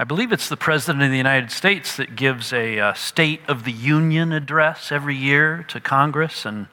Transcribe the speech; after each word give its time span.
I 0.00 0.04
believe 0.04 0.30
it's 0.30 0.48
the 0.48 0.56
President 0.56 1.02
of 1.02 1.10
the 1.10 1.16
United 1.16 1.50
States 1.50 1.96
that 1.96 2.14
gives 2.14 2.52
a 2.52 2.78
uh, 2.78 2.94
State 2.94 3.40
of 3.48 3.64
the 3.64 3.72
Union 3.72 4.30
address 4.30 4.92
every 4.92 5.16
year 5.16 5.64
to 5.70 5.80
Congress 5.80 6.46
and 6.46 6.68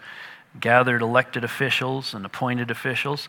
gathered 0.60 1.02
elected 1.02 1.44
officials 1.44 2.14
and 2.14 2.24
appointed 2.24 2.70
officials. 2.70 3.28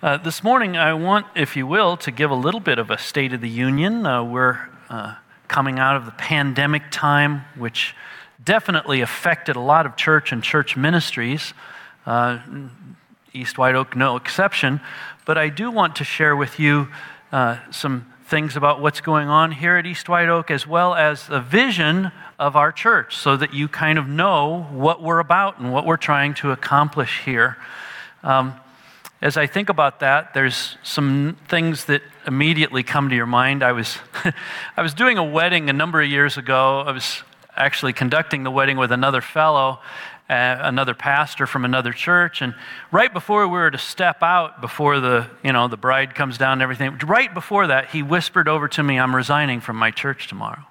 Uh, 0.00 0.18
this 0.18 0.44
morning, 0.44 0.76
I 0.76 0.94
want, 0.94 1.26
if 1.34 1.56
you 1.56 1.66
will, 1.66 1.96
to 1.96 2.12
give 2.12 2.30
a 2.30 2.36
little 2.36 2.60
bit 2.60 2.78
of 2.78 2.92
a 2.92 2.96
State 2.96 3.32
of 3.32 3.40
the 3.40 3.48
Union. 3.48 4.06
Uh, 4.06 4.22
we're 4.22 4.68
uh, 4.88 5.16
coming 5.48 5.80
out 5.80 5.96
of 5.96 6.04
the 6.04 6.12
pandemic 6.12 6.84
time, 6.92 7.44
which 7.56 7.96
definitely 8.44 9.00
affected 9.00 9.56
a 9.56 9.60
lot 9.60 9.84
of 9.84 9.96
church 9.96 10.30
and 10.30 10.44
church 10.44 10.76
ministries. 10.76 11.54
Uh, 12.06 12.38
East 13.32 13.58
White 13.58 13.74
Oak, 13.74 13.96
no 13.96 14.14
exception. 14.14 14.80
But 15.24 15.38
I 15.38 15.48
do 15.48 15.72
want 15.72 15.96
to 15.96 16.04
share 16.04 16.36
with 16.36 16.60
you 16.60 16.86
uh, 17.32 17.58
some 17.72 18.13
things 18.26 18.56
about 18.56 18.80
what's 18.80 19.00
going 19.00 19.28
on 19.28 19.52
here 19.52 19.76
at 19.76 19.84
East 19.84 20.08
White 20.08 20.28
Oak, 20.28 20.50
as 20.50 20.66
well 20.66 20.94
as 20.94 21.26
the 21.26 21.40
vision 21.40 22.10
of 22.38 22.56
our 22.56 22.72
church, 22.72 23.16
so 23.16 23.36
that 23.36 23.52
you 23.52 23.68
kind 23.68 23.98
of 23.98 24.08
know 24.08 24.62
what 24.72 25.02
we're 25.02 25.18
about 25.18 25.58
and 25.58 25.72
what 25.72 25.84
we're 25.84 25.98
trying 25.98 26.34
to 26.34 26.50
accomplish 26.50 27.20
here. 27.24 27.58
Um, 28.22 28.54
as 29.20 29.36
I 29.36 29.46
think 29.46 29.68
about 29.68 30.00
that, 30.00 30.34
there's 30.34 30.76
some 30.82 31.36
things 31.48 31.84
that 31.86 32.02
immediately 32.26 32.82
come 32.82 33.10
to 33.10 33.14
your 33.14 33.26
mind. 33.26 33.62
I 33.62 33.72
was, 33.72 33.98
I 34.76 34.82
was 34.82 34.94
doing 34.94 35.18
a 35.18 35.24
wedding 35.24 35.68
a 35.68 35.72
number 35.72 36.00
of 36.00 36.10
years 36.10 36.36
ago. 36.38 36.80
I 36.80 36.92
was 36.92 37.22
actually 37.56 37.92
conducting 37.92 38.42
the 38.42 38.50
wedding 38.50 38.76
with 38.76 38.90
another 38.90 39.20
fellow, 39.20 39.80
uh, 40.28 40.56
another 40.60 40.94
pastor 40.94 41.46
from 41.46 41.64
another 41.64 41.92
church. 41.92 42.40
And 42.40 42.54
right 42.90 43.12
before 43.12 43.46
we 43.46 43.52
were 43.52 43.70
to 43.70 43.78
step 43.78 44.22
out, 44.22 44.60
before 44.60 45.00
the, 45.00 45.28
you 45.42 45.52
know, 45.52 45.68
the 45.68 45.76
bride 45.76 46.14
comes 46.14 46.38
down 46.38 46.54
and 46.54 46.62
everything, 46.62 46.98
right 47.04 47.32
before 47.32 47.66
that, 47.66 47.90
he 47.90 48.02
whispered 48.02 48.48
over 48.48 48.68
to 48.68 48.82
me, 48.82 48.98
I'm 48.98 49.14
resigning 49.14 49.60
from 49.60 49.76
my 49.76 49.90
church 49.90 50.28
tomorrow. 50.28 50.64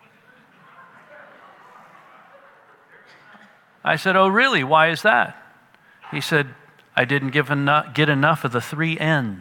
I 3.83 3.97
said, 3.97 4.15
Oh, 4.15 4.27
really? 4.27 4.63
Why 4.63 4.89
is 4.89 5.01
that? 5.01 5.37
He 6.09 6.21
said, 6.21 6.55
I 6.95 7.05
didn't 7.05 7.31
give 7.31 7.49
enough, 7.49 7.93
get 7.93 8.09
enough 8.09 8.43
of 8.43 8.51
the 8.51 8.61
three. 8.61 8.97
Uh, 8.99 9.35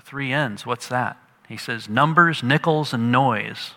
three 0.00 0.32
N's, 0.32 0.66
what's 0.66 0.88
that? 0.88 1.16
He 1.48 1.56
says, 1.56 1.88
numbers, 1.88 2.42
nickels, 2.42 2.94
and 2.94 3.12
noise. 3.12 3.72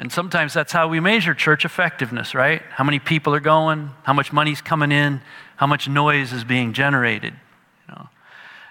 And 0.00 0.10
sometimes 0.10 0.54
that's 0.54 0.72
how 0.72 0.88
we 0.88 0.98
measure 0.98 1.34
church 1.34 1.66
effectiveness, 1.66 2.34
right? 2.34 2.62
How 2.70 2.84
many 2.84 2.98
people 2.98 3.34
are 3.34 3.40
going, 3.40 3.90
how 4.02 4.14
much 4.14 4.32
money's 4.32 4.62
coming 4.62 4.92
in, 4.92 5.20
how 5.56 5.66
much 5.66 5.90
noise 5.90 6.32
is 6.32 6.42
being 6.42 6.72
generated. 6.72 7.34
You 7.86 7.94
know? 7.94 8.08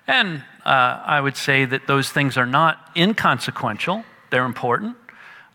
And 0.07 0.43
uh, 0.65 1.03
I 1.05 1.21
would 1.21 1.37
say 1.37 1.65
that 1.65 1.85
those 1.85 2.09
things 2.09 2.35
are 2.35 2.47
not 2.47 2.89
inconsequential, 2.95 4.03
they're 4.31 4.43
important. 4.43 4.97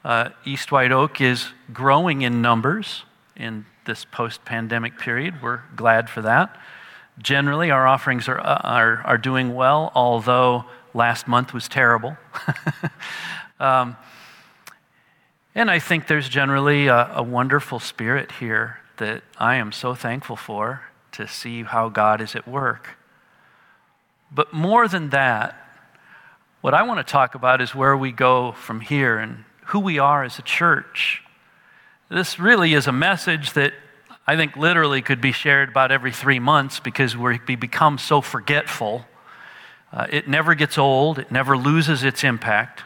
Uh, 0.04 0.28
East 0.44 0.70
White 0.70 0.92
Oak 0.92 1.20
is 1.20 1.48
growing 1.72 2.22
in 2.22 2.40
numbers 2.40 3.02
in 3.34 3.66
this 3.84 4.04
post 4.04 4.44
pandemic 4.44 4.96
period. 4.96 5.42
We're 5.42 5.62
glad 5.74 6.08
for 6.08 6.22
that. 6.22 6.56
Generally, 7.18 7.72
our 7.72 7.84
offerings 7.84 8.28
are, 8.28 8.38
uh, 8.38 8.60
are, 8.62 9.02
are 9.04 9.18
doing 9.18 9.56
well, 9.56 9.90
although 9.96 10.66
last 10.94 11.26
month 11.26 11.52
was 11.52 11.68
terrible. 11.68 12.16
um, 13.58 13.96
and 15.54 15.70
I 15.70 15.78
think 15.78 16.08
there's 16.08 16.28
generally 16.28 16.88
a, 16.88 17.10
a, 17.14 17.22
wonderful 17.22 17.78
spirit 17.78 18.32
here 18.32 18.78
that 18.96 19.22
I 19.38 19.56
am 19.56 19.70
so 19.70 19.94
thankful 19.94 20.36
for 20.36 20.82
to 21.12 21.28
see 21.28 21.62
how 21.62 21.88
God 21.88 22.20
is 22.20 22.34
at 22.34 22.48
work. 22.48 22.96
But 24.32 24.52
more 24.52 24.88
than 24.88 25.10
that, 25.10 25.56
what 26.60 26.74
I 26.74 26.82
want 26.82 27.06
to 27.06 27.10
talk 27.10 27.34
about 27.34 27.60
is 27.60 27.74
where 27.74 27.96
we 27.96 28.10
go 28.10 28.52
from 28.52 28.80
here 28.80 29.18
and 29.18 29.44
who 29.66 29.78
we 29.78 29.98
are 29.98 30.24
as 30.24 30.38
a 30.38 30.42
church. 30.42 31.22
This 32.08 32.38
really 32.38 32.74
is 32.74 32.86
a 32.86 32.92
message 32.92 33.52
that 33.52 33.74
I 34.26 34.36
think 34.36 34.56
literally 34.56 35.02
could 35.02 35.20
be 35.20 35.32
shared 35.32 35.68
about 35.68 35.92
every 35.92 36.12
three 36.12 36.38
months 36.38 36.80
because 36.80 37.16
we 37.16 37.38
become 37.38 37.98
so 37.98 38.20
forgetful. 38.20 39.04
Uh, 39.92 40.06
it 40.10 40.26
never 40.26 40.54
gets 40.54 40.78
old, 40.78 41.18
it 41.18 41.30
never 41.30 41.56
loses 41.56 42.02
its 42.02 42.24
impact. 42.24 42.83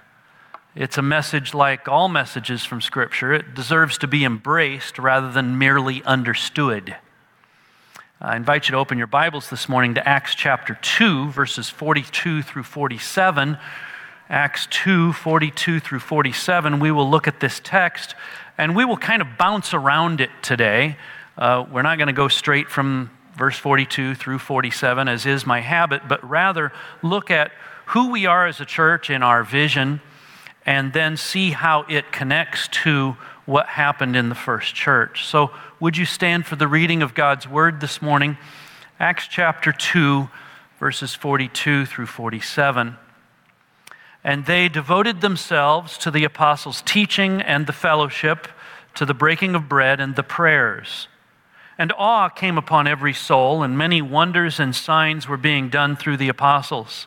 It's 0.80 0.96
a 0.96 1.02
message 1.02 1.54
like 1.54 1.88
all 1.88 2.08
messages 2.08 2.64
from 2.64 2.80
Scripture. 2.80 3.32
It 3.32 3.52
deserves 3.52 3.98
to 3.98 4.06
be 4.06 4.24
embraced 4.24 4.96
rather 4.96 5.28
than 5.28 5.58
merely 5.58 6.04
understood. 6.04 6.94
I 8.20 8.36
invite 8.36 8.68
you 8.68 8.72
to 8.74 8.78
open 8.78 8.96
your 8.96 9.08
Bibles 9.08 9.50
this 9.50 9.68
morning 9.68 9.94
to 9.94 10.08
Acts 10.08 10.36
chapter 10.36 10.78
2, 10.80 11.30
verses 11.30 11.68
42 11.68 12.44
through 12.44 12.62
47. 12.62 13.58
Acts 14.30 14.68
2, 14.70 15.14
42 15.14 15.80
through 15.80 15.98
47. 15.98 16.78
We 16.78 16.92
will 16.92 17.10
look 17.10 17.26
at 17.26 17.40
this 17.40 17.60
text 17.64 18.14
and 18.56 18.76
we 18.76 18.84
will 18.84 18.96
kind 18.96 19.20
of 19.20 19.36
bounce 19.36 19.74
around 19.74 20.20
it 20.20 20.30
today. 20.42 20.96
Uh, 21.36 21.66
we're 21.68 21.82
not 21.82 21.98
going 21.98 22.06
to 22.06 22.12
go 22.12 22.28
straight 22.28 22.70
from 22.70 23.10
verse 23.36 23.58
42 23.58 24.14
through 24.14 24.38
47, 24.38 25.08
as 25.08 25.26
is 25.26 25.44
my 25.44 25.60
habit, 25.60 26.02
but 26.06 26.22
rather 26.22 26.70
look 27.02 27.32
at 27.32 27.50
who 27.86 28.12
we 28.12 28.26
are 28.26 28.46
as 28.46 28.60
a 28.60 28.64
church 28.64 29.10
in 29.10 29.24
our 29.24 29.42
vision 29.42 30.00
and 30.68 30.92
then 30.92 31.16
see 31.16 31.52
how 31.52 31.86
it 31.88 32.12
connects 32.12 32.68
to 32.68 33.16
what 33.46 33.66
happened 33.68 34.14
in 34.14 34.28
the 34.28 34.34
first 34.34 34.74
church. 34.74 35.24
So, 35.24 35.50
would 35.80 35.96
you 35.96 36.04
stand 36.04 36.44
for 36.44 36.56
the 36.56 36.68
reading 36.68 37.00
of 37.00 37.14
God's 37.14 37.48
word 37.48 37.80
this 37.80 38.02
morning? 38.02 38.36
Acts 39.00 39.26
chapter 39.26 39.72
2, 39.72 40.28
verses 40.78 41.14
42 41.14 41.86
through 41.86 42.04
47. 42.04 42.98
And 44.22 44.44
they 44.44 44.68
devoted 44.68 45.22
themselves 45.22 45.96
to 45.98 46.10
the 46.10 46.24
apostles' 46.24 46.82
teaching 46.84 47.40
and 47.40 47.66
the 47.66 47.72
fellowship, 47.72 48.46
to 48.94 49.06
the 49.06 49.14
breaking 49.14 49.54
of 49.54 49.70
bread 49.70 50.00
and 50.00 50.16
the 50.16 50.22
prayers. 50.22 51.08
And 51.78 51.94
awe 51.96 52.28
came 52.28 52.58
upon 52.58 52.86
every 52.86 53.14
soul, 53.14 53.62
and 53.62 53.78
many 53.78 54.02
wonders 54.02 54.60
and 54.60 54.76
signs 54.76 55.26
were 55.26 55.38
being 55.38 55.70
done 55.70 55.96
through 55.96 56.18
the 56.18 56.28
apostles. 56.28 57.06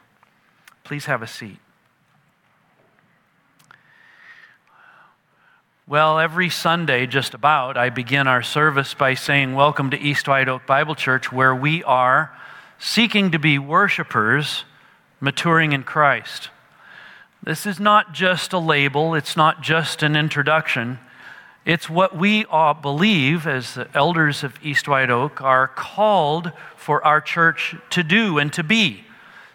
Please 0.91 1.05
have 1.05 1.21
a 1.21 1.27
seat. 1.27 1.57
Well, 5.87 6.19
every 6.19 6.49
Sunday, 6.49 7.07
just 7.07 7.33
about, 7.33 7.77
I 7.77 7.89
begin 7.89 8.27
our 8.27 8.43
service 8.43 8.93
by 8.93 9.13
saying, 9.13 9.55
Welcome 9.55 9.89
to 9.91 9.97
East 9.97 10.27
White 10.27 10.49
Oak 10.49 10.65
Bible 10.67 10.95
Church, 10.95 11.31
where 11.31 11.55
we 11.55 11.81
are 11.85 12.37
seeking 12.77 13.31
to 13.31 13.39
be 13.39 13.57
worshipers 13.57 14.65
maturing 15.21 15.71
in 15.71 15.83
Christ. 15.83 16.49
This 17.41 17.65
is 17.65 17.79
not 17.79 18.11
just 18.11 18.51
a 18.51 18.59
label, 18.59 19.15
it's 19.15 19.37
not 19.37 19.61
just 19.61 20.03
an 20.03 20.17
introduction. 20.17 20.99
It's 21.63 21.89
what 21.89 22.17
we 22.17 22.43
all 22.43 22.73
believe 22.73 23.47
as 23.47 23.75
the 23.75 23.87
elders 23.93 24.43
of 24.43 24.59
East 24.61 24.89
White 24.89 25.09
Oak 25.09 25.41
are 25.41 25.69
called 25.69 26.51
for 26.75 27.01
our 27.05 27.21
church 27.21 27.77
to 27.91 28.03
do 28.03 28.37
and 28.37 28.51
to 28.51 28.61
be 28.61 29.05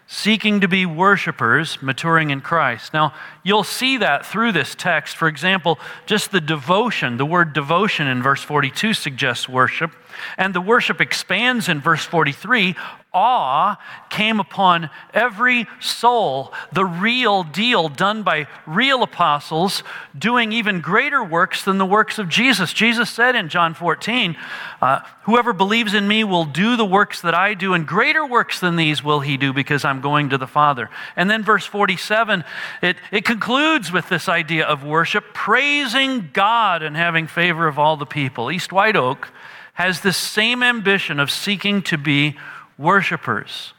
seeking 0.07 0.61
to 0.61 0.67
be 0.69 0.85
worshipers, 0.85 1.81
maturing 1.81 2.29
in 2.29 2.39
Christ. 2.39 2.93
Now, 2.93 3.13
you'll 3.43 3.65
see 3.65 3.97
that 3.97 4.25
through 4.25 4.53
this 4.53 4.73
text. 4.73 5.17
For 5.17 5.27
example, 5.27 5.79
just 6.05 6.31
the 6.31 6.39
devotion, 6.39 7.17
the 7.17 7.25
word 7.25 7.51
devotion 7.51 8.07
in 8.07 8.23
verse 8.23 8.41
42 8.41 8.93
suggests 8.93 9.49
worship. 9.49 9.91
And 10.37 10.55
the 10.55 10.61
worship 10.61 11.01
expands 11.01 11.67
in 11.67 11.81
verse 11.81 12.05
43 12.05 12.75
awe 13.17 13.77
came 14.09 14.39
upon 14.39 14.91
every 15.11 15.65
soul, 15.79 16.53
the 16.71 16.85
real 16.85 17.43
deal 17.43 17.89
done 17.89 18.21
by 18.21 18.47
real 18.67 19.01
apostles, 19.01 19.83
doing 20.17 20.51
even 20.51 20.81
greater 20.81 21.23
works 21.23 21.63
than 21.63 21.79
the 21.79 21.85
works 21.85 22.19
of 22.19 22.29
Jesus. 22.29 22.73
Jesus 22.73 23.09
said 23.09 23.35
in 23.35 23.49
John 23.49 23.73
14, 23.73 24.37
uh, 24.81 24.99
Whoever 25.23 25.51
believes 25.51 25.93
in 25.93 26.07
me 26.07 26.23
will 26.23 26.45
do 26.45 26.77
the 26.77 26.85
works 26.85 27.21
that 27.21 27.33
I 27.33 27.53
do, 27.53 27.73
and 27.73 27.85
greater 27.85 28.25
works 28.25 28.59
than 28.59 28.77
these 28.77 29.03
will 29.03 29.19
he 29.19 29.35
do 29.35 29.51
because 29.51 29.83
I'm 29.83 29.99
going 29.99 30.29
to 30.29 30.37
the 30.37 30.47
Father. 30.47 30.89
And 31.15 31.29
then 31.29 31.43
verse 31.43 31.65
47, 31.65 32.45
it, 32.81 32.97
it 33.11 33.25
concludes 33.25 33.91
with 33.91 34.07
this 34.07 34.29
idea 34.29 34.65
of 34.65 34.85
worship, 34.85 35.33
praising 35.33 36.29
God 36.31 36.81
and 36.81 36.95
having 36.95 37.27
favor 37.27 37.67
of 37.67 37.77
all 37.77 37.97
the 37.97 38.05
people. 38.05 38.51
East 38.51 38.71
White 38.71 38.95
Oak 38.95 39.29
has 39.73 40.01
the 40.01 40.11
same 40.11 40.63
ambition 40.63 41.19
of 41.19 41.29
seeking 41.29 41.83
to 41.83 41.97
be 41.99 42.35
worshipers, 42.77 43.73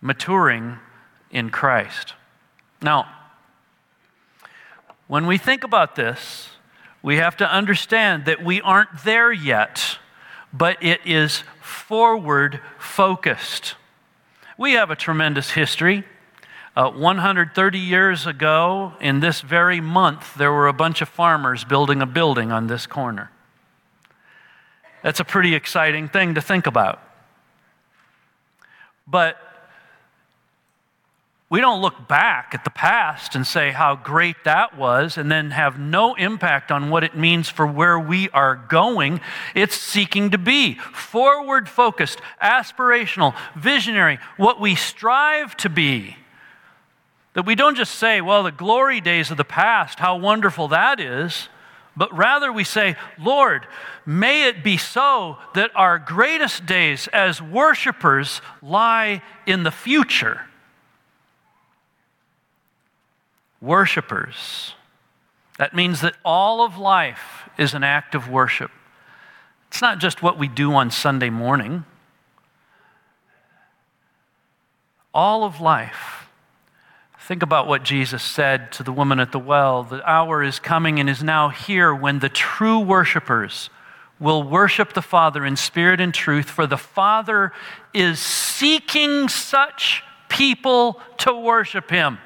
maturing 0.00 0.78
in 1.30 1.50
Christ. 1.50 2.14
Now, 2.82 3.06
when 5.06 5.26
we 5.26 5.38
think 5.38 5.64
about 5.64 5.96
this, 5.96 6.50
we 7.02 7.16
have 7.16 7.36
to 7.38 7.50
understand 7.50 8.26
that 8.26 8.44
we 8.44 8.60
aren't 8.60 9.04
there 9.04 9.32
yet, 9.32 9.98
but 10.52 10.82
it 10.82 11.00
is 11.04 11.42
forward 11.60 12.60
focused. 12.78 13.74
We 14.56 14.72
have 14.72 14.90
a 14.90 14.96
tremendous 14.96 15.50
history. 15.50 16.04
Uh, 16.76 16.90
130 16.90 17.78
years 17.78 18.26
ago, 18.26 18.92
in 19.00 19.20
this 19.20 19.40
very 19.40 19.80
month, 19.80 20.34
there 20.34 20.52
were 20.52 20.68
a 20.68 20.72
bunch 20.72 21.02
of 21.02 21.08
farmers 21.08 21.64
building 21.64 22.00
a 22.00 22.06
building 22.06 22.52
on 22.52 22.68
this 22.68 22.86
corner. 22.86 23.30
That's 25.02 25.18
a 25.18 25.24
pretty 25.24 25.54
exciting 25.54 26.08
thing 26.08 26.34
to 26.34 26.40
think 26.40 26.66
about. 26.66 27.02
But 29.10 29.36
we 31.50 31.60
don't 31.60 31.82
look 31.82 32.06
back 32.06 32.52
at 32.54 32.62
the 32.62 32.70
past 32.70 33.34
and 33.34 33.44
say 33.44 33.72
how 33.72 33.96
great 33.96 34.36
that 34.44 34.78
was 34.78 35.18
and 35.18 35.30
then 35.32 35.50
have 35.50 35.80
no 35.80 36.14
impact 36.14 36.70
on 36.70 36.90
what 36.90 37.02
it 37.02 37.16
means 37.16 37.48
for 37.48 37.66
where 37.66 37.98
we 37.98 38.30
are 38.30 38.54
going. 38.54 39.20
It's 39.56 39.74
seeking 39.74 40.30
to 40.30 40.38
be 40.38 40.74
forward 40.74 41.68
focused, 41.68 42.20
aspirational, 42.40 43.34
visionary, 43.56 44.20
what 44.36 44.60
we 44.60 44.76
strive 44.76 45.56
to 45.58 45.68
be. 45.68 46.16
That 47.34 47.46
we 47.46 47.56
don't 47.56 47.76
just 47.76 47.96
say, 47.96 48.20
well, 48.20 48.44
the 48.44 48.52
glory 48.52 49.00
days 49.00 49.32
of 49.32 49.36
the 49.36 49.44
past, 49.44 49.98
how 49.98 50.16
wonderful 50.18 50.68
that 50.68 51.00
is, 51.00 51.48
but 51.96 52.16
rather 52.16 52.52
we 52.52 52.64
say, 52.64 52.96
Lord, 53.18 53.66
may 54.06 54.48
it 54.48 54.62
be 54.62 54.76
so 54.76 55.36
that 55.54 55.70
our 55.74 55.98
greatest 55.98 56.66
days 56.66 57.08
as 57.12 57.42
worshipers 57.42 58.40
lie 58.62 59.22
in 59.46 59.62
the 59.64 59.70
future 59.70 60.42
worshipers. 63.60 64.74
That 65.58 65.74
means 65.74 66.00
that 66.00 66.14
all 66.24 66.64
of 66.64 66.78
life 66.78 67.48
is 67.58 67.74
an 67.74 67.84
act 67.84 68.14
of 68.14 68.28
worship. 68.28 68.70
It's 69.68 69.82
not 69.82 69.98
just 69.98 70.22
what 70.22 70.38
we 70.38 70.48
do 70.48 70.72
on 70.72 70.90
Sunday 70.90 71.30
morning. 71.30 71.84
All 75.12 75.44
of 75.44 75.60
life. 75.60 76.29
Think 77.30 77.44
about 77.44 77.68
what 77.68 77.84
Jesus 77.84 78.24
said 78.24 78.72
to 78.72 78.82
the 78.82 78.90
woman 78.90 79.20
at 79.20 79.30
the 79.30 79.38
well. 79.38 79.84
The 79.84 80.02
hour 80.04 80.42
is 80.42 80.58
coming 80.58 80.98
and 80.98 81.08
is 81.08 81.22
now 81.22 81.48
here 81.48 81.94
when 81.94 82.18
the 82.18 82.28
true 82.28 82.80
worshipers 82.80 83.70
will 84.18 84.42
worship 84.42 84.94
the 84.94 85.00
Father 85.00 85.46
in 85.46 85.54
spirit 85.54 86.00
and 86.00 86.12
truth, 86.12 86.50
for 86.50 86.66
the 86.66 86.76
Father 86.76 87.52
is 87.94 88.18
seeking 88.18 89.28
such 89.28 90.02
people 90.28 91.00
to 91.18 91.32
worship 91.32 91.88
Him. 91.88 92.18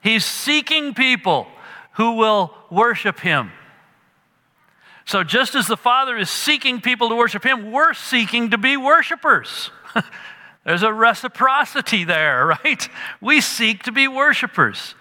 He's 0.00 0.24
seeking 0.24 0.94
people 0.94 1.46
who 1.92 2.12
will 2.12 2.54
worship 2.70 3.20
him. 3.20 3.52
So, 5.04 5.24
just 5.24 5.54
as 5.54 5.66
the 5.66 5.76
Father 5.76 6.16
is 6.16 6.30
seeking 6.30 6.80
people 6.80 7.10
to 7.10 7.16
worship 7.16 7.44
him, 7.44 7.70
we're 7.70 7.92
seeking 7.92 8.52
to 8.52 8.56
be 8.56 8.78
worshipers. 8.78 9.70
There's 10.64 10.82
a 10.82 10.92
reciprocity 10.92 12.04
there, 12.04 12.46
right? 12.64 12.88
We 13.20 13.40
seek 13.40 13.82
to 13.84 13.92
be 13.92 14.08
worshipers. 14.08 14.94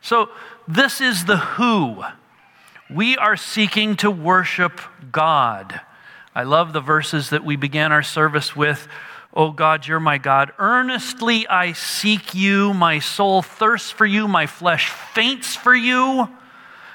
So, 0.00 0.30
this 0.66 1.00
is 1.00 1.24
the 1.24 1.38
who. 1.38 2.04
We 2.90 3.16
are 3.16 3.36
seeking 3.36 3.96
to 3.96 4.10
worship 4.10 4.80
God. 5.10 5.80
I 6.34 6.44
love 6.44 6.72
the 6.72 6.80
verses 6.80 7.30
that 7.30 7.44
we 7.44 7.56
began 7.56 7.90
our 7.90 8.02
service 8.02 8.54
with 8.54 8.86
O 9.34 9.52
God, 9.52 9.86
you're 9.86 10.00
my 10.00 10.18
God. 10.18 10.52
Earnestly 10.58 11.46
I 11.46 11.72
seek 11.72 12.34
you. 12.34 12.72
My 12.72 12.98
soul 12.98 13.42
thirsts 13.42 13.90
for 13.90 14.06
you. 14.06 14.26
My 14.26 14.46
flesh 14.46 14.90
faints 14.90 15.54
for 15.54 15.74
you. 15.74 16.28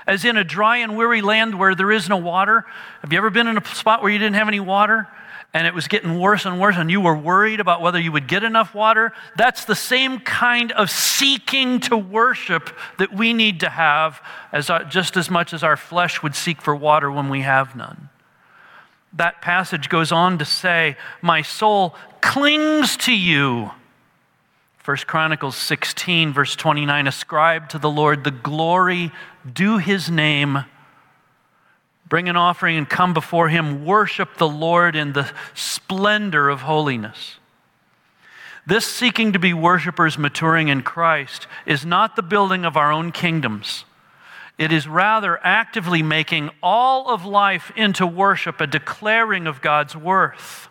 As 0.07 0.25
in 0.25 0.35
a 0.35 0.43
dry 0.43 0.77
and 0.77 0.97
weary 0.97 1.21
land 1.21 1.57
where 1.57 1.75
there 1.75 1.91
is 1.91 2.09
no 2.09 2.17
water. 2.17 2.65
Have 3.01 3.13
you 3.13 3.17
ever 3.17 3.29
been 3.29 3.47
in 3.47 3.57
a 3.57 3.65
spot 3.65 4.01
where 4.01 4.11
you 4.11 4.17
didn't 4.17 4.35
have 4.35 4.47
any 4.47 4.59
water? 4.59 5.07
And 5.53 5.67
it 5.67 5.73
was 5.73 5.87
getting 5.87 6.19
worse 6.19 6.45
and 6.45 6.59
worse, 6.59 6.77
and 6.77 6.89
you 6.89 6.99
were 6.99 7.15
worried 7.15 7.59
about 7.59 7.81
whether 7.81 7.99
you 7.99 8.11
would 8.11 8.27
get 8.27 8.43
enough 8.43 8.73
water, 8.73 9.13
that's 9.37 9.65
the 9.65 9.75
same 9.75 10.19
kind 10.19 10.71
of 10.71 10.89
seeking 10.89 11.79
to 11.81 11.95
worship 11.95 12.71
that 12.97 13.13
we 13.13 13.33
need 13.33 13.59
to 13.59 13.69
have 13.69 14.19
as 14.51 14.71
our, 14.71 14.83
just 14.83 15.15
as 15.15 15.29
much 15.29 15.53
as 15.53 15.63
our 15.63 15.77
flesh 15.77 16.23
would 16.23 16.35
seek 16.35 16.59
for 16.59 16.75
water 16.75 17.11
when 17.11 17.29
we 17.29 17.41
have 17.41 17.75
none. 17.75 18.09
That 19.13 19.43
passage 19.43 19.89
goes 19.89 20.11
on 20.11 20.39
to 20.39 20.45
say, 20.45 20.97
My 21.21 21.43
soul 21.43 21.95
clings 22.21 22.97
to 22.97 23.15
you. 23.15 23.71
1 24.85 24.97
Chronicles 25.05 25.55
16, 25.55 26.33
verse 26.33 26.55
29 26.55 27.07
Ascribe 27.07 27.69
to 27.69 27.77
the 27.77 27.91
Lord 27.91 28.23
the 28.23 28.31
glory 28.31 29.11
due 29.53 29.77
his 29.77 30.09
name. 30.09 30.65
Bring 32.13 32.29
an 32.29 32.37
offering 32.37 32.77
and 32.77 32.87
come 32.87 33.15
before 33.15 33.49
him. 33.49 33.85
Worship 33.85 34.37
the 34.37 34.47
Lord 34.47 34.95
in 34.95 35.13
the 35.13 35.31
splendor 35.55 36.47
of 36.47 36.61
holiness. 36.61 37.37
This 38.67 38.85
seeking 38.85 39.33
to 39.33 39.39
be 39.39 39.51
worshipers 39.51 40.15
maturing 40.15 40.67
in 40.67 40.83
Christ 40.83 41.47
is 41.65 41.87
not 41.87 42.15
the 42.15 42.21
building 42.21 42.65
of 42.65 42.77
our 42.77 42.91
own 42.91 43.11
kingdoms. 43.11 43.85
It 44.59 44.71
is 44.71 44.87
rather 44.87 45.39
actively 45.43 46.03
making 46.03 46.51
all 46.61 47.09
of 47.09 47.25
life 47.25 47.71
into 47.75 48.05
worship, 48.05 48.61
a 48.61 48.67
declaring 48.67 49.47
of 49.47 49.59
God's 49.59 49.95
worth. 49.95 50.69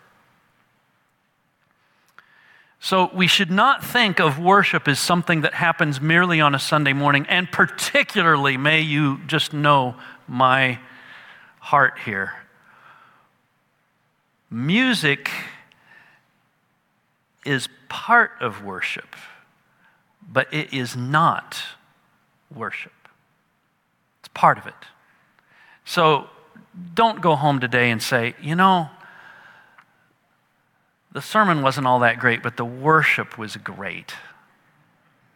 So 2.79 3.11
we 3.13 3.27
should 3.27 3.51
not 3.51 3.83
think 3.83 4.21
of 4.21 4.39
worship 4.39 4.87
as 4.87 4.97
something 4.97 5.41
that 5.41 5.55
happens 5.55 5.99
merely 5.99 6.39
on 6.39 6.55
a 6.55 6.59
Sunday 6.59 6.93
morning, 6.93 7.25
and 7.27 7.51
particularly, 7.51 8.55
may 8.55 8.79
you 8.79 9.19
just 9.27 9.51
know 9.51 9.95
my 10.25 10.79
heart 11.63 11.97
here. 12.03 12.33
Music 14.51 15.31
is 17.45 17.69
part 17.87 18.31
of 18.41 18.65
worship, 18.65 19.15
but 20.29 20.53
it 20.53 20.73
is 20.73 20.93
not 20.97 21.63
worship. 22.53 22.91
It's 24.19 24.27
part 24.33 24.57
of 24.57 24.67
it. 24.67 24.73
So 25.85 26.27
don't 26.93 27.21
go 27.21 27.37
home 27.37 27.61
today 27.61 27.91
and 27.91 28.03
say, 28.03 28.35
you 28.41 28.55
know, 28.55 28.89
the 31.13 31.21
sermon 31.21 31.61
wasn't 31.61 31.87
all 31.87 31.99
that 31.99 32.19
great, 32.19 32.43
but 32.43 32.57
the 32.57 32.65
worship 32.65 33.37
was 33.37 33.55
great. 33.55 34.15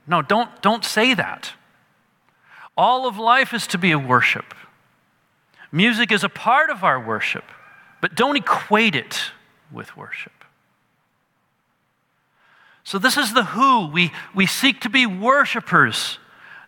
No, 0.06 0.22
don't, 0.22 0.62
don't 0.62 0.84
say 0.84 1.14
that. 1.14 1.54
All 2.76 3.08
of 3.08 3.18
life 3.18 3.54
is 3.54 3.66
to 3.68 3.78
be 3.78 3.92
a 3.92 4.00
worship. 4.00 4.54
Music 5.72 6.12
is 6.12 6.24
a 6.24 6.30
part 6.30 6.70
of 6.70 6.84
our 6.84 7.00
worship, 7.00 7.44
but 8.02 8.16
don't 8.16 8.36
equate 8.36 8.96
it 8.96 9.32
with 9.72 9.96
worship. 9.98 10.32
So, 12.84 12.98
this 12.98 13.18
is 13.18 13.34
the 13.34 13.44
who. 13.44 13.88
We, 13.88 14.12
we 14.34 14.46
seek 14.46 14.80
to 14.82 14.90
be 14.90 15.06
worshipers. 15.06 16.20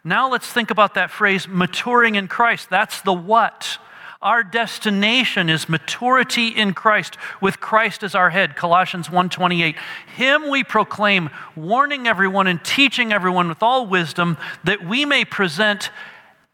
Now, 0.04 0.30
let's 0.30 0.52
think 0.52 0.70
about 0.70 0.96
that 0.96 1.12
phrase, 1.12 1.48
maturing 1.48 2.16
in 2.16 2.28
Christ. 2.28 2.70
That's 2.70 3.02
the 3.02 3.14
what. 3.14 3.78
Our 4.22 4.44
destination 4.44 5.50
is 5.50 5.70
maturity 5.70 6.50
in 6.50 6.74
Christ 6.74 7.16
with 7.40 7.62
Christ 7.62 8.04
as 8.04 8.16
our 8.16 8.32
head. 8.32 8.58
Colossians 8.58 9.10
1:28. 9.10 9.78
Him 10.14 10.50
we 10.50 10.62
proclaim, 10.62 11.30
warning 11.56 12.06
everyone 12.06 12.48
and 12.48 12.62
teaching 12.62 13.14
everyone 13.14 13.48
with 13.48 13.64
all 13.64 13.88
wisdom 13.88 14.38
that 14.66 14.84
we 14.84 15.06
may 15.06 15.24
present 15.24 15.90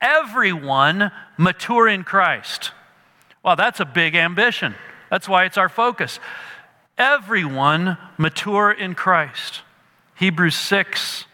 everyone 0.05 1.11
mature 1.37 1.87
in 1.87 2.03
Christ. 2.03 2.71
Well, 3.43 3.55
that's 3.55 3.79
a 3.79 3.85
big 3.85 4.15
ambition. 4.15 4.75
That's 5.09 5.27
why 5.27 5.45
it's 5.45 5.57
our 5.57 5.69
focus. 5.69 6.19
Everyone 6.97 7.97
mature 8.17 8.71
in 8.71 8.95
Christ. 8.95 9.61
Hebrews 10.15 10.55
6 10.55 11.25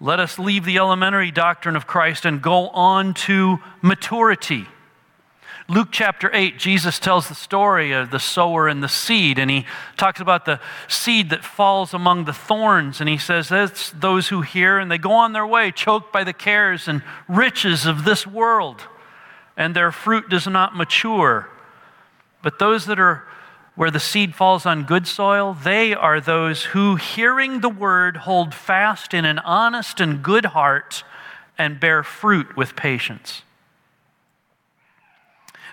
let 0.00 0.20
us 0.20 0.38
leave 0.38 0.64
the 0.64 0.76
elementary 0.76 1.30
doctrine 1.30 1.74
of 1.74 1.86
Christ 1.86 2.26
and 2.26 2.42
go 2.42 2.68
on 2.68 3.14
to 3.14 3.58
maturity. 3.80 4.66
Luke 5.68 5.88
chapter 5.90 6.30
8, 6.32 6.58
Jesus 6.58 7.00
tells 7.00 7.28
the 7.28 7.34
story 7.34 7.90
of 7.90 8.12
the 8.12 8.20
sower 8.20 8.68
and 8.68 8.84
the 8.84 8.88
seed, 8.88 9.36
and 9.36 9.50
he 9.50 9.66
talks 9.96 10.20
about 10.20 10.44
the 10.44 10.60
seed 10.86 11.30
that 11.30 11.44
falls 11.44 11.92
among 11.92 12.24
the 12.24 12.32
thorns. 12.32 13.00
And 13.00 13.08
he 13.08 13.18
says, 13.18 13.48
That's 13.48 13.90
those 13.90 14.28
who 14.28 14.42
hear 14.42 14.78
and 14.78 14.88
they 14.88 14.98
go 14.98 15.10
on 15.10 15.32
their 15.32 15.46
way, 15.46 15.72
choked 15.72 16.12
by 16.12 16.22
the 16.22 16.32
cares 16.32 16.86
and 16.86 17.02
riches 17.26 17.84
of 17.84 18.04
this 18.04 18.26
world, 18.28 18.82
and 19.56 19.74
their 19.74 19.90
fruit 19.90 20.28
does 20.28 20.46
not 20.46 20.76
mature. 20.76 21.48
But 22.42 22.60
those 22.60 22.86
that 22.86 23.00
are 23.00 23.24
where 23.74 23.90
the 23.90 24.00
seed 24.00 24.36
falls 24.36 24.66
on 24.66 24.84
good 24.84 25.06
soil, 25.08 25.52
they 25.52 25.92
are 25.92 26.20
those 26.20 26.66
who, 26.66 26.94
hearing 26.94 27.60
the 27.60 27.68
word, 27.68 28.18
hold 28.18 28.54
fast 28.54 29.12
in 29.12 29.24
an 29.24 29.40
honest 29.40 30.00
and 30.00 30.22
good 30.22 30.46
heart 30.46 31.02
and 31.58 31.80
bear 31.80 32.04
fruit 32.04 32.56
with 32.56 32.76
patience. 32.76 33.42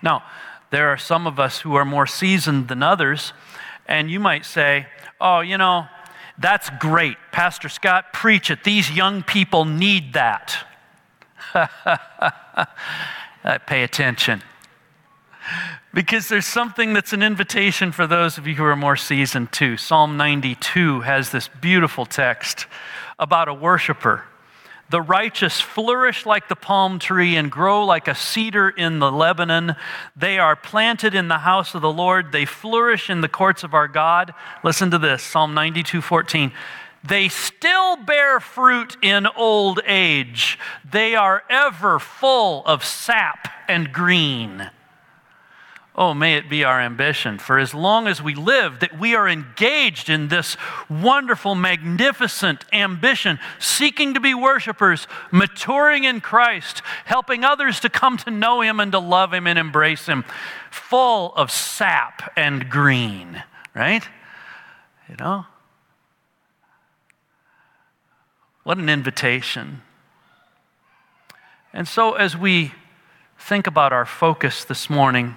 Now, 0.03 0.23
there 0.69 0.89
are 0.89 0.97
some 0.97 1.25
of 1.25 1.39
us 1.39 1.59
who 1.59 1.73
are 1.75 1.85
more 1.85 2.05
seasoned 2.05 2.67
than 2.67 2.83
others, 2.83 3.33
and 3.87 4.11
you 4.11 4.19
might 4.19 4.45
say, 4.45 4.85
oh, 5.19 5.39
you 5.39 5.57
know, 5.57 5.87
that's 6.37 6.69
great. 6.79 7.17
Pastor 7.31 7.69
Scott, 7.69 8.11
preach 8.11 8.51
it. 8.51 8.63
These 8.63 8.91
young 8.91 9.23
people 9.23 9.65
need 9.65 10.13
that. 10.13 10.67
Uh, 13.45 13.57
pay 13.67 13.83
attention. 13.83 14.41
Because 15.93 16.29
there's 16.29 16.45
something 16.45 16.93
that's 16.93 17.11
an 17.11 17.21
invitation 17.21 17.91
for 17.91 18.07
those 18.07 18.37
of 18.37 18.47
you 18.47 18.55
who 18.55 18.63
are 18.63 18.77
more 18.77 18.95
seasoned 18.95 19.51
too. 19.51 19.75
Psalm 19.75 20.15
92 20.15 21.01
has 21.01 21.31
this 21.31 21.49
beautiful 21.49 22.05
text 22.05 22.67
about 23.19 23.49
a 23.49 23.53
worshiper. 23.53 24.23
The 24.93 25.01
righteous 25.01 25.59
flourish 25.59 26.23
like 26.23 26.49
the 26.49 26.55
palm 26.55 26.99
tree 26.99 27.35
and 27.35 27.49
grow 27.49 27.83
like 27.83 28.07
a 28.07 28.13
cedar 28.13 28.69
in 28.69 28.99
the 28.99 29.11
Lebanon. 29.11 29.75
They 30.15 30.37
are 30.37 30.55
planted 30.55 31.15
in 31.15 31.29
the 31.29 31.39
house 31.39 31.73
of 31.73 31.81
the 31.81 31.91
Lord. 31.91 32.31
They 32.31 32.45
flourish 32.45 33.09
in 33.09 33.21
the 33.21 33.27
courts 33.27 33.63
of 33.63 33.73
our 33.73 33.87
God. 33.87 34.35
Listen 34.63 34.91
to 34.91 34.99
this 34.99 35.23
Psalm 35.23 35.55
92 35.55 35.99
14. 35.99 36.51
They 37.03 37.27
still 37.27 37.95
bear 37.95 38.39
fruit 38.39 38.95
in 39.01 39.25
old 39.35 39.79
age. 39.87 40.59
They 40.85 41.15
are 41.15 41.41
ever 41.49 41.97
full 41.97 42.63
of 42.67 42.85
sap 42.85 43.47
and 43.67 43.91
green. 43.91 44.69
Oh, 45.95 46.15
may 46.15 46.37
it 46.37 46.49
be 46.49 46.63
our 46.63 46.81
ambition 46.81 47.37
for 47.37 47.59
as 47.59 47.75
long 47.75 48.07
as 48.07 48.19
we 48.19 48.33
live 48.33 48.79
that 48.79 48.97
we 48.97 49.13
are 49.13 49.29
engaged 49.29 50.09
in 50.09 50.27
this 50.27 50.57
wonderful, 50.89 51.53
magnificent 51.53 52.65
ambition, 52.73 53.37
seeking 53.59 54.15
to 54.15 54.19
be 54.19 54.33
worshipers, 54.33 55.07
maturing 55.31 56.03
in 56.03 56.19
Christ, 56.19 56.81
helping 57.05 57.43
others 57.43 57.79
to 57.81 57.89
come 57.89 58.17
to 58.17 58.31
know 58.31 58.61
Him 58.61 58.79
and 58.79 58.91
to 58.91 58.97
love 58.97 59.35
Him 59.35 59.45
and 59.45 59.59
embrace 59.59 60.07
Him, 60.07 60.25
full 60.71 61.31
of 61.35 61.51
sap 61.51 62.33
and 62.35 62.71
green, 62.71 63.43
right? 63.75 64.03
You 65.07 65.15
know? 65.19 65.45
What 68.63 68.79
an 68.79 68.89
invitation. 68.89 69.83
And 71.71 71.87
so, 71.87 72.13
as 72.13 72.35
we 72.35 72.73
think 73.37 73.67
about 73.67 73.93
our 73.93 74.05
focus 74.05 74.63
this 74.63 74.89
morning, 74.89 75.35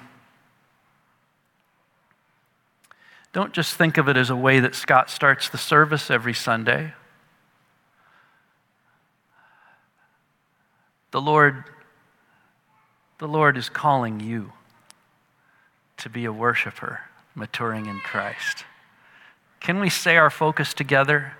Don't 3.36 3.52
just 3.52 3.74
think 3.74 3.98
of 3.98 4.08
it 4.08 4.16
as 4.16 4.30
a 4.30 4.34
way 4.34 4.60
that 4.60 4.74
Scott 4.74 5.10
starts 5.10 5.50
the 5.50 5.58
service 5.58 6.10
every 6.10 6.32
Sunday. 6.32 6.94
The 11.10 11.20
Lord, 11.20 11.64
the 13.18 13.28
Lord 13.28 13.58
is 13.58 13.68
calling 13.68 14.20
you 14.20 14.52
to 15.98 16.08
be 16.08 16.24
a 16.24 16.32
worshiper, 16.32 17.00
maturing 17.34 17.84
in 17.84 17.98
Christ. 17.98 18.64
Can 19.60 19.80
we 19.80 19.90
say 19.90 20.16
our 20.16 20.30
focus 20.30 20.72
together? 20.72 21.34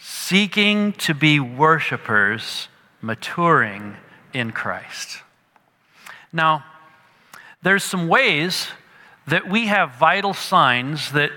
Seeking 0.00 0.92
to 0.92 1.12
be 1.12 1.40
worshipers, 1.40 2.68
maturing 3.00 3.96
in 4.32 4.52
Christ. 4.52 5.18
Now, 6.32 6.64
there's 7.64 7.82
some 7.82 8.06
ways 8.06 8.68
that 9.32 9.48
we 9.48 9.64
have 9.64 9.94
vital 9.94 10.34
signs 10.34 11.12
that 11.12 11.30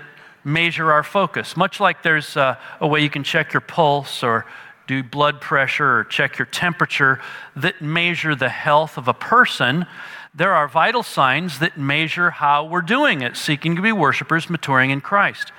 measure 0.44 0.92
our 0.92 1.02
focus. 1.02 1.56
Much 1.56 1.80
like 1.80 2.02
there's 2.02 2.36
a, 2.36 2.58
a, 2.78 2.86
way 2.86 3.00
you 3.00 3.08
can 3.08 3.24
check 3.24 3.54
your 3.54 3.62
pulse 3.62 4.22
or 4.22 4.44
do 4.86 5.02
blood 5.02 5.40
pressure 5.40 6.00
or 6.00 6.04
check 6.04 6.36
your 6.38 6.44
temperature 6.44 7.22
that 7.56 7.80
measure 7.80 8.34
the 8.34 8.50
health 8.50 8.98
of 8.98 9.08
a 9.08 9.14
person, 9.14 9.86
there 10.34 10.52
are 10.52 10.68
vital 10.68 11.02
signs 11.02 11.58
that 11.60 11.78
measure 11.78 12.32
how 12.32 12.66
we're 12.66 12.82
doing 12.82 13.22
it, 13.22 13.34
seeking 13.34 13.76
to 13.76 13.80
be 13.80 13.92
worshipers, 13.92 14.50
maturing 14.50 14.90
in 14.90 15.00
Christ. 15.00 15.50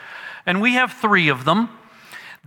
And 0.45 0.61
we 0.61 0.73
have 0.73 0.93
three 0.93 1.29
of 1.29 1.43
them. 1.43 1.69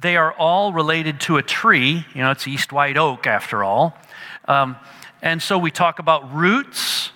They 0.00 0.16
are 0.16 0.32
all 0.34 0.72
related 0.72 1.18
to 1.22 1.36
a 1.36 1.42
tree. 1.42 2.06
You 2.14 2.22
know, 2.22 2.30
it's 2.30 2.46
East 2.46 2.72
White 2.72 2.96
Oak 2.96 3.26
after 3.26 3.64
all. 3.64 3.98
Um, 4.44 4.76
and 5.20 5.42
so 5.42 5.58
we 5.58 5.72
talk 5.72 5.98
about 5.98 6.32
roots 6.32 7.10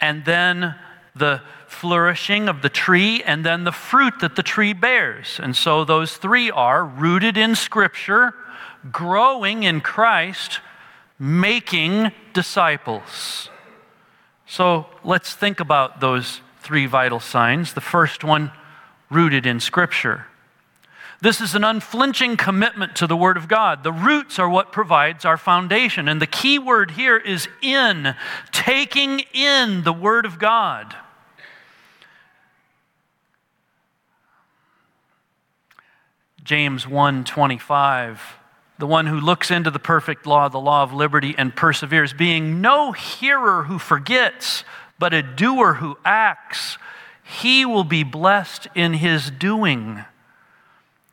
and 0.00 0.24
then 0.24 0.74
the 1.14 1.42
flourishing 1.80 2.48
of 2.48 2.62
the 2.62 2.68
tree 2.68 3.22
and 3.22 3.44
then 3.44 3.62
the 3.62 3.72
fruit 3.72 4.14
that 4.20 4.34
the 4.34 4.42
tree 4.42 4.72
bears. 4.72 5.38
And 5.40 5.54
so 5.54 5.84
those 5.84 6.16
three 6.16 6.50
are 6.50 6.84
rooted 6.84 7.36
in 7.36 7.54
Scripture, 7.54 8.34
growing 8.90 9.62
in 9.62 9.80
Christ, 9.80 10.60
making 11.18 12.10
disciples. 12.32 13.48
So 14.46 14.86
let's 15.04 15.34
think 15.34 15.60
about 15.60 16.00
those 16.00 16.40
three 16.60 16.86
vital 16.86 17.20
signs. 17.20 17.74
The 17.74 17.80
first 17.80 18.24
one, 18.24 18.50
rooted 19.10 19.46
in 19.46 19.60
Scripture. 19.60 20.26
This 21.20 21.40
is 21.40 21.54
an 21.54 21.64
unflinching 21.64 22.36
commitment 22.36 22.94
to 22.96 23.06
the 23.06 23.16
Word 23.16 23.36
of 23.36 23.48
God. 23.48 23.82
The 23.82 23.92
roots 23.92 24.38
are 24.38 24.48
what 24.48 24.70
provides 24.70 25.24
our 25.24 25.36
foundation. 25.36 26.08
And 26.08 26.20
the 26.20 26.26
key 26.26 26.58
word 26.58 26.92
here 26.92 27.16
is 27.16 27.48
in, 27.62 28.14
taking 28.52 29.20
in 29.32 29.82
the 29.82 29.92
Word 29.92 30.26
of 30.26 30.38
God. 30.38 30.94
James 36.48 36.86
1:25, 36.86 38.20
the 38.78 38.86
one 38.86 39.04
who 39.04 39.20
looks 39.20 39.50
into 39.50 39.70
the 39.70 39.78
perfect 39.78 40.24
law, 40.24 40.48
the 40.48 40.58
law 40.58 40.82
of 40.82 40.94
liberty 40.94 41.34
and 41.36 41.54
perseveres, 41.54 42.14
being 42.14 42.62
no 42.62 42.92
hearer 42.92 43.64
who 43.64 43.78
forgets, 43.78 44.64
but 44.98 45.12
a 45.12 45.20
doer 45.20 45.74
who 45.74 45.98
acts, 46.06 46.78
he 47.22 47.66
will 47.66 47.84
be 47.84 48.02
blessed 48.02 48.66
in 48.74 48.94
his 48.94 49.30
doing. 49.30 50.02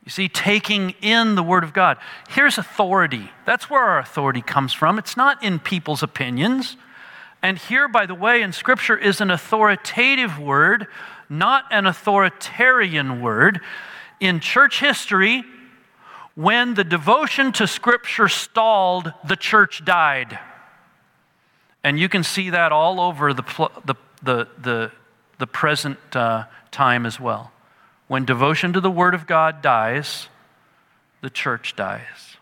You 0.06 0.10
see, 0.10 0.26
taking 0.26 0.94
in 1.02 1.34
the 1.34 1.42
Word 1.42 1.64
of 1.64 1.74
God. 1.74 1.98
Here's 2.30 2.56
authority. 2.56 3.30
That's 3.44 3.68
where 3.68 3.82
our 3.82 3.98
authority 3.98 4.40
comes 4.40 4.72
from. 4.72 4.98
It's 4.98 5.18
not 5.18 5.44
in 5.44 5.58
people's 5.58 6.02
opinions. 6.02 6.78
And 7.42 7.58
here, 7.58 7.88
by 7.88 8.06
the 8.06 8.14
way, 8.14 8.40
in 8.40 8.54
Scripture 8.54 8.96
is 8.96 9.20
an 9.20 9.30
authoritative 9.30 10.38
word, 10.38 10.86
not 11.28 11.66
an 11.70 11.84
authoritarian 11.84 13.20
word 13.20 13.60
in 14.20 14.40
church 14.40 14.80
history, 14.80 15.44
when 16.34 16.74
the 16.74 16.84
devotion 16.84 17.52
to 17.52 17.66
Scripture 17.66 18.28
stalled, 18.28 19.12
the 19.26 19.36
church 19.36 19.84
died. 19.84 20.38
And 21.82 21.98
you 21.98 22.08
can 22.08 22.24
see 22.24 22.50
that 22.50 22.72
all 22.72 23.00
over 23.00 23.32
the, 23.32 23.42
the, 23.84 23.94
the, 24.22 24.48
the, 24.60 24.92
the 25.38 25.46
present 25.46 25.98
uh, 26.14 26.44
time 26.70 27.06
as 27.06 27.18
well. 27.20 27.52
When 28.08 28.24
devotion 28.24 28.72
to 28.72 28.80
the 28.80 28.90
Word 28.90 29.14
of 29.14 29.26
God 29.26 29.62
dies, 29.62 30.28
the 31.22 31.30
church 31.30 31.74
dies. 31.76 32.36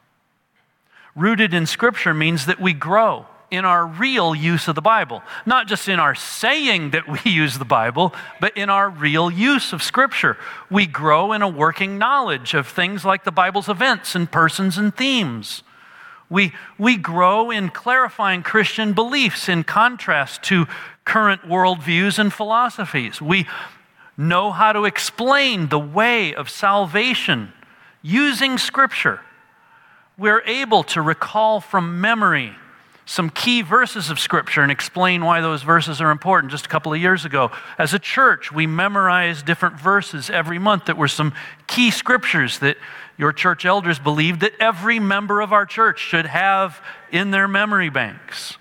Rooted 1.15 1.55
in 1.55 1.67
Scripture 1.67 2.13
means 2.13 2.47
that 2.47 2.61
we 2.61 2.73
grow 2.73 3.27
in 3.55 3.65
our 3.65 3.87
real 3.87 4.35
use 4.35 4.69
of 4.69 4.75
the 4.75 4.83
Bible. 4.83 5.23
Not 5.47 5.67
just 5.67 5.89
in 5.89 5.99
our 5.99 6.15
saying 6.15 6.91
that 6.91 7.09
we 7.09 7.19
use 7.31 7.59
the 7.59 7.65
Bible, 7.65 8.15
but 8.41 8.57
in 8.57 8.69
our 8.71 8.91
real 8.91 9.31
use 9.31 9.73
of 9.73 9.83
Scripture. 9.83 10.37
We 10.71 10.87
grow 10.87 11.33
in 11.33 11.43
a 11.43 11.49
working 11.49 11.99
knowledge 11.99 12.55
of 12.55 12.67
things 12.67 13.05
like 13.05 13.25
the 13.25 13.33
Bible's 13.33 13.69
events 13.69 14.15
and 14.15 14.31
persons 14.31 14.77
and 14.77 14.95
themes. 14.95 15.63
We, 16.29 16.53
we 16.79 16.97
grow 16.97 17.51
in 17.51 17.69
clarifying 17.69 18.43
Christian 18.43 18.93
beliefs 18.93 19.49
in 19.49 19.63
contrast 19.65 20.43
to 20.45 20.67
current 21.05 21.43
worldviews 21.43 22.19
and 22.19 22.33
philosophies. 22.33 23.21
We 23.21 23.47
know 24.17 24.51
how 24.51 24.73
to 24.73 24.85
explain 24.85 25.69
the 25.69 25.79
way 25.79 26.35
of 26.35 26.49
salvation 26.49 27.53
using 28.03 28.59
Scripture. 28.59 29.21
We're 30.17 30.43
able 30.43 30.85
to 30.85 31.03
recall 31.03 31.61
from 31.61 32.01
memory 32.01 32.55
some 33.07 33.29
key 33.29 33.61
verses 33.61 34.09
of 34.09 34.19
Scripture 34.19 34.63
and 34.63 34.73
explain 34.73 35.25
why 35.25 35.41
those 35.41 35.63
verses 35.63 36.01
are 36.01 36.11
important. 36.11 36.51
Just 36.51 36.67
a 36.67 36.69
couple 36.69 36.93
of 36.93 37.01
years 37.01 37.25
ago, 37.25 37.51
as 37.79 37.93
a 37.93 37.99
church, 37.99 38.51
we 38.51 38.67
memorized 38.67 39.45
different 39.45 39.79
verses 39.79 40.31
every 40.31 40.59
month 40.59 40.87
that 40.87 40.97
were 40.97 41.09
some 41.09 41.35
key 41.67 41.91
Scriptures 41.91 42.61
that 42.61 42.77
your 43.19 43.33
church 43.33 43.65
elders 43.65 43.99
believed 43.99 44.41
that 44.41 44.53
every 44.59 44.99
member 44.99 45.41
of 45.41 45.53
our 45.53 45.67
church 45.67 46.01
should 46.01 46.27
have 46.27 46.81
in 47.13 47.31
their 47.31 47.47
memory 47.47 47.91
banks. 47.91 48.57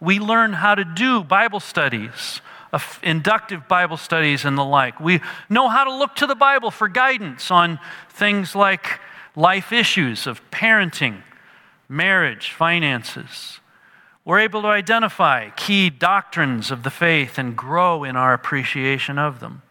We 0.00 0.18
learn 0.18 0.52
how 0.52 0.74
to 0.74 0.84
do 0.84 1.24
Bible 1.24 1.60
studies, 1.60 2.40
uh, 2.72 2.78
inductive 3.02 3.66
Bible 3.68 3.96
studies, 3.96 4.44
and 4.44 4.56
the 4.56 4.64
like. 4.64 5.00
We 5.00 5.20
know 5.50 5.68
how 5.68 5.84
to 5.84 5.94
look 5.94 6.14
to 6.16 6.26
the 6.26 6.34
Bible 6.34 6.70
for 6.70 6.88
guidance 6.88 7.50
on 7.50 7.78
things 8.10 8.54
like 8.54 9.00
life 9.34 9.72
issues 9.72 10.26
of 10.26 10.40
parenting, 10.50 11.22
marriage, 11.88 12.52
finances. 12.52 13.60
We're 14.24 14.40
able 14.40 14.62
to 14.62 14.68
identify 14.68 15.50
key 15.50 15.90
doctrines 15.90 16.70
of 16.70 16.82
the 16.82 16.90
faith 16.90 17.36
and 17.36 17.54
grow 17.54 18.04
in 18.04 18.16
our 18.16 18.32
appreciation 18.32 19.18
of 19.18 19.40
them. 19.40 19.62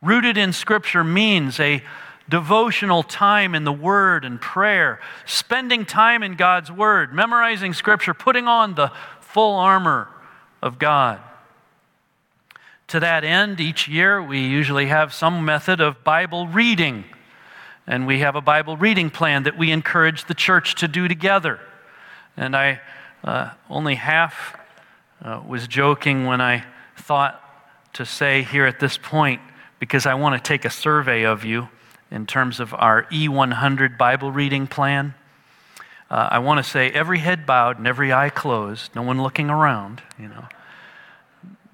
Rooted 0.00 0.38
in 0.38 0.52
Scripture 0.52 1.02
means 1.02 1.58
a 1.58 1.82
devotional 2.28 3.02
time 3.02 3.56
in 3.56 3.64
the 3.64 3.72
Word 3.72 4.24
and 4.24 4.40
prayer, 4.40 5.00
spending 5.26 5.84
time 5.84 6.22
in 6.22 6.36
God's 6.36 6.70
Word, 6.70 7.12
memorizing 7.12 7.74
Scripture, 7.74 8.14
putting 8.14 8.46
on 8.46 8.76
the 8.76 8.92
full 9.20 9.56
armor 9.56 10.08
of 10.62 10.78
God. 10.78 11.20
To 12.88 13.00
that 13.00 13.24
end, 13.24 13.58
each 13.58 13.88
year 13.88 14.22
we 14.22 14.40
usually 14.40 14.86
have 14.86 15.12
some 15.12 15.44
method 15.44 15.80
of 15.80 16.04
Bible 16.04 16.46
reading, 16.46 17.04
and 17.86 18.06
we 18.06 18.20
have 18.20 18.36
a 18.36 18.40
Bible 18.40 18.76
reading 18.76 19.10
plan 19.10 19.42
that 19.42 19.58
we 19.58 19.72
encourage 19.72 20.26
the 20.26 20.34
church 20.34 20.76
to 20.76 20.86
do 20.86 21.08
together. 21.08 21.58
And 22.36 22.54
I 22.56 22.80
uh, 23.24 23.50
only 23.68 23.96
half 23.96 24.56
uh, 25.22 25.42
was 25.46 25.66
joking 25.66 26.26
when 26.26 26.40
I 26.40 26.64
thought 26.96 27.42
to 27.94 28.06
say 28.06 28.42
here 28.42 28.66
at 28.66 28.80
this 28.80 28.98
point, 28.98 29.40
because 29.78 30.06
I 30.06 30.14
want 30.14 30.42
to 30.42 30.46
take 30.46 30.64
a 30.64 30.70
survey 30.70 31.24
of 31.24 31.44
you 31.44 31.68
in 32.10 32.26
terms 32.26 32.60
of 32.60 32.74
our 32.74 33.04
E100 33.04 33.98
Bible 33.98 34.30
reading 34.30 34.66
plan. 34.66 35.14
Uh, 36.10 36.28
I 36.30 36.38
want 36.38 36.64
to 36.64 36.68
say 36.68 36.90
every 36.90 37.18
head 37.18 37.44
bowed 37.44 37.78
and 37.78 37.86
every 37.86 38.12
eye 38.12 38.30
closed, 38.30 38.94
no 38.94 39.02
one 39.02 39.22
looking 39.22 39.50
around, 39.50 40.02
you 40.18 40.28
know. 40.28 40.46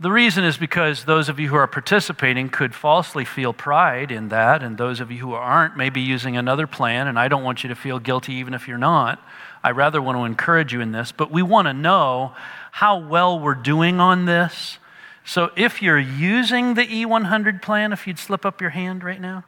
The 0.00 0.10
reason 0.10 0.42
is 0.44 0.56
because 0.56 1.04
those 1.04 1.28
of 1.28 1.38
you 1.38 1.48
who 1.48 1.54
are 1.54 1.68
participating 1.68 2.48
could 2.48 2.74
falsely 2.74 3.24
feel 3.24 3.52
pride 3.52 4.10
in 4.10 4.28
that, 4.30 4.62
and 4.62 4.76
those 4.76 4.98
of 4.98 5.12
you 5.12 5.18
who 5.18 5.34
aren't 5.34 5.76
may 5.76 5.88
be 5.88 6.00
using 6.00 6.36
another 6.36 6.66
plan, 6.66 7.06
and 7.06 7.16
I 7.16 7.28
don't 7.28 7.44
want 7.44 7.62
you 7.62 7.68
to 7.68 7.76
feel 7.76 8.00
guilty 8.00 8.34
even 8.34 8.54
if 8.54 8.66
you're 8.66 8.76
not. 8.76 9.22
I 9.64 9.70
rather 9.70 10.02
want 10.02 10.18
to 10.18 10.24
encourage 10.24 10.74
you 10.74 10.82
in 10.82 10.92
this, 10.92 11.10
but 11.10 11.30
we 11.30 11.40
want 11.40 11.68
to 11.68 11.72
know 11.72 12.34
how 12.70 12.98
well 12.98 13.40
we're 13.40 13.54
doing 13.54 13.98
on 13.98 14.26
this. 14.26 14.78
So 15.24 15.50
if 15.56 15.80
you're 15.80 15.98
using 15.98 16.74
the 16.74 16.82
E100 16.82 17.62
plan, 17.62 17.90
if 17.90 18.06
you'd 18.06 18.18
slip 18.18 18.44
up 18.44 18.60
your 18.60 18.70
hand 18.70 19.02
right 19.02 19.20
now. 19.20 19.44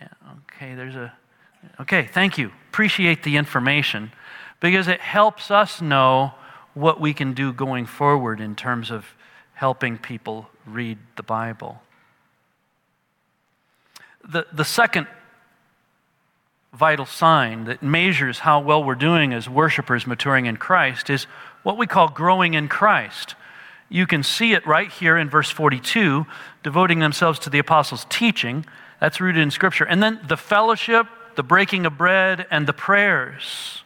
Yeah, 0.00 0.08
okay, 0.38 0.74
there's 0.74 0.96
a. 0.96 1.12
Okay, 1.80 2.08
thank 2.12 2.38
you. 2.38 2.50
Appreciate 2.70 3.22
the 3.22 3.36
information 3.36 4.10
because 4.58 4.88
it 4.88 5.00
helps 5.00 5.52
us 5.52 5.80
know 5.80 6.32
what 6.74 7.00
we 7.00 7.14
can 7.14 7.34
do 7.34 7.52
going 7.52 7.86
forward 7.86 8.40
in 8.40 8.56
terms 8.56 8.90
of 8.90 9.06
helping 9.54 9.96
people 9.96 10.48
read 10.66 10.98
the 11.16 11.22
Bible. 11.22 11.82
The, 14.28 14.46
the 14.52 14.64
second 14.64 15.06
vital 16.72 17.06
sign 17.06 17.64
that 17.64 17.82
measures 17.82 18.40
how 18.40 18.60
well 18.60 18.84
we're 18.84 18.94
doing 18.94 19.32
as 19.32 19.48
worshipers 19.48 20.06
maturing 20.06 20.46
in 20.46 20.56
Christ 20.56 21.10
is 21.10 21.24
what 21.62 21.78
we 21.78 21.86
call 21.86 22.08
growing 22.08 22.54
in 22.54 22.68
Christ. 22.68 23.34
You 23.88 24.06
can 24.06 24.22
see 24.22 24.52
it 24.52 24.66
right 24.66 24.90
here 24.90 25.16
in 25.16 25.30
verse 25.30 25.50
42, 25.50 26.26
devoting 26.62 26.98
themselves 26.98 27.38
to 27.40 27.50
the 27.50 27.58
apostles' 27.58 28.06
teaching. 28.10 28.66
That's 29.00 29.20
rooted 29.20 29.42
in 29.42 29.50
Scripture. 29.50 29.84
And 29.84 30.02
then 30.02 30.20
the 30.28 30.36
fellowship, 30.36 31.06
the 31.36 31.42
breaking 31.42 31.86
of 31.86 31.96
bread, 31.96 32.46
and 32.50 32.66
the 32.66 32.72
prayers. 32.72 33.82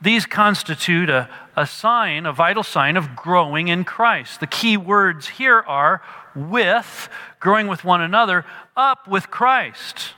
These 0.00 0.26
constitute 0.26 1.10
a, 1.10 1.28
a 1.56 1.66
sign, 1.66 2.26
a 2.26 2.32
vital 2.32 2.62
sign 2.62 2.96
of 2.96 3.14
growing 3.14 3.68
in 3.68 3.84
Christ. 3.84 4.40
The 4.40 4.46
key 4.46 4.76
words 4.76 5.28
here 5.28 5.60
are 5.60 6.02
with, 6.34 7.08
growing 7.40 7.68
with 7.68 7.84
one 7.84 8.00
another, 8.00 8.44
up 8.76 9.06
with 9.06 9.30
Christ. 9.30 10.14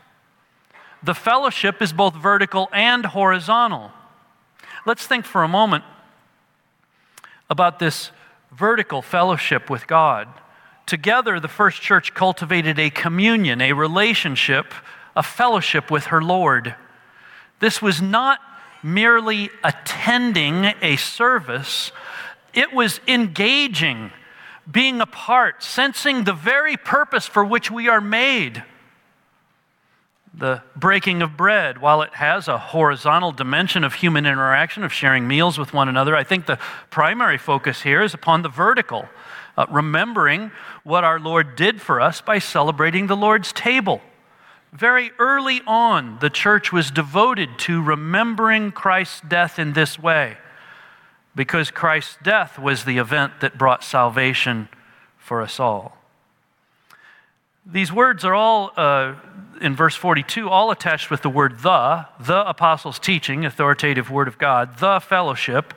The 1.05 1.15
fellowship 1.15 1.83
is 1.83 1.93
both 1.93 2.15
vertical 2.15 2.71
and 2.73 3.05
horizontal. 3.05 3.93
Let's 4.87 5.07
think 5.07 5.27
for 5.27 5.43
a 5.43 5.49
moment 5.49 5.85
about 7.51 7.79
this 7.79 8.11
vertical 8.51 9.03
fellowship 9.03 9.69
with 9.69 9.87
God. 9.87 10.29
Together, 10.87 11.41
the 11.41 11.49
first 11.49 11.83
church 11.83 12.15
cultivated 12.15 12.79
a 12.79 12.89
communion, 12.89 13.61
a 13.61 13.75
relationship, 13.75 14.73
a 15.15 15.23
fellowship 15.23 15.91
with 15.91 16.07
her 16.07 16.23
Lord. 16.23 16.75
This 17.61 17.83
was 17.83 18.01
not 18.01 18.41
merely 18.83 19.51
attending 19.63 20.73
a 20.81 20.97
service, 20.97 21.93
it 22.55 22.73
was 22.73 23.01
engaging, 23.09 24.11
being 24.71 25.01
a 25.01 25.07
part, 25.07 25.63
sensing 25.63 26.25
the 26.25 26.33
very 26.33 26.77
purpose 26.77 27.27
for 27.27 27.45
which 27.45 27.71
we 27.71 27.89
are 27.89 28.01
made. 28.01 28.63
The 30.37 30.63
breaking 30.75 31.23
of 31.23 31.37
bread, 31.37 31.79
while 31.79 32.03
it 32.03 32.15
has 32.15 32.49
a 32.49 32.59
horizontal 32.59 33.31
dimension 33.31 33.85
of 33.85 33.95
human 33.95 34.27
interaction, 34.27 34.83
of 34.83 34.93
sharing 34.93 35.29
meals 35.29 35.59
with 35.59 35.73
one 35.73 35.89
another, 35.89 36.17
I 36.17 36.25
think 36.25 36.47
the 36.47 36.59
primary 36.91 37.39
focus 37.39 37.83
here 37.83 38.03
is 38.03 38.15
upon 38.15 38.43
the 38.43 38.49
vertical, 38.49 39.09
uh, 39.57 39.67
remembering 39.71 40.51
what 40.83 41.05
our 41.05 41.21
Lord 41.21 41.55
did 41.55 41.81
for 41.81 42.01
us 42.01 42.21
by 42.21 42.41
celebrating 42.41 43.07
the 43.07 43.17
Lord's 43.17 43.53
table. 43.53 44.01
Very 44.73 45.13
early 45.21 45.63
on, 45.69 46.19
the 46.19 46.31
church 46.31 46.73
was 46.73 46.91
devoted 46.91 47.57
to 47.61 47.81
remembering 47.81 48.73
Christ's 48.73 49.21
death 49.21 49.61
in 49.61 49.73
this 49.73 50.01
way 50.01 50.37
because 51.37 51.71
Christ's 51.71 52.19
death 52.25 52.59
was 52.59 52.85
the 52.85 52.99
event 52.99 53.41
that 53.41 53.57
brought 53.57 53.85
salvation 53.85 54.69
for 55.17 55.43
us 55.43 55.61
all. 55.61 55.97
These 57.67 57.91
words 57.91 58.27
are 58.27 58.35
all, 58.35 58.73
uh, 58.77 59.15
in 59.59 59.75
verse 59.75 59.97
42, 59.97 60.51
all 60.51 60.71
attached 60.71 61.11
with 61.11 61.23
the 61.23 61.31
word 61.31 61.61
the, 61.61 62.07
the 62.21 62.47
apostles' 62.47 62.99
teaching, 62.99 63.47
authoritative 63.47 64.11
word 64.11 64.29
of 64.29 64.37
God, 64.37 64.77
the 64.81 65.01
fellowship, 65.01 65.73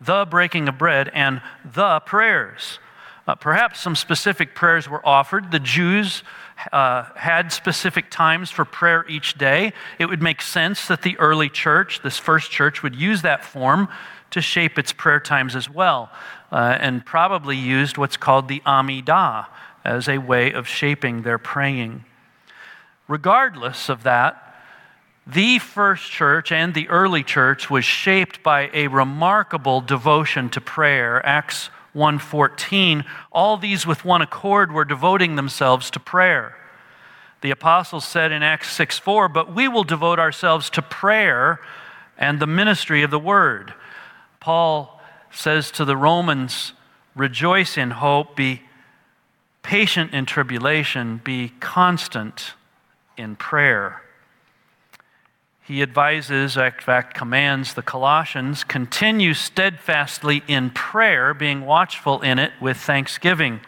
the 0.00 0.24
breaking 0.24 0.68
of 0.68 0.78
bread, 0.78 1.10
and 1.12 1.42
the 1.64 1.98
prayers. 2.06 2.78
Uh, 3.26 3.34
perhaps 3.34 3.80
some 3.80 3.96
specific 3.96 4.54
prayers 4.54 4.88
were 4.88 5.04
offered. 5.04 5.50
The 5.50 5.58
Jews 5.58 6.22
uh, 6.70 7.06
had 7.16 7.50
specific 7.50 8.08
times 8.08 8.52
for 8.52 8.64
prayer 8.64 9.04
each 9.08 9.34
day. 9.34 9.72
It 9.98 10.06
would 10.06 10.22
make 10.22 10.42
sense 10.42 10.86
that 10.86 11.02
the 11.02 11.18
early 11.18 11.48
church, 11.48 12.02
this 12.04 12.18
first 12.18 12.52
church, 12.52 12.84
would 12.84 12.94
use 12.94 13.22
that 13.22 13.44
form 13.44 13.88
to 14.30 14.40
shape 14.40 14.78
its 14.78 14.92
prayer 14.92 15.18
times 15.18 15.56
as 15.56 15.68
well, 15.68 16.08
uh, 16.52 16.78
and 16.78 17.04
probably 17.04 17.56
used 17.56 17.98
what's 17.98 18.16
called 18.16 18.46
the 18.46 18.60
Amidah 18.60 19.46
as 19.84 20.08
a 20.08 20.18
way 20.18 20.52
of 20.52 20.68
shaping 20.68 21.22
their 21.22 21.38
praying. 21.38 22.04
Regardless 23.08 23.88
of 23.88 24.02
that, 24.04 24.54
the 25.26 25.58
first 25.58 26.10
church 26.10 26.50
and 26.50 26.74
the 26.74 26.88
early 26.88 27.22
church 27.22 27.70
was 27.70 27.84
shaped 27.84 28.42
by 28.42 28.70
a 28.72 28.88
remarkable 28.88 29.80
devotion 29.80 30.48
to 30.50 30.60
prayer. 30.60 31.24
Acts 31.24 31.70
1:14, 31.94 33.04
all 33.30 33.56
these 33.56 33.86
with 33.86 34.04
one 34.04 34.22
accord 34.22 34.72
were 34.72 34.84
devoting 34.84 35.36
themselves 35.36 35.90
to 35.90 36.00
prayer. 36.00 36.56
The 37.42 37.50
apostles 37.50 38.04
said 38.04 38.32
in 38.32 38.42
Acts 38.42 38.70
6:4, 38.70 39.28
"But 39.28 39.52
we 39.52 39.68
will 39.68 39.84
devote 39.84 40.18
ourselves 40.18 40.70
to 40.70 40.82
prayer 40.82 41.60
and 42.16 42.40
the 42.40 42.46
ministry 42.46 43.02
of 43.02 43.10
the 43.10 43.18
word." 43.18 43.74
Paul 44.40 45.00
says 45.30 45.70
to 45.72 45.84
the 45.84 45.96
Romans, 45.96 46.72
"Rejoice 47.14 47.76
in 47.76 47.92
hope, 47.92 48.36
be 48.36 48.62
patient 49.62 50.12
in 50.12 50.26
tribulation, 50.26 51.20
be 51.24 51.52
constant 51.60 52.54
in 53.16 53.36
prayer." 53.36 54.02
he 55.64 55.80
advises, 55.80 56.56
in 56.56 56.72
fact, 56.80 57.14
commands 57.14 57.74
the 57.74 57.82
Colossians 57.82 58.64
continue 58.64 59.32
steadfastly 59.32 60.42
in 60.48 60.70
prayer, 60.70 61.32
being 61.32 61.64
watchful 61.64 62.20
in 62.20 62.38
it 62.38 62.52
with 62.60 62.76
thanksgiving. 62.76 63.60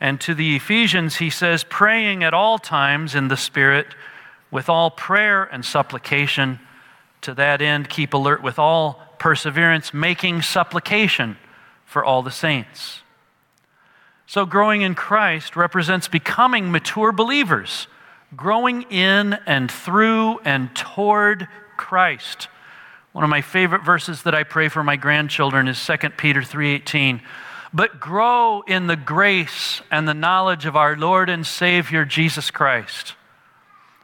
And 0.00 0.20
to 0.20 0.34
the 0.34 0.56
Ephesians, 0.56 1.16
he 1.16 1.30
says, 1.30 1.64
praying 1.64 2.22
at 2.22 2.32
all 2.32 2.58
times 2.58 3.14
in 3.14 3.28
the 3.28 3.36
Spirit 3.36 3.88
with 4.50 4.68
all 4.68 4.90
prayer 4.90 5.44
and 5.44 5.64
supplication. 5.64 6.60
To 7.22 7.34
that 7.34 7.60
end, 7.60 7.88
keep 7.88 8.14
alert 8.14 8.42
with 8.42 8.58
all 8.58 9.02
perseverance, 9.18 9.92
making 9.92 10.42
supplication 10.42 11.36
for 11.84 12.04
all 12.04 12.22
the 12.22 12.30
saints. 12.30 13.02
So, 14.26 14.44
growing 14.44 14.82
in 14.82 14.94
Christ 14.94 15.56
represents 15.56 16.08
becoming 16.08 16.70
mature 16.70 17.12
believers 17.12 17.86
growing 18.34 18.82
in 18.90 19.34
and 19.46 19.70
through 19.70 20.38
and 20.40 20.74
toward 20.74 21.46
Christ. 21.76 22.48
One 23.12 23.24
of 23.24 23.30
my 23.30 23.40
favorite 23.40 23.84
verses 23.84 24.22
that 24.22 24.34
I 24.34 24.42
pray 24.42 24.68
for 24.68 24.82
my 24.82 24.96
grandchildren 24.96 25.68
is 25.68 25.78
2 25.78 26.16
Peter 26.16 26.42
3:18. 26.42 27.22
But 27.72 28.00
grow 28.00 28.62
in 28.62 28.86
the 28.86 28.96
grace 28.96 29.82
and 29.90 30.08
the 30.08 30.14
knowledge 30.14 30.66
of 30.66 30.76
our 30.76 30.96
Lord 30.96 31.28
and 31.28 31.46
Savior 31.46 32.04
Jesus 32.04 32.50
Christ. 32.50 33.14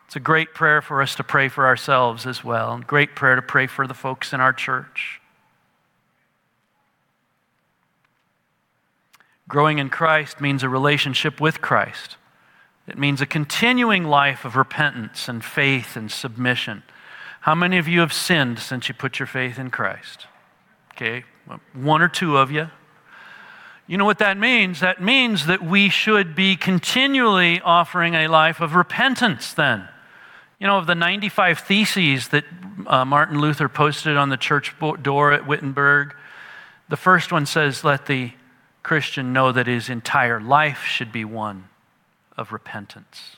It's 0.07 0.17
a 0.17 0.21
great 0.21 0.55
prayer 0.55 0.83
for 0.83 1.01
us 1.01 1.15
to 1.15 1.25
pray 1.25 1.49
for 1.49 1.67
ourselves 1.67 2.27
as 2.27 2.45
well, 2.45 2.75
and 2.75 2.87
great 2.87 3.17
prayer 3.17 3.35
to 3.37 3.43
pray 3.43 3.67
for 3.67 3.87
the 3.87 3.95
folks 3.95 4.33
in 4.33 4.41
our 4.41 4.53
church. 4.53 5.22
Growing 9.53 9.77
in 9.77 9.91
Christ 9.91 10.41
means 10.41 10.63
a 10.63 10.69
relationship 10.71 11.39
with 11.39 11.61
Christ. 11.61 12.17
It 12.89 12.97
means 12.97 13.21
a 13.21 13.27
continuing 13.27 14.05
life 14.05 14.47
of 14.47 14.57
repentance 14.57 15.29
and 15.29 15.45
faith 15.45 15.95
and 15.95 16.11
submission. 16.11 16.85
How 17.43 17.55
many 17.55 17.77
of 17.77 17.87
you 17.87 18.01
have 18.01 18.15
sinned 18.15 18.61
since 18.61 18.89
you 18.89 18.95
put 18.95 19.19
your 19.19 19.27
faith 19.27 19.59
in 19.59 19.69
Christ? 19.69 20.27
Okay, 20.95 21.25
one 21.75 22.01
or 22.01 22.09
two 22.09 22.39
of 22.39 22.51
you. 22.51 22.71
You 23.87 23.99
know 23.99 24.07
what 24.07 24.21
that 24.21 24.39
means? 24.39 24.81
That 24.81 25.03
means 25.03 25.45
that 25.45 25.63
we 25.63 25.91
should 25.91 26.35
be 26.35 26.57
continually 26.57 27.61
offering 27.61 28.15
a 28.15 28.29
life 28.29 28.63
of 28.63 28.75
repentance 28.75 29.53
then. 29.53 29.87
You 30.61 30.67
know, 30.67 30.79
of 30.79 30.87
the 30.87 30.95
95 30.95 31.59
theses 31.59 32.29
that 32.29 32.45
uh, 32.87 33.05
Martin 33.05 33.39
Luther 33.39 33.69
posted 33.69 34.17
on 34.17 34.31
the 34.31 34.39
church 34.39 34.75
door 35.03 35.31
at 35.31 35.47
Wittenberg, 35.47 36.15
the 36.89 36.97
first 36.97 37.31
one 37.33 37.45
says, 37.45 37.85
Let 37.85 38.07
the 38.07 38.33
Christian 38.83 39.33
know 39.33 39.53
that 39.53 39.67
his 39.67 39.89
entire 39.89 40.41
life 40.41 40.85
should 40.85 41.13
be 41.13 41.25
one 41.25 41.69
of 42.37 42.53
repentance. 42.53 43.37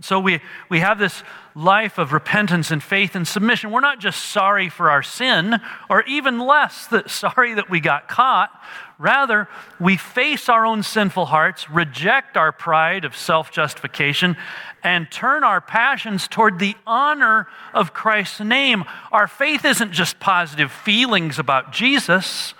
So 0.00 0.18
we, 0.18 0.40
we 0.68 0.80
have 0.80 0.98
this 0.98 1.22
life 1.54 1.98
of 1.98 2.12
repentance 2.12 2.72
and 2.72 2.82
faith 2.82 3.14
and 3.14 3.26
submission. 3.26 3.70
We're 3.70 3.80
not 3.80 4.00
just 4.00 4.26
sorry 4.26 4.68
for 4.68 4.90
our 4.90 5.04
sin, 5.04 5.60
or 5.88 6.02
even 6.02 6.40
less 6.40 6.86
that 6.88 7.10
sorry 7.10 7.54
that 7.54 7.70
we 7.70 7.80
got 7.80 8.08
caught. 8.08 8.50
Rather, 8.98 9.48
we 9.80 9.96
face 9.96 10.48
our 10.48 10.66
own 10.66 10.82
sinful 10.82 11.26
hearts, 11.26 11.70
reject 11.70 12.36
our 12.36 12.52
pride 12.52 13.04
of 13.04 13.16
self 13.16 13.50
justification, 13.50 14.36
and 14.82 15.10
turn 15.10 15.42
our 15.42 15.60
passions 15.60 16.28
toward 16.28 16.58
the 16.58 16.76
honor 16.86 17.46
of 17.72 17.94
Christ's 17.94 18.40
name. 18.40 18.84
Our 19.10 19.26
faith 19.26 19.64
isn't 19.64 19.92
just 19.92 20.20
positive 20.20 20.70
feelings 20.70 21.38
about 21.38 21.72
Jesus 21.72 22.54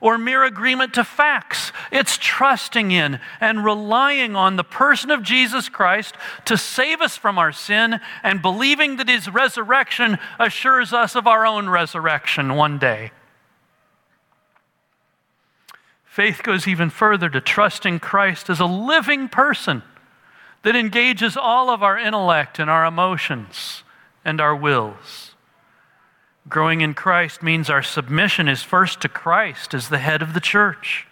or 0.00 0.18
mere 0.18 0.44
agreement 0.44 0.94
to 0.94 1.04
facts. 1.04 1.72
It's 1.92 2.18
trusting 2.18 2.90
in 2.90 3.20
and 3.40 3.64
relying 3.64 4.34
on 4.34 4.56
the 4.56 4.64
person 4.64 5.10
of 5.10 5.22
Jesus 5.22 5.68
Christ 5.68 6.14
to 6.46 6.56
save 6.56 7.00
us 7.00 7.16
from 7.16 7.38
our 7.38 7.52
sin 7.52 8.00
and 8.22 8.42
believing 8.42 8.96
that 8.96 9.08
his 9.08 9.28
resurrection 9.28 10.18
assures 10.38 10.92
us 10.92 11.14
of 11.14 11.26
our 11.26 11.44
own 11.46 11.68
resurrection 11.68 12.54
one 12.54 12.78
day. 12.78 13.12
Faith 16.04 16.42
goes 16.42 16.66
even 16.66 16.90
further 16.90 17.28
to 17.30 17.40
trusting 17.40 18.00
Christ 18.00 18.50
as 18.50 18.58
a 18.58 18.66
living 18.66 19.28
person 19.28 19.82
that 20.62 20.76
engages 20.76 21.36
all 21.36 21.70
of 21.70 21.82
our 21.82 21.98
intellect 21.98 22.58
and 22.58 22.68
our 22.68 22.84
emotions 22.84 23.84
and 24.24 24.40
our 24.40 24.54
wills. 24.54 25.29
Growing 26.48 26.80
in 26.80 26.94
Christ 26.94 27.42
means 27.42 27.68
our 27.68 27.82
submission 27.82 28.48
is 28.48 28.62
first 28.62 29.00
to 29.02 29.08
Christ 29.08 29.74
as 29.74 29.88
the 29.88 29.98
head 29.98 30.22
of 30.22 30.34
the 30.34 30.40
church. 30.40 31.06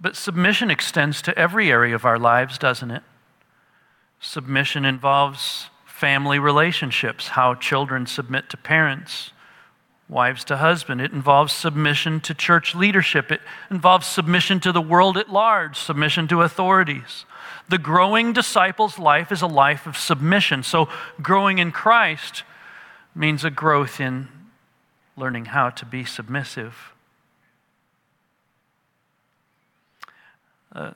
But 0.00 0.16
submission 0.16 0.70
extends 0.70 1.22
to 1.22 1.36
every 1.38 1.70
area 1.70 1.94
of 1.94 2.04
our 2.04 2.18
lives, 2.18 2.58
doesn't 2.58 2.90
it? 2.90 3.02
Submission 4.20 4.84
involves 4.84 5.70
family 5.86 6.38
relationships, 6.38 7.28
how 7.28 7.54
children 7.54 8.06
submit 8.06 8.48
to 8.50 8.56
parents, 8.56 9.32
wives 10.08 10.44
to 10.44 10.56
husband. 10.56 11.00
It 11.00 11.12
involves 11.12 11.52
submission 11.52 12.20
to 12.20 12.34
church 12.34 12.74
leadership. 12.74 13.30
It 13.30 13.40
involves 13.70 14.06
submission 14.06 14.60
to 14.60 14.72
the 14.72 14.80
world 14.80 15.16
at 15.16 15.28
large, 15.28 15.76
submission 15.76 16.28
to 16.28 16.42
authorities. 16.42 17.24
The 17.68 17.78
growing 17.78 18.32
disciple's 18.32 18.98
life 18.98 19.30
is 19.30 19.42
a 19.42 19.46
life 19.46 19.86
of 19.86 19.96
submission. 19.96 20.62
So, 20.62 20.88
growing 21.20 21.58
in 21.58 21.70
Christ 21.70 22.44
means 23.14 23.44
a 23.44 23.50
growth 23.50 24.00
in 24.00 24.28
learning 25.16 25.46
how 25.46 25.70
to 25.70 25.84
be 25.84 26.04
submissive. 26.04 26.94
Uh, 30.72 30.92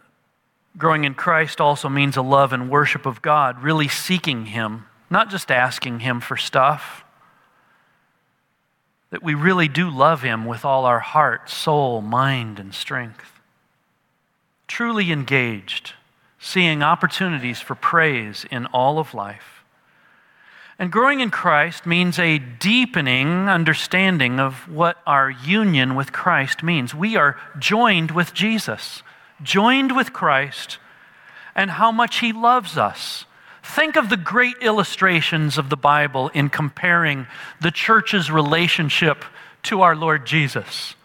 growing 0.78 1.04
in 1.04 1.14
Christ 1.14 1.60
also 1.60 1.88
means 1.88 2.16
a 2.16 2.22
love 2.22 2.52
and 2.52 2.70
worship 2.70 3.04
of 3.04 3.20
God, 3.20 3.62
really 3.62 3.88
seeking 3.88 4.46
Him, 4.46 4.86
not 5.10 5.28
just 5.28 5.50
asking 5.50 6.00
Him 6.00 6.20
for 6.20 6.36
stuff. 6.36 7.04
That 9.10 9.22
we 9.22 9.34
really 9.34 9.68
do 9.68 9.90
love 9.90 10.22
Him 10.22 10.46
with 10.46 10.64
all 10.64 10.86
our 10.86 11.00
heart, 11.00 11.50
soul, 11.50 12.00
mind, 12.00 12.58
and 12.58 12.72
strength. 12.74 13.40
Truly 14.68 15.12
engaged, 15.12 15.92
seeing 16.44 16.82
opportunities 16.82 17.60
for 17.60 17.76
praise 17.76 18.44
in 18.50 18.66
all 18.66 18.98
of 18.98 19.14
life. 19.14 19.62
And 20.76 20.90
growing 20.90 21.20
in 21.20 21.30
Christ 21.30 21.86
means 21.86 22.18
a 22.18 22.38
deepening 22.38 23.48
understanding 23.48 24.40
of 24.40 24.68
what 24.68 24.98
our 25.06 25.30
union 25.30 25.94
with 25.94 26.12
Christ 26.12 26.64
means. 26.64 26.96
We 26.96 27.14
are 27.14 27.38
joined 27.60 28.10
with 28.10 28.34
Jesus, 28.34 29.04
joined 29.40 29.94
with 29.94 30.12
Christ, 30.12 30.78
and 31.54 31.70
how 31.70 31.92
much 31.92 32.18
He 32.18 32.32
loves 32.32 32.76
us. 32.76 33.24
Think 33.62 33.94
of 33.94 34.10
the 34.10 34.16
great 34.16 34.56
illustrations 34.60 35.58
of 35.58 35.70
the 35.70 35.76
Bible 35.76 36.28
in 36.34 36.48
comparing 36.48 37.28
the 37.60 37.70
church's 37.70 38.32
relationship 38.32 39.24
to 39.64 39.82
our 39.82 39.94
Lord 39.94 40.26
Jesus. 40.26 40.96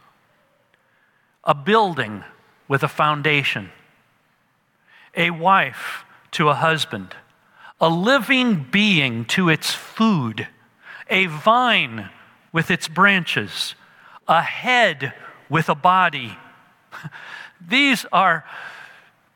A 1.44 1.54
building 1.54 2.24
with 2.68 2.82
a 2.82 2.88
foundation, 2.88 3.70
a 5.18 5.32
wife 5.32 6.06
to 6.32 6.48
a 6.48 6.56
husband 6.56 7.14
a 7.80 7.90
living 7.90 8.66
being 8.72 9.24
to 9.26 9.50
its 9.50 9.72
food, 9.72 10.48
a 11.10 11.28
vine 11.28 12.10
with 12.52 12.72
its 12.72 12.88
branches, 12.88 13.76
a 14.28 14.42
head 14.42 15.14
with 15.50 15.70
a 15.70 15.76
body. 15.76 16.36
These 17.68 18.06
are 18.12 18.44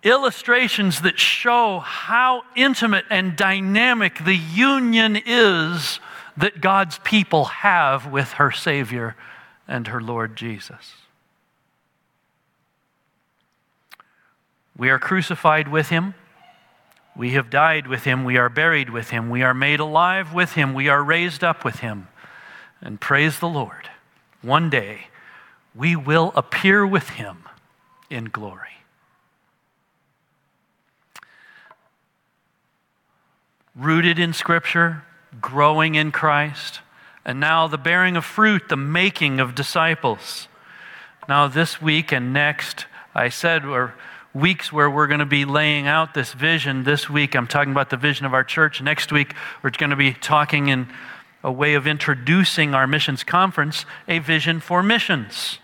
illustrations 0.03 1.01
that 1.01 1.19
show 1.19 1.79
how 1.79 2.41
intimate 2.55 3.05
and 3.09 3.35
dynamic 3.35 4.23
the 4.25 4.35
union 4.35 5.21
is 5.23 5.99
that 6.37 6.61
God's 6.61 6.97
people 7.03 7.45
have 7.45 8.07
with 8.07 8.31
her 8.33 8.51
Savior 8.51 9.15
and 9.67 9.87
her 9.87 10.01
Lord 10.01 10.35
Jesus. 10.35 10.93
We 14.77 14.89
are 14.89 14.99
crucified 14.99 15.67
with 15.67 15.89
him. 15.89 16.15
We 17.15 17.31
have 17.31 17.49
died 17.49 17.87
with 17.87 18.05
him. 18.05 18.23
We 18.23 18.37
are 18.37 18.49
buried 18.49 18.89
with 18.89 19.09
him. 19.09 19.29
We 19.29 19.43
are 19.43 19.53
made 19.53 19.79
alive 19.79 20.33
with 20.33 20.53
him. 20.53 20.73
We 20.73 20.87
are 20.87 21.03
raised 21.03 21.43
up 21.43 21.65
with 21.65 21.79
him. 21.79 22.07
And 22.81 22.99
praise 22.99 23.39
the 23.39 23.49
Lord, 23.49 23.89
one 24.41 24.69
day 24.69 25.07
we 25.75 25.95
will 25.95 26.31
appear 26.35 26.85
with 26.85 27.09
him 27.09 27.43
in 28.09 28.25
glory. 28.25 28.67
Rooted 33.75 34.19
in 34.19 34.33
Scripture, 34.33 35.03
growing 35.39 35.95
in 35.95 36.11
Christ, 36.11 36.81
and 37.23 37.39
now 37.39 37.67
the 37.67 37.77
bearing 37.77 38.17
of 38.17 38.25
fruit, 38.25 38.67
the 38.67 38.75
making 38.75 39.39
of 39.39 39.55
disciples. 39.55 40.47
Now, 41.29 41.47
this 41.47 41.81
week 41.81 42.11
and 42.11 42.33
next, 42.33 42.85
I 43.13 43.29
said 43.29 43.65
we're 43.65 43.93
weeks 44.33 44.71
where 44.71 44.89
we're 44.89 45.07
going 45.07 45.19
to 45.19 45.25
be 45.25 45.45
laying 45.45 45.87
out 45.87 46.13
this 46.13 46.33
vision. 46.33 46.83
This 46.83 47.09
week, 47.09 47.35
I'm 47.35 47.47
talking 47.47 47.71
about 47.71 47.89
the 47.89 47.97
vision 47.97 48.25
of 48.25 48.33
our 48.33 48.43
church. 48.43 48.81
Next 48.81 49.11
week, 49.11 49.33
we're 49.61 49.71
going 49.71 49.89
to 49.89 49.95
be 49.95 50.13
talking 50.13 50.67
in 50.67 50.87
a 51.43 51.51
way 51.51 51.73
of 51.73 51.87
introducing 51.87 52.73
our 52.73 52.87
missions 52.87 53.23
conference, 53.23 53.85
a 54.07 54.19
vision 54.19 54.59
for 54.59 54.81
missions. 54.83 55.59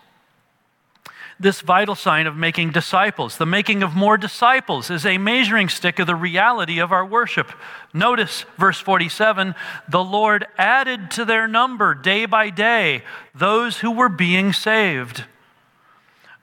This 1.40 1.62
vital 1.62 1.94
sign 1.94 2.26
of 2.26 2.36
making 2.36 2.72
disciples, 2.72 3.38
the 3.38 3.46
making 3.46 3.84
of 3.84 3.96
more 3.96 4.18
disciples, 4.18 4.90
is 4.90 5.06
a 5.06 5.20
measuring 5.20 5.70
stick 5.70 6.00
of 6.00 6.08
the 6.08 6.16
reality 6.16 6.80
of 6.80 6.92
our 6.92 7.06
worship. 7.06 7.52
Notice 7.94 8.46
verse 8.58 8.80
47 8.80 9.54
the 9.88 10.04
Lord 10.04 10.48
added 10.58 11.12
to 11.12 11.26
their 11.26 11.48
number 11.48 11.94
day 11.94 12.26
by 12.26 12.50
day 12.50 13.04
those 13.36 13.78
who 13.78 13.92
were 13.92 14.10
being 14.10 14.52
saved. 14.52 15.26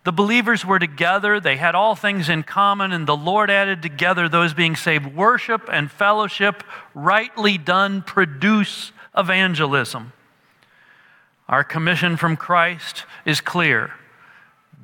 The 0.05 0.13
believers 0.13 0.67
were 0.67 0.79
together, 0.79 1.41
they 1.41 1.57
had 1.57 1.75
all 1.75 1.97
things 1.97 2.29
in 2.29 2.43
common, 2.43 2.93
and 2.93 3.07
the 3.07 3.17
Lord 3.17 3.51
added 3.51 3.81
together 3.81 4.29
those 4.29 4.53
being 4.53 4.77
saved. 4.77 5.15
Worship 5.15 5.69
and 5.73 5.91
fellowship, 5.91 6.63
rightly 6.95 7.57
done, 7.57 8.03
produce 8.03 8.93
evangelism. 9.17 10.13
Our 11.49 11.65
commission 11.65 12.17
from 12.17 12.37
Christ 12.37 13.05
is 13.25 13.41
clear 13.41 13.95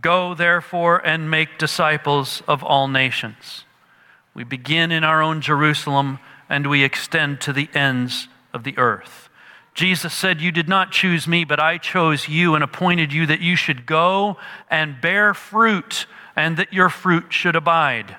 Go, 0.00 0.34
therefore, 0.34 0.98
and 1.04 1.30
make 1.30 1.58
disciples 1.58 2.42
of 2.48 2.64
all 2.64 2.88
nations. 2.88 3.64
We 4.32 4.44
begin 4.44 4.90
in 4.90 5.04
our 5.04 5.20
own 5.20 5.40
Jerusalem 5.42 6.18
and 6.48 6.66
we 6.66 6.82
extend 6.82 7.40
to 7.42 7.52
the 7.52 7.68
ends 7.74 8.28
of 8.52 8.64
the 8.64 8.76
earth. 8.78 9.29
Jesus 9.74 10.12
said, 10.12 10.40
You 10.40 10.52
did 10.52 10.68
not 10.68 10.92
choose 10.92 11.26
me, 11.26 11.44
but 11.44 11.60
I 11.60 11.78
chose 11.78 12.28
you 12.28 12.54
and 12.54 12.64
appointed 12.64 13.12
you 13.12 13.26
that 13.26 13.40
you 13.40 13.56
should 13.56 13.86
go 13.86 14.36
and 14.70 15.00
bear 15.00 15.34
fruit 15.34 16.06
and 16.36 16.56
that 16.56 16.72
your 16.72 16.88
fruit 16.88 17.32
should 17.32 17.56
abide. 17.56 18.16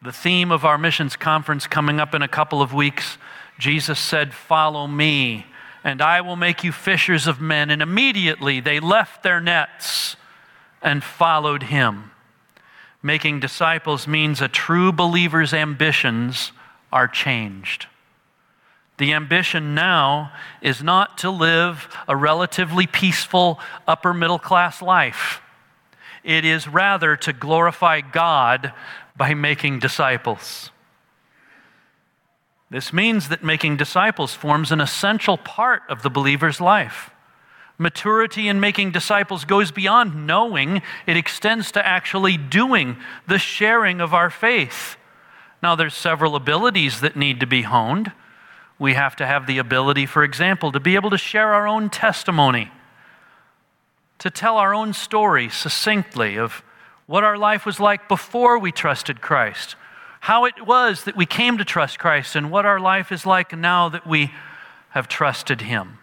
The 0.00 0.12
theme 0.12 0.52
of 0.52 0.64
our 0.64 0.78
missions 0.78 1.16
conference 1.16 1.66
coming 1.66 1.98
up 1.98 2.14
in 2.14 2.22
a 2.22 2.28
couple 2.28 2.62
of 2.62 2.72
weeks, 2.72 3.18
Jesus 3.58 3.98
said, 3.98 4.32
Follow 4.32 4.86
me, 4.86 5.46
and 5.82 6.00
I 6.00 6.20
will 6.20 6.36
make 6.36 6.62
you 6.62 6.70
fishers 6.70 7.26
of 7.26 7.40
men. 7.40 7.70
And 7.70 7.82
immediately 7.82 8.60
they 8.60 8.78
left 8.78 9.22
their 9.22 9.40
nets 9.40 10.16
and 10.82 11.02
followed 11.02 11.64
him. 11.64 12.12
Making 13.02 13.40
disciples 13.40 14.06
means 14.06 14.40
a 14.40 14.48
true 14.48 14.92
believer's 14.92 15.54
ambitions 15.54 16.52
are 16.92 17.08
changed. 17.08 17.86
The 18.98 19.12
ambition 19.12 19.74
now 19.74 20.32
is 20.60 20.82
not 20.82 21.18
to 21.18 21.30
live 21.30 21.88
a 22.06 22.16
relatively 22.16 22.86
peaceful 22.86 23.60
upper 23.86 24.12
middle 24.12 24.40
class 24.40 24.82
life. 24.82 25.40
It 26.24 26.44
is 26.44 26.68
rather 26.68 27.16
to 27.16 27.32
glorify 27.32 28.00
God 28.00 28.72
by 29.16 29.34
making 29.34 29.78
disciples. 29.78 30.70
This 32.70 32.92
means 32.92 33.28
that 33.28 33.42
making 33.42 33.76
disciples 33.76 34.34
forms 34.34 34.72
an 34.72 34.80
essential 34.80 35.38
part 35.38 35.82
of 35.88 36.02
the 36.02 36.10
believer's 36.10 36.60
life. 36.60 37.10
Maturity 37.78 38.48
in 38.48 38.58
making 38.58 38.90
disciples 38.90 39.44
goes 39.44 39.70
beyond 39.70 40.26
knowing, 40.26 40.82
it 41.06 41.16
extends 41.16 41.70
to 41.72 41.86
actually 41.86 42.36
doing, 42.36 42.96
the 43.28 43.38
sharing 43.38 44.00
of 44.00 44.12
our 44.12 44.28
faith. 44.28 44.96
Now, 45.62 45.76
there's 45.76 45.94
several 45.94 46.34
abilities 46.34 47.00
that 47.00 47.16
need 47.16 47.38
to 47.40 47.46
be 47.46 47.62
honed. 47.62 48.12
We 48.78 48.94
have 48.94 49.16
to 49.16 49.26
have 49.26 49.46
the 49.46 49.58
ability, 49.58 50.06
for 50.06 50.22
example, 50.22 50.72
to 50.72 50.80
be 50.80 50.94
able 50.94 51.10
to 51.10 51.18
share 51.18 51.52
our 51.52 51.66
own 51.66 51.90
testimony, 51.90 52.70
to 54.18 54.30
tell 54.30 54.56
our 54.56 54.74
own 54.74 54.92
story 54.92 55.48
succinctly 55.48 56.38
of 56.38 56.62
what 57.06 57.24
our 57.24 57.36
life 57.36 57.66
was 57.66 57.80
like 57.80 58.08
before 58.08 58.58
we 58.58 58.70
trusted 58.70 59.20
Christ, 59.20 59.76
how 60.20 60.44
it 60.44 60.66
was 60.66 61.04
that 61.04 61.16
we 61.16 61.26
came 61.26 61.58
to 61.58 61.64
trust 61.64 61.98
Christ, 61.98 62.36
and 62.36 62.50
what 62.50 62.66
our 62.66 62.78
life 62.78 63.10
is 63.10 63.24
like 63.26 63.56
now 63.56 63.88
that 63.88 64.06
we 64.06 64.32
have 64.90 65.08
trusted 65.08 65.62
Him. 65.62 65.98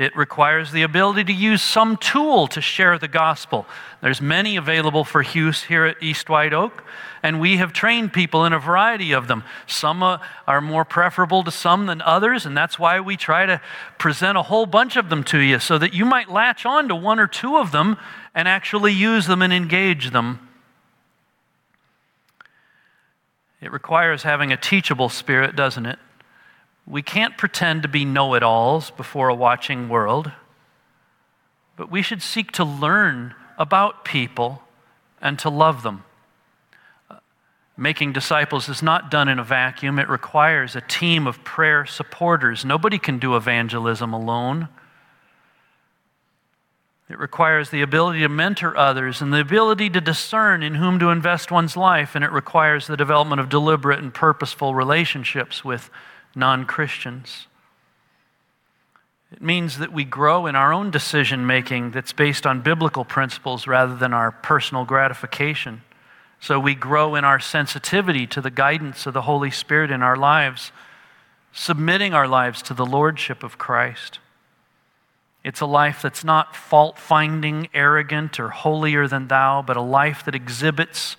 It 0.00 0.16
requires 0.16 0.72
the 0.72 0.80
ability 0.80 1.24
to 1.24 1.32
use 1.34 1.60
some 1.60 1.98
tool 1.98 2.46
to 2.46 2.62
share 2.62 2.96
the 2.96 3.06
gospel. 3.06 3.66
There's 4.00 4.22
many 4.22 4.56
available 4.56 5.04
for 5.04 5.20
use 5.20 5.64
here 5.64 5.84
at 5.84 6.02
East 6.02 6.30
White 6.30 6.54
Oak, 6.54 6.82
and 7.22 7.38
we 7.38 7.58
have 7.58 7.74
trained 7.74 8.14
people 8.14 8.46
in 8.46 8.54
a 8.54 8.58
variety 8.58 9.12
of 9.12 9.28
them. 9.28 9.44
Some 9.66 10.02
uh, 10.02 10.16
are 10.46 10.62
more 10.62 10.86
preferable 10.86 11.44
to 11.44 11.50
some 11.50 11.84
than 11.84 12.00
others, 12.00 12.46
and 12.46 12.56
that's 12.56 12.78
why 12.78 12.98
we 12.98 13.18
try 13.18 13.44
to 13.44 13.60
present 13.98 14.38
a 14.38 14.42
whole 14.42 14.64
bunch 14.64 14.96
of 14.96 15.10
them 15.10 15.22
to 15.24 15.38
you 15.38 15.58
so 15.58 15.76
that 15.76 15.92
you 15.92 16.06
might 16.06 16.30
latch 16.30 16.64
on 16.64 16.88
to 16.88 16.94
one 16.94 17.20
or 17.20 17.26
two 17.26 17.58
of 17.58 17.70
them 17.70 17.98
and 18.34 18.48
actually 18.48 18.94
use 18.94 19.26
them 19.26 19.42
and 19.42 19.52
engage 19.52 20.12
them. 20.12 20.48
It 23.60 23.70
requires 23.70 24.22
having 24.22 24.50
a 24.50 24.56
teachable 24.56 25.10
spirit, 25.10 25.54
doesn't 25.54 25.84
it? 25.84 25.98
We 26.86 27.02
can't 27.02 27.38
pretend 27.38 27.82
to 27.82 27.88
be 27.88 28.04
know 28.04 28.34
it 28.34 28.42
alls 28.42 28.90
before 28.90 29.28
a 29.28 29.34
watching 29.34 29.88
world, 29.88 30.32
but 31.76 31.90
we 31.90 32.02
should 32.02 32.22
seek 32.22 32.52
to 32.52 32.64
learn 32.64 33.34
about 33.58 34.04
people 34.04 34.62
and 35.20 35.38
to 35.38 35.50
love 35.50 35.82
them. 35.82 36.04
Uh, 37.10 37.16
making 37.76 38.12
disciples 38.12 38.68
is 38.68 38.82
not 38.82 39.10
done 39.10 39.28
in 39.28 39.38
a 39.38 39.44
vacuum. 39.44 39.98
It 39.98 40.08
requires 40.08 40.74
a 40.74 40.80
team 40.80 41.26
of 41.26 41.44
prayer 41.44 41.86
supporters. 41.86 42.64
Nobody 42.64 42.98
can 42.98 43.18
do 43.18 43.36
evangelism 43.36 44.12
alone. 44.12 44.68
It 47.10 47.18
requires 47.18 47.70
the 47.70 47.82
ability 47.82 48.20
to 48.20 48.28
mentor 48.28 48.76
others 48.76 49.20
and 49.20 49.32
the 49.32 49.40
ability 49.40 49.90
to 49.90 50.00
discern 50.00 50.62
in 50.62 50.76
whom 50.76 51.00
to 51.00 51.10
invest 51.10 51.50
one's 51.50 51.76
life, 51.76 52.14
and 52.14 52.24
it 52.24 52.30
requires 52.30 52.86
the 52.86 52.96
development 52.96 53.40
of 53.40 53.48
deliberate 53.48 53.98
and 53.98 54.14
purposeful 54.14 54.76
relationships 54.76 55.64
with 55.64 55.90
non 56.34 56.64
Christians. 56.64 57.46
It 59.32 59.42
means 59.42 59.78
that 59.78 59.92
we 59.92 60.04
grow 60.04 60.46
in 60.46 60.56
our 60.56 60.72
own 60.72 60.90
decision 60.90 61.46
making 61.46 61.92
that's 61.92 62.12
based 62.12 62.46
on 62.46 62.62
biblical 62.62 63.04
principles 63.04 63.66
rather 63.66 63.94
than 63.94 64.12
our 64.12 64.32
personal 64.32 64.84
gratification. 64.84 65.82
So 66.40 66.58
we 66.58 66.74
grow 66.74 67.14
in 67.14 67.24
our 67.24 67.38
sensitivity 67.38 68.26
to 68.28 68.40
the 68.40 68.50
guidance 68.50 69.06
of 69.06 69.14
the 69.14 69.22
Holy 69.22 69.50
Spirit 69.50 69.90
in 69.90 70.02
our 70.02 70.16
lives, 70.16 70.72
submitting 71.52 72.14
our 72.14 72.26
lives 72.26 72.62
to 72.62 72.74
the 72.74 72.86
Lordship 72.86 73.42
of 73.42 73.58
Christ. 73.58 74.18
It's 75.44 75.60
a 75.60 75.66
life 75.66 76.02
that's 76.02 76.24
not 76.24 76.56
fault 76.56 76.98
finding, 76.98 77.68
arrogant, 77.72 78.40
or 78.40 78.48
holier 78.48 79.06
than 79.06 79.28
thou, 79.28 79.62
but 79.62 79.76
a 79.76 79.82
life 79.82 80.24
that 80.24 80.34
exhibits 80.34 81.16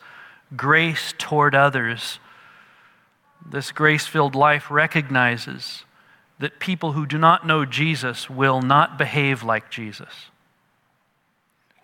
grace 0.56 1.14
toward 1.18 1.56
others 1.56 2.20
this 3.50 3.72
grace 3.72 4.08
filled 4.08 4.36
life 4.36 4.70
recognizes 4.70 5.84
that 6.40 6.60
people 6.60 6.94
who 6.94 7.06
do 7.06 7.18
not 7.18 7.46
know 7.46 7.66
Jesus 7.66 8.30
will 8.30 8.62
not 8.62 8.98
behave 8.98 9.44
like 9.44 9.70
Jesus. 9.70 10.32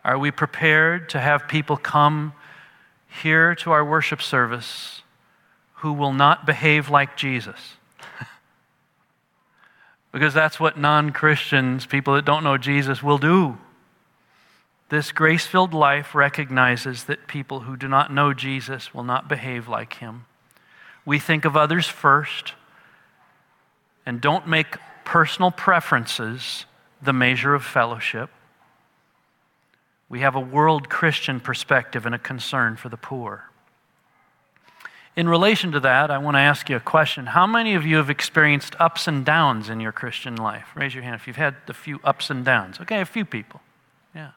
Are 0.03 0.17
we 0.17 0.31
prepared 0.31 1.09
to 1.09 1.19
have 1.19 1.47
people 1.47 1.77
come 1.77 2.33
here 3.21 3.53
to 3.55 3.71
our 3.71 3.85
worship 3.85 4.21
service 4.21 5.01
who 5.75 5.93
will 5.93 6.13
not 6.13 6.45
behave 6.45 6.89
like 6.89 7.15
Jesus? 7.17 7.75
because 10.11 10.33
that's 10.33 10.59
what 10.59 10.77
non 10.77 11.11
Christians, 11.11 11.85
people 11.85 12.15
that 12.15 12.25
don't 12.25 12.43
know 12.43 12.57
Jesus, 12.57 13.03
will 13.03 13.17
do. 13.17 13.57
This 14.89 15.11
grace 15.11 15.45
filled 15.45 15.73
life 15.73 16.15
recognizes 16.15 17.03
that 17.03 17.27
people 17.27 17.61
who 17.61 17.75
do 17.75 17.87
not 17.87 18.11
know 18.11 18.33
Jesus 18.33 18.93
will 18.93 19.03
not 19.03 19.27
behave 19.27 19.67
like 19.67 19.95
him 19.95 20.25
we 21.07 21.19
think 21.19 21.45
of 21.45 21.55
others 21.55 21.87
first 21.87 22.53
and 24.05 24.19
don't 24.19 24.45
make 24.45 24.75
personal 25.05 25.51
preferences 25.51 26.65
the 27.01 27.13
measure 27.13 27.55
of 27.55 27.63
fellowship. 27.63 28.29
We 30.09 30.19
have 30.19 30.35
a 30.35 30.41
world 30.41 30.89
Christian 30.89 31.39
perspective 31.39 32.05
and 32.05 32.13
a 32.13 32.19
concern 32.19 32.75
for 32.75 32.89
the 32.89 32.97
poor. 32.97 33.49
In 35.15 35.29
relation 35.29 35.71
to 35.71 35.79
that, 35.79 36.11
I 36.11 36.17
want 36.17 36.35
to 36.35 36.41
ask 36.41 36.69
you 36.69 36.75
a 36.75 36.81
question. 36.81 37.27
How 37.27 37.47
many 37.47 37.73
of 37.73 37.85
you 37.85 37.95
have 37.95 38.09
experienced 38.09 38.75
ups 38.77 39.07
and 39.07 39.23
downs 39.23 39.69
in 39.69 39.79
your 39.79 39.93
Christian 39.93 40.35
life? 40.35 40.67
Raise 40.75 40.93
your 40.93 41.03
hand 41.03 41.15
if 41.15 41.25
you've 41.25 41.37
had 41.37 41.55
a 41.69 41.73
few 41.73 42.01
ups 42.03 42.29
and 42.29 42.43
downs. 42.43 42.81
Okay, 42.81 42.99
a 42.99 43.05
few 43.05 43.23
people. 43.23 43.61
Yeah. 44.13 44.31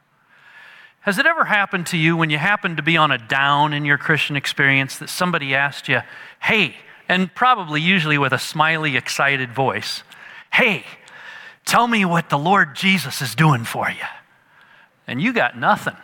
Has 1.01 1.19
it 1.19 1.27
ever 1.27 1.47
happened 1.47 1.87
to 1.89 1.97
you 1.97 2.17
when 2.17 2.29
you 2.29 2.37
happened 2.37 2.77
to 2.77 2.83
be 2.83 2.97
on 2.97 3.11
a 3.11 3.17
down 3.17 3.73
in 3.73 3.87
your 3.87 3.97
Christian 3.97 4.37
experience 4.37 4.99
that 4.99 5.09
somebody 5.09 5.55
asked 5.55 5.89
you, 5.89 6.01
hey, 6.43 6.77
and 7.09 7.35
probably 7.35 7.81
usually 7.81 8.19
with 8.19 8.33
a 8.33 8.39
smiley, 8.39 8.97
excited 8.97 9.53
voice, 9.53 10.03
hey, 10.53 10.85
tell 11.65 11.87
me 11.87 12.05
what 12.05 12.29
the 12.29 12.39
Lord 12.39 12.77
Jesus 12.77 13.23
is 13.23 13.35
doing 13.35 13.65
for 13.65 13.89
you? 13.89 14.05
And 15.07 15.23
you 15.23 15.33
got 15.33 15.59
nothing. 15.59 15.97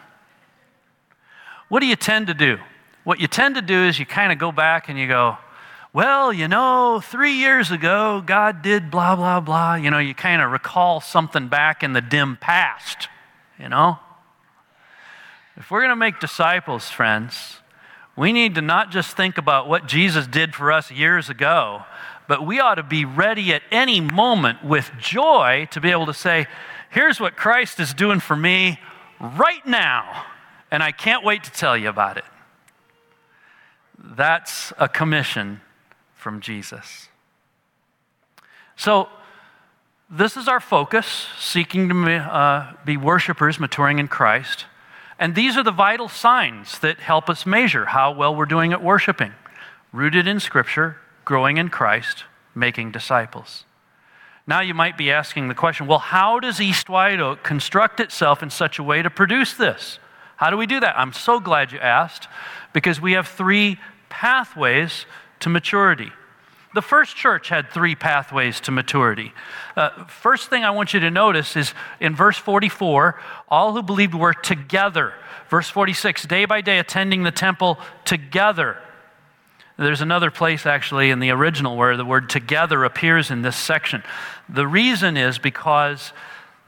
What 1.68 1.80
do 1.80 1.86
you 1.86 1.96
tend 1.96 2.28
to 2.28 2.34
do? 2.34 2.58
What 3.04 3.20
you 3.20 3.26
tend 3.26 3.56
to 3.56 3.62
do 3.62 3.84
is 3.84 3.98
you 3.98 4.06
kind 4.06 4.32
of 4.32 4.38
go 4.38 4.50
back 4.50 4.88
and 4.88 4.98
you 4.98 5.06
go, 5.06 5.36
well, 5.92 6.32
you 6.32 6.48
know, 6.48 7.00
three 7.00 7.34
years 7.34 7.70
ago, 7.70 8.22
God 8.24 8.62
did 8.62 8.90
blah, 8.90 9.14
blah, 9.14 9.40
blah. 9.40 9.74
You 9.74 9.90
know, 9.90 9.98
you 9.98 10.14
kind 10.14 10.40
of 10.40 10.50
recall 10.50 11.00
something 11.00 11.48
back 11.48 11.82
in 11.82 11.92
the 11.92 12.00
dim 12.00 12.36
past, 12.36 13.08
you 13.58 13.68
know? 13.68 13.98
If 15.56 15.70
we're 15.70 15.80
going 15.80 15.90
to 15.90 15.96
make 15.96 16.20
disciples, 16.20 16.90
friends, 16.90 17.60
we 18.14 18.32
need 18.32 18.54
to 18.56 18.62
not 18.62 18.90
just 18.90 19.16
think 19.16 19.38
about 19.38 19.68
what 19.68 19.86
Jesus 19.86 20.26
did 20.26 20.54
for 20.54 20.70
us 20.70 20.90
years 20.90 21.30
ago, 21.30 21.82
but 22.28 22.46
we 22.46 22.60
ought 22.60 22.74
to 22.74 22.82
be 22.82 23.04
ready 23.04 23.54
at 23.54 23.62
any 23.70 24.00
moment 24.00 24.64
with 24.64 24.90
joy 24.98 25.66
to 25.70 25.80
be 25.80 25.90
able 25.90 26.06
to 26.06 26.14
say, 26.14 26.46
here's 26.90 27.20
what 27.20 27.36
Christ 27.36 27.80
is 27.80 27.94
doing 27.94 28.20
for 28.20 28.36
me 28.36 28.78
right 29.20 29.64
now, 29.66 30.26
and 30.70 30.82
I 30.82 30.92
can't 30.92 31.24
wait 31.24 31.44
to 31.44 31.50
tell 31.50 31.76
you 31.76 31.88
about 31.88 32.18
it. 32.18 32.24
That's 33.98 34.74
a 34.78 34.88
commission 34.88 35.62
from 36.14 36.40
Jesus. 36.40 37.08
So, 38.76 39.08
this 40.08 40.36
is 40.36 40.46
our 40.46 40.60
focus, 40.60 41.26
seeking 41.38 41.88
to 41.88 42.12
uh, 42.12 42.74
be 42.84 42.96
worshipers 42.96 43.58
maturing 43.58 43.98
in 43.98 44.06
Christ. 44.06 44.66
And 45.18 45.34
these 45.34 45.56
are 45.56 45.62
the 45.62 45.70
vital 45.70 46.08
signs 46.08 46.78
that 46.80 47.00
help 47.00 47.30
us 47.30 47.46
measure 47.46 47.86
how 47.86 48.12
well 48.12 48.34
we're 48.34 48.46
doing 48.46 48.72
at 48.72 48.82
worshiping 48.82 49.32
rooted 49.92 50.26
in 50.26 50.38
Scripture, 50.38 50.96
growing 51.24 51.56
in 51.56 51.70
Christ, 51.70 52.24
making 52.54 52.92
disciples. 52.92 53.64
Now 54.46 54.60
you 54.60 54.74
might 54.74 54.98
be 54.98 55.10
asking 55.10 55.48
the 55.48 55.54
question 55.54 55.86
well, 55.86 55.98
how 55.98 56.38
does 56.38 56.60
East 56.60 56.88
White 56.88 57.18
Oak 57.18 57.42
construct 57.42 57.98
itself 57.98 58.42
in 58.42 58.50
such 58.50 58.78
a 58.78 58.82
way 58.82 59.02
to 59.02 59.10
produce 59.10 59.54
this? 59.54 59.98
How 60.36 60.50
do 60.50 60.56
we 60.56 60.66
do 60.66 60.80
that? 60.80 60.98
I'm 60.98 61.12
so 61.12 61.40
glad 61.40 61.72
you 61.72 61.78
asked 61.78 62.28
because 62.72 63.00
we 63.00 63.12
have 63.12 63.26
three 63.26 63.78
pathways 64.10 65.06
to 65.40 65.48
maturity. 65.48 66.12
The 66.76 66.82
first 66.82 67.16
church 67.16 67.48
had 67.48 67.70
three 67.70 67.94
pathways 67.94 68.60
to 68.60 68.70
maturity. 68.70 69.32
Uh, 69.78 70.04
first 70.08 70.50
thing 70.50 70.62
I 70.62 70.72
want 70.72 70.92
you 70.92 71.00
to 71.00 71.10
notice 71.10 71.56
is 71.56 71.72
in 72.00 72.14
verse 72.14 72.36
44, 72.36 73.18
all 73.48 73.72
who 73.72 73.82
believed 73.82 74.14
were 74.14 74.34
together. 74.34 75.14
Verse 75.48 75.70
46, 75.70 76.26
day 76.26 76.44
by 76.44 76.60
day 76.60 76.78
attending 76.78 77.22
the 77.22 77.30
temple 77.30 77.78
together. 78.04 78.76
There's 79.78 80.02
another 80.02 80.30
place 80.30 80.66
actually 80.66 81.08
in 81.08 81.18
the 81.18 81.30
original 81.30 81.78
where 81.78 81.96
the 81.96 82.04
word 82.04 82.28
together 82.28 82.84
appears 82.84 83.30
in 83.30 83.40
this 83.40 83.56
section. 83.56 84.02
The 84.46 84.66
reason 84.66 85.16
is 85.16 85.38
because 85.38 86.12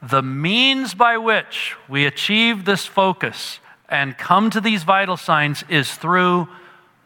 the 0.01 0.23
means 0.23 0.95
by 0.95 1.17
which 1.17 1.75
we 1.87 2.07
achieve 2.07 2.65
this 2.65 2.87
focus 2.87 3.59
and 3.87 4.17
come 4.17 4.49
to 4.49 4.59
these 4.59 4.81
vital 4.81 5.17
signs 5.17 5.63
is 5.69 5.93
through 5.93 6.47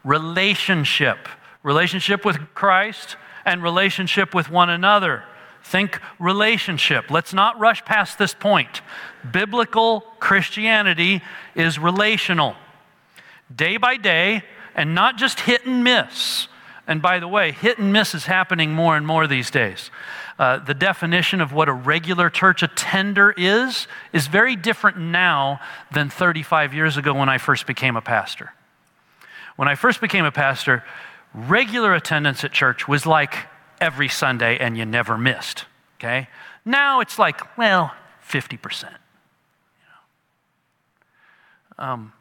relationship 0.04 1.28
relationship 1.64 2.24
with 2.24 2.38
Christ 2.54 3.16
and 3.44 3.60
relationship 3.60 4.32
with 4.32 4.48
one 4.48 4.70
another. 4.70 5.24
Think 5.64 6.00
relationship. 6.20 7.10
Let's 7.10 7.34
not 7.34 7.58
rush 7.58 7.84
past 7.84 8.18
this 8.18 8.34
point. 8.34 8.82
Biblical 9.28 10.02
Christianity 10.20 11.22
is 11.56 11.78
relational. 11.78 12.54
Day 13.54 13.78
by 13.78 13.96
day, 13.96 14.44
and 14.74 14.94
not 14.94 15.16
just 15.16 15.40
hit 15.40 15.66
and 15.66 15.82
miss. 15.82 16.48
And 16.86 17.00
by 17.00 17.18
the 17.18 17.28
way, 17.28 17.52
hit 17.52 17.78
and 17.78 17.92
miss 17.92 18.14
is 18.14 18.26
happening 18.26 18.72
more 18.72 18.96
and 18.96 19.06
more 19.06 19.26
these 19.26 19.50
days. 19.50 19.90
Uh, 20.38 20.58
the 20.58 20.74
definition 20.74 21.40
of 21.40 21.52
what 21.52 21.68
a 21.68 21.72
regular 21.72 22.28
church 22.28 22.62
attender 22.62 23.32
is 23.36 23.86
is 24.12 24.26
very 24.26 24.56
different 24.56 24.98
now 24.98 25.60
than 25.92 26.10
35 26.10 26.74
years 26.74 26.96
ago 26.96 27.14
when 27.14 27.28
I 27.28 27.38
first 27.38 27.66
became 27.66 27.96
a 27.96 28.02
pastor. 28.02 28.52
When 29.56 29.68
I 29.68 29.76
first 29.76 30.00
became 30.00 30.24
a 30.24 30.32
pastor, 30.32 30.84
regular 31.34 31.94
attendance 31.94 32.44
at 32.44 32.52
church 32.52 32.86
was 32.86 33.04
like 33.04 33.34
every 33.80 34.08
Sunday 34.08 34.56
and 34.58 34.78
you 34.78 34.84
never 34.84 35.18
missed. 35.18 35.66
Okay? 35.98 36.28
Now 36.64 37.00
it's 37.00 37.18
like, 37.18 37.58
well, 37.58 37.92
50%. 38.26 38.94
Um, 41.76 42.12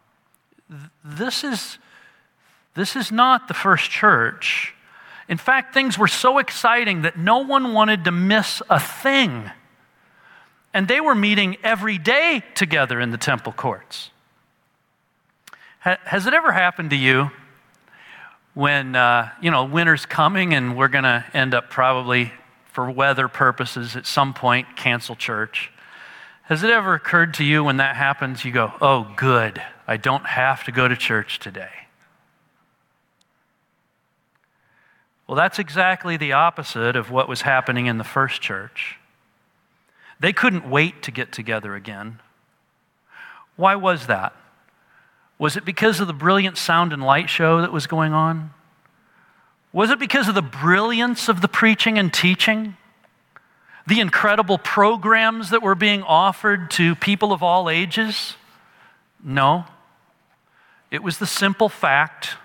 th- 0.70 0.82
this, 1.06 1.44
is, 1.44 1.78
this 2.74 2.96
is 2.96 3.12
not 3.12 3.48
the 3.48 3.54
first 3.54 3.92
church. 3.92 4.74
In 5.30 5.38
fact, 5.38 5.74
things 5.74 5.98
were 5.98 6.08
so 6.08 6.40
exciting 6.40 7.04
that 7.04 7.18
no 7.18 7.40
one 7.40 7.74
wanted 7.74 8.06
to 8.06 8.12
miss 8.12 8.62
a 8.70 8.80
thing. 8.80 9.52
And 10.74 10.88
they 10.88 11.00
were 11.00 11.16
meeting 11.16 11.58
every 11.64 12.00
day 12.00 12.44
together 12.56 13.00
in 13.00 13.12
the 13.12 13.18
temple 13.18 13.54
courts. 13.54 14.10
Ha- 15.82 16.00
has 16.06 16.26
it 16.26 16.34
ever 16.34 16.52
happened 16.52 16.90
to 16.90 16.96
you 16.96 17.30
when, 18.54 18.96
uh, 18.96 19.30
you 19.42 19.52
know, 19.52 19.66
winter's 19.66 20.06
coming 20.06 20.54
and 20.54 20.78
we're 20.78 20.88
going 20.88 21.04
to 21.04 21.26
end 21.34 21.54
up 21.54 21.70
probably, 21.70 22.32
for 22.66 22.90
weather 22.90 23.28
purposes, 23.28 23.96
at 23.96 24.06
some 24.06 24.34
point, 24.34 24.76
cancel 24.76 25.16
church? 25.16 25.72
Has 26.44 26.64
it 26.64 26.70
ever 26.70 26.94
occurred 26.94 27.34
to 27.36 27.44
you 27.44 27.64
when 27.64 27.78
that 27.78 27.96
happens, 27.96 28.44
you 28.44 28.52
go, 28.52 28.74
oh, 28.82 29.12
good, 29.16 29.62
I 29.88 29.98
don't 29.98 30.26
have 30.26 30.64
to 30.66 30.72
go 30.72 30.88
to 30.88 30.96
church 30.96 31.40
today? 31.40 31.72
Well, 35.26 35.38
that's 35.38 35.58
exactly 35.58 36.18
the 36.18 36.34
opposite 36.34 36.96
of 36.96 37.10
what 37.10 37.30
was 37.30 37.42
happening 37.42 37.86
in 37.86 37.98
the 37.98 38.04
first 38.04 38.42
church. 38.42 38.98
They 40.20 40.34
couldn't 40.34 40.70
wait 40.70 41.02
to 41.04 41.12
get 41.12 41.32
together 41.32 41.76
again. 41.76 42.20
Why 43.56 43.76
was 43.76 44.08
that? 44.08 44.36
Was 45.38 45.58
it 45.58 45.66
because 45.66 46.00
of 46.00 46.08
the 46.08 46.14
brilliant 46.14 46.58
sound 46.58 46.94
and 46.94 47.04
light 47.04 47.30
show 47.30 47.62
that 47.62 47.72
was 47.72 47.88
going 47.88 48.14
on? 48.14 48.52
Was 49.72 49.90
it 49.90 50.00
because 50.00 50.28
of 50.28 50.36
the 50.36 50.42
brilliance 50.42 51.28
of 51.28 51.42
the 51.42 51.48
preaching 51.48 51.98
and 51.98 52.14
teaching? 52.14 52.78
the 53.86 54.00
incredible 54.00 54.58
programs 54.58 55.50
that 55.50 55.62
were 55.62 55.76
being 55.76 56.04
offered 56.04 56.72
to 56.72 56.96
people 56.96 57.34
of 57.34 57.44
all 57.44 57.70
ages? 57.70 58.36
No. 59.24 59.66
It 60.90 61.04
was 61.04 61.18
the 61.18 61.28
simple 61.28 61.70
fact 61.70 62.38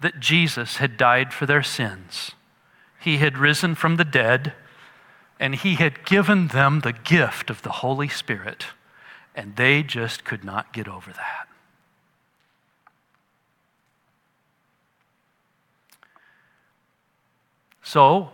that 0.00 0.20
Jesus 0.20 0.76
had 0.76 0.96
died 0.96 1.32
for 1.32 1.46
their 1.46 1.62
sins. 1.62 2.32
He 3.00 3.18
had 3.18 3.38
risen 3.38 3.74
from 3.74 3.96
the 3.96 4.04
dead, 4.04 4.52
and 5.40 5.54
He 5.54 5.76
had 5.76 6.04
given 6.04 6.48
them 6.48 6.80
the 6.80 6.92
gift 6.92 7.50
of 7.50 7.62
the 7.62 7.70
Holy 7.70 8.08
Spirit, 8.08 8.66
and 9.34 9.56
they 9.56 9.82
just 9.82 10.24
could 10.24 10.44
not 10.44 10.72
get 10.72 10.86
over 10.86 11.12
that. 11.12 11.48
So, 17.92 18.30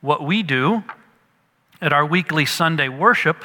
what 0.00 0.22
we 0.22 0.42
do 0.42 0.82
at 1.82 1.92
our 1.92 2.06
weekly 2.06 2.46
Sunday 2.46 2.88
worship 2.88 3.44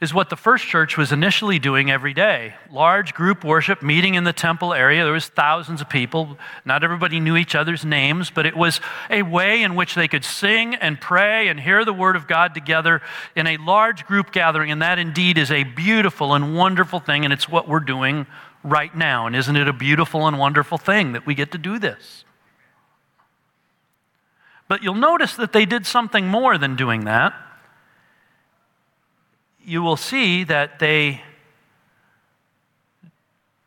is 0.00 0.12
what 0.12 0.30
the 0.30 0.36
first 0.36 0.66
church 0.66 0.96
was 0.96 1.12
initially 1.12 1.60
doing 1.60 1.92
every 1.92 2.12
day. 2.12 2.54
Large 2.72 3.14
group 3.14 3.44
worship 3.44 3.84
meeting 3.84 4.16
in 4.16 4.24
the 4.24 4.32
temple 4.32 4.74
area. 4.74 5.04
There 5.04 5.12
was 5.12 5.28
thousands 5.28 5.80
of 5.80 5.88
people. 5.88 6.38
Not 6.64 6.82
everybody 6.82 7.20
knew 7.20 7.36
each 7.36 7.54
other's 7.54 7.84
names 7.84 8.32
but 8.32 8.46
it 8.46 8.56
was 8.56 8.80
a 9.10 9.22
way 9.22 9.62
in 9.62 9.76
which 9.76 9.94
they 9.94 10.08
could 10.08 10.24
sing 10.24 10.74
and 10.74 11.00
pray 11.00 11.46
and 11.46 11.60
hear 11.60 11.84
the 11.84 11.92
word 11.92 12.16
of 12.16 12.26
god 12.26 12.52
together 12.52 13.02
in 13.36 13.46
a 13.46 13.58
large 13.58 14.06
group 14.06 14.32
gathering. 14.32 14.72
And 14.72 14.82
that 14.82 14.98
indeed 14.98 15.38
is 15.38 15.52
a 15.52 15.62
beautiful 15.62 16.34
and 16.34 16.56
wonderful 16.56 16.98
thing 16.98 17.22
and 17.22 17.32
it's 17.32 17.48
what 17.48 17.68
we're 17.68 17.78
doing 17.78 18.26
right 18.64 18.92
now. 18.92 19.28
And 19.28 19.36
isn't 19.36 19.54
it 19.54 19.68
a 19.68 19.72
beautiful 19.72 20.26
and 20.26 20.36
wonderful 20.36 20.78
thing 20.78 21.12
that 21.12 21.26
we 21.26 21.36
get 21.36 21.52
to 21.52 21.58
do 21.58 21.78
this 21.78 22.24
but 24.68 24.82
you'll 24.82 24.94
notice 24.94 25.36
that 25.36 25.52
they 25.52 25.64
did 25.64 25.86
something 25.86 26.26
more 26.26 26.58
than 26.58 26.76
doing 26.76 27.04
that. 27.04 27.34
You 29.64 29.82
will 29.82 29.96
see 29.96 30.44
that 30.44 30.78
they 30.78 31.22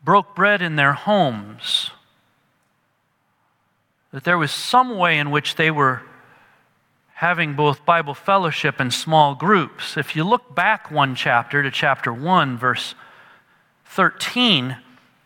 broke 0.04 0.36
bread 0.36 0.62
in 0.62 0.76
their 0.76 0.94
homes, 0.94 1.92
that 4.12 4.24
there 4.24 4.38
was 4.38 4.52
some 4.52 4.98
way 4.98 5.20
in 5.20 5.30
which 5.30 5.56
they 5.56 5.70
were 5.70 6.02
having 7.16 7.54
both 7.54 7.86
Bible 7.86 8.14
fellowship 8.14 8.80
and 8.80 8.94
small 8.94 9.36
groups. 9.36 9.98
If 9.98 10.16
you 10.16 10.24
look 10.24 10.56
back 10.56 10.90
one 10.90 11.16
chapter 11.16 11.62
to 11.62 11.70
chapter 11.70 12.14
1, 12.14 12.58
verse 12.58 12.96
13, 13.86 14.78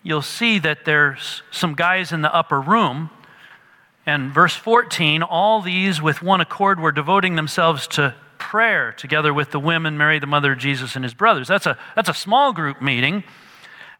you'll 0.01 0.23
see 0.23 0.57
that 0.59 0.85
there's 0.85 1.43
some 1.51 1.75
guys 1.75 2.11
in 2.11 2.23
the 2.23 2.33
upper 2.33 2.59
room 2.59 3.11
and 4.05 4.33
verse 4.33 4.55
14, 4.55 5.23
all 5.23 5.61
these 5.61 6.01
with 6.01 6.21
one 6.21 6.41
accord 6.41 6.79
were 6.79 6.91
devoting 6.91 7.35
themselves 7.35 7.87
to 7.87 8.15
prayer 8.37 8.91
together 8.91 9.33
with 9.33 9.51
the 9.51 9.59
women, 9.59 9.97
Mary, 9.97 10.19
the 10.19 10.27
mother 10.27 10.51
of 10.51 10.59
Jesus, 10.59 10.95
and 10.95 11.05
his 11.05 11.13
brothers. 11.13 11.47
That's 11.47 11.65
a, 11.65 11.77
that's 11.95 12.09
a 12.09 12.13
small 12.13 12.51
group 12.51 12.81
meeting. 12.81 13.23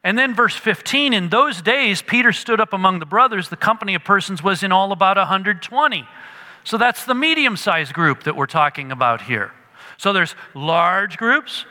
And 0.04 0.20
then 0.20 0.36
verse 0.36 0.56
15, 0.56 1.14
in 1.14 1.30
those 1.30 1.62
days, 1.62 2.02
Peter 2.02 2.34
stood 2.34 2.60
up 2.60 2.74
among 2.74 3.00
the 3.00 3.06
brothers. 3.06 3.48
The 3.48 3.56
company 3.56 3.96
of 3.96 4.04
persons 4.04 4.44
was 4.44 4.62
in 4.62 4.74
all 4.74 4.92
about 4.92 5.16
120. 5.16 6.06
So 6.66 6.78
that's 6.78 7.06
the 7.06 7.16
medium 7.16 7.56
sized 7.56 7.94
group 7.94 8.24
that 8.24 8.36
we're 8.36 8.46
talking 8.46 8.92
about 8.92 9.22
here. 9.22 9.52
So 9.98 10.12
there's 10.12 10.36
large 10.54 11.18
groups, 11.18 11.66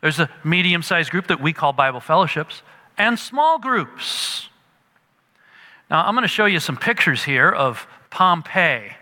there's 0.00 0.18
a 0.18 0.28
medium 0.42 0.82
sized 0.82 1.10
group 1.10 1.28
that 1.28 1.40
we 1.40 1.52
call 1.52 1.72
Bible 1.72 2.00
fellowships, 2.00 2.62
and 2.98 3.18
small 3.18 3.58
groups. 3.58 4.48
Now, 5.88 6.04
I'm 6.04 6.14
going 6.14 6.22
to 6.22 6.28
show 6.28 6.46
you 6.46 6.58
some 6.58 6.76
pictures 6.76 7.22
here 7.22 7.48
of 7.48 7.86
Pompeii. 8.10 8.96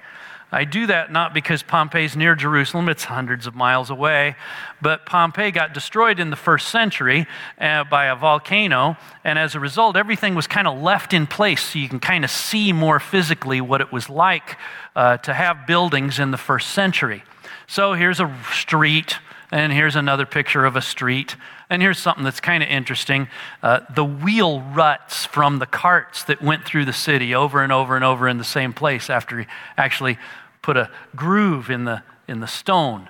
I 0.53 0.65
do 0.65 0.87
that 0.87 1.11
not 1.11 1.33
because 1.33 1.63
Pompeii 1.63 2.05
is 2.05 2.15
near 2.15 2.35
Jerusalem, 2.35 2.89
it's 2.89 3.05
hundreds 3.05 3.47
of 3.47 3.55
miles 3.55 3.91
away, 3.91 4.37
but 4.83 5.05
Pompeii 5.07 5.51
got 5.51 5.73
destroyed 5.73 6.21
in 6.21 6.31
the 6.31 6.37
first 6.37 6.69
century 6.69 7.27
uh, 7.59 7.85
by 7.85 8.07
a 8.07 8.15
volcano, 8.15 8.97
and 9.25 9.39
as 9.39 9.55
a 9.55 9.61
result, 9.61 9.97
everything 9.97 10.35
was 10.35 10.47
kind 10.47 10.69
of 10.69 10.81
left 10.81 11.13
in 11.13 11.27
place 11.27 11.63
so 11.63 11.79
you 11.79 11.89
can 11.89 11.99
kind 11.99 12.23
of 12.23 12.31
see 12.31 12.73
more 12.73 13.01
physically 13.01 13.61
what 13.61 13.81
it 13.81 13.91
was 13.91 14.09
like 14.09 14.57
uh, 14.95 15.17
to 15.19 15.33
have 15.33 15.67
buildings 15.67 16.19
in 16.19 16.31
the 16.31 16.37
first 16.37 16.71
century. 16.71 17.25
So 17.67 17.95
here's 17.95 18.21
a 18.21 18.33
street 18.53 19.17
and 19.51 19.73
here's 19.73 19.97
another 19.97 20.27
picture 20.27 20.65
of 20.65 20.77
a 20.77 20.83
street. 20.83 21.35
And 21.71 21.81
here's 21.81 21.99
something 21.99 22.25
that's 22.25 22.41
kind 22.41 22.63
of 22.63 22.69
interesting 22.69 23.29
uh, 23.63 23.81
the 23.95 24.05
wheel 24.05 24.61
ruts 24.61 25.25
from 25.25 25.59
the 25.59 25.67
carts 25.67 26.25
that 26.25 26.43
went 26.43 26.65
through 26.65 26.85
the 26.85 26.93
city 26.93 27.35
over 27.35 27.63
and 27.63 27.73
over 27.73 27.97
and 27.97 28.05
over 28.05 28.29
in 28.29 28.39
the 28.39 28.45
same 28.45 28.73
place 28.73 29.09
after 29.09 29.41
he 29.41 29.47
actually 29.77 30.19
put 30.63 30.77
a 30.77 30.91
groove 31.17 31.71
in 31.71 31.85
the, 31.85 32.03
in 32.29 32.41
the 32.41 32.47
stone. 32.47 33.09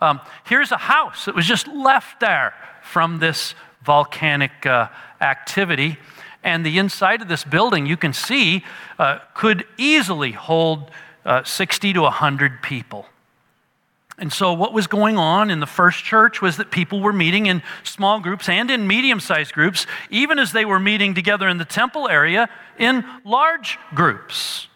Um, 0.00 0.20
here's 0.44 0.72
a 0.72 0.76
house 0.76 1.24
that 1.24 1.34
was 1.34 1.46
just 1.46 1.66
left 1.66 2.20
there 2.20 2.54
from 2.82 3.18
this 3.18 3.54
volcanic 3.82 4.66
uh, 4.66 4.88
activity. 5.20 5.98
And 6.42 6.64
the 6.64 6.78
inside 6.78 7.22
of 7.22 7.28
this 7.28 7.44
building, 7.44 7.86
you 7.86 7.96
can 7.96 8.12
see, 8.12 8.64
uh, 8.98 9.20
could 9.34 9.66
easily 9.78 10.32
hold 10.32 10.90
uh, 11.24 11.42
60 11.44 11.94
to 11.94 12.02
100 12.02 12.62
people. 12.62 13.06
And 14.16 14.32
so, 14.32 14.52
what 14.52 14.72
was 14.72 14.86
going 14.86 15.18
on 15.18 15.50
in 15.50 15.58
the 15.58 15.66
first 15.66 16.04
church 16.04 16.40
was 16.40 16.56
that 16.58 16.70
people 16.70 17.00
were 17.00 17.12
meeting 17.12 17.46
in 17.46 17.62
small 17.82 18.20
groups 18.20 18.48
and 18.48 18.70
in 18.70 18.86
medium 18.86 19.18
sized 19.18 19.52
groups, 19.52 19.86
even 20.08 20.38
as 20.38 20.52
they 20.52 20.64
were 20.64 20.78
meeting 20.78 21.14
together 21.14 21.48
in 21.48 21.58
the 21.58 21.64
temple 21.64 22.08
area 22.08 22.48
in 22.78 23.04
large 23.24 23.78
groups. 23.94 24.68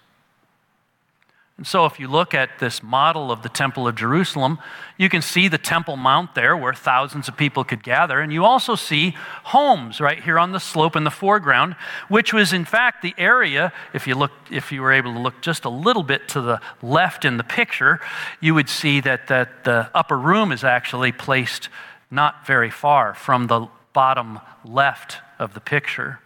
And 1.59 1.67
so, 1.67 1.87
if 1.87 1.99
you 1.99 2.07
look 2.07 2.35
at 2.35 2.61
this 2.61 2.85
model 2.85 3.33
of 3.33 3.43
the 3.43 3.49
Temple 3.49 3.89
of 3.89 3.97
Jerusalem, 3.97 4.61
you 4.97 5.09
can 5.09 5.21
see 5.21 5.49
the 5.49 5.59
Temple 5.59 5.97
Mount 5.97 6.37
there 6.37 6.57
where 6.57 6.73
thousands 6.73 7.27
of 7.27 7.37
people 7.37 7.65
could 7.65 7.83
gather. 7.83 8.21
And 8.21 8.33
you 8.33 8.45
also 8.45 8.77
see 8.77 9.17
homes 9.43 10.01
right 10.01 10.23
here 10.23 10.39
on 10.39 10.53
the 10.53 10.61
slope 10.61 10.95
in 10.95 11.03
the 11.03 11.11
foreground, 11.11 11.75
which 12.09 12.33
was 12.33 12.53
in 12.53 12.65
fact 12.65 13.03
the 13.03 13.13
area, 13.19 13.73
if 13.93 14.07
you, 14.07 14.15
look, 14.15 14.31
if 14.53 14.71
you 14.71 14.81
were 14.81 14.93
able 14.93 15.13
to 15.13 15.19
look 15.19 15.41
just 15.41 15.65
a 15.65 15.69
little 15.69 16.05
bit 16.05 16.29
to 16.29 16.41
the 16.41 16.61
left 16.81 17.25
in 17.25 17.39
the 17.39 17.45
picture, 17.45 17.99
you 18.41 18.55
would 18.55 18.69
see 18.69 19.01
that, 19.01 19.27
that 19.27 19.65
the 19.65 19.91
upper 19.97 20.17
room 20.17 20.53
is 20.53 20.63
actually 20.63 21.11
placed 21.11 21.69
not 22.09 22.47
very 22.47 22.71
far 22.71 23.15
from 23.15 23.49
the 23.49 23.67
bottom 23.93 24.39
left 24.65 25.17
of 25.41 25.55
the 25.55 25.61
picture. 25.61 26.21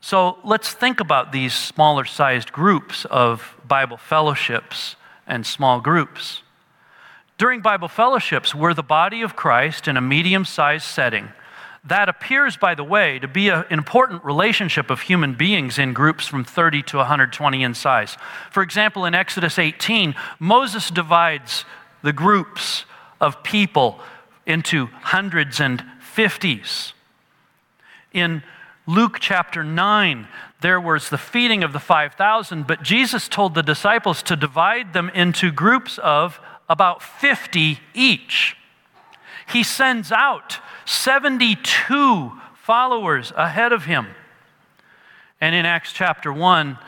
So 0.00 0.38
let's 0.44 0.72
think 0.72 1.00
about 1.00 1.30
these 1.30 1.54
smaller 1.54 2.04
sized 2.04 2.52
groups 2.52 3.04
of 3.04 3.54
Bible 3.66 3.98
fellowships 3.98 4.96
and 5.26 5.46
small 5.46 5.80
groups. 5.80 6.42
During 7.36 7.60
Bible 7.60 7.88
fellowships, 7.88 8.54
we're 8.54 8.74
the 8.74 8.82
body 8.82 9.22
of 9.22 9.36
Christ 9.36 9.88
in 9.88 9.96
a 9.96 10.00
medium 10.00 10.44
sized 10.44 10.84
setting. 10.84 11.30
That 11.84 12.08
appears, 12.08 12.56
by 12.56 12.74
the 12.74 12.84
way, 12.84 13.18
to 13.18 13.28
be 13.28 13.48
an 13.48 13.64
important 13.70 14.22
relationship 14.24 14.90
of 14.90 15.02
human 15.02 15.34
beings 15.34 15.78
in 15.78 15.94
groups 15.94 16.26
from 16.26 16.44
30 16.44 16.82
to 16.82 16.98
120 16.98 17.62
in 17.62 17.74
size. 17.74 18.18
For 18.50 18.62
example, 18.62 19.06
in 19.06 19.14
Exodus 19.14 19.58
18, 19.58 20.14
Moses 20.38 20.90
divides 20.90 21.64
the 22.02 22.12
groups 22.12 22.84
of 23.20 23.42
people 23.42 24.00
into 24.44 24.86
hundreds 24.86 25.60
and 25.60 25.82
fifties. 26.00 26.92
In 28.12 28.42
Luke 28.86 29.18
chapter 29.20 29.62
9, 29.62 30.26
there 30.60 30.80
was 30.80 31.10
the 31.10 31.18
feeding 31.18 31.62
of 31.62 31.72
the 31.72 31.78
5,000, 31.78 32.66
but 32.66 32.82
Jesus 32.82 33.28
told 33.28 33.54
the 33.54 33.62
disciples 33.62 34.22
to 34.24 34.36
divide 34.36 34.92
them 34.92 35.10
into 35.10 35.50
groups 35.52 35.98
of 35.98 36.40
about 36.68 37.02
50 37.02 37.78
each. 37.94 38.56
He 39.50 39.62
sends 39.62 40.12
out 40.12 40.58
72 40.84 42.32
followers 42.54 43.32
ahead 43.36 43.72
of 43.72 43.84
him. 43.84 44.08
And 45.40 45.54
in 45.54 45.66
Acts 45.66 45.92
chapter 45.92 46.32
1, 46.32 46.78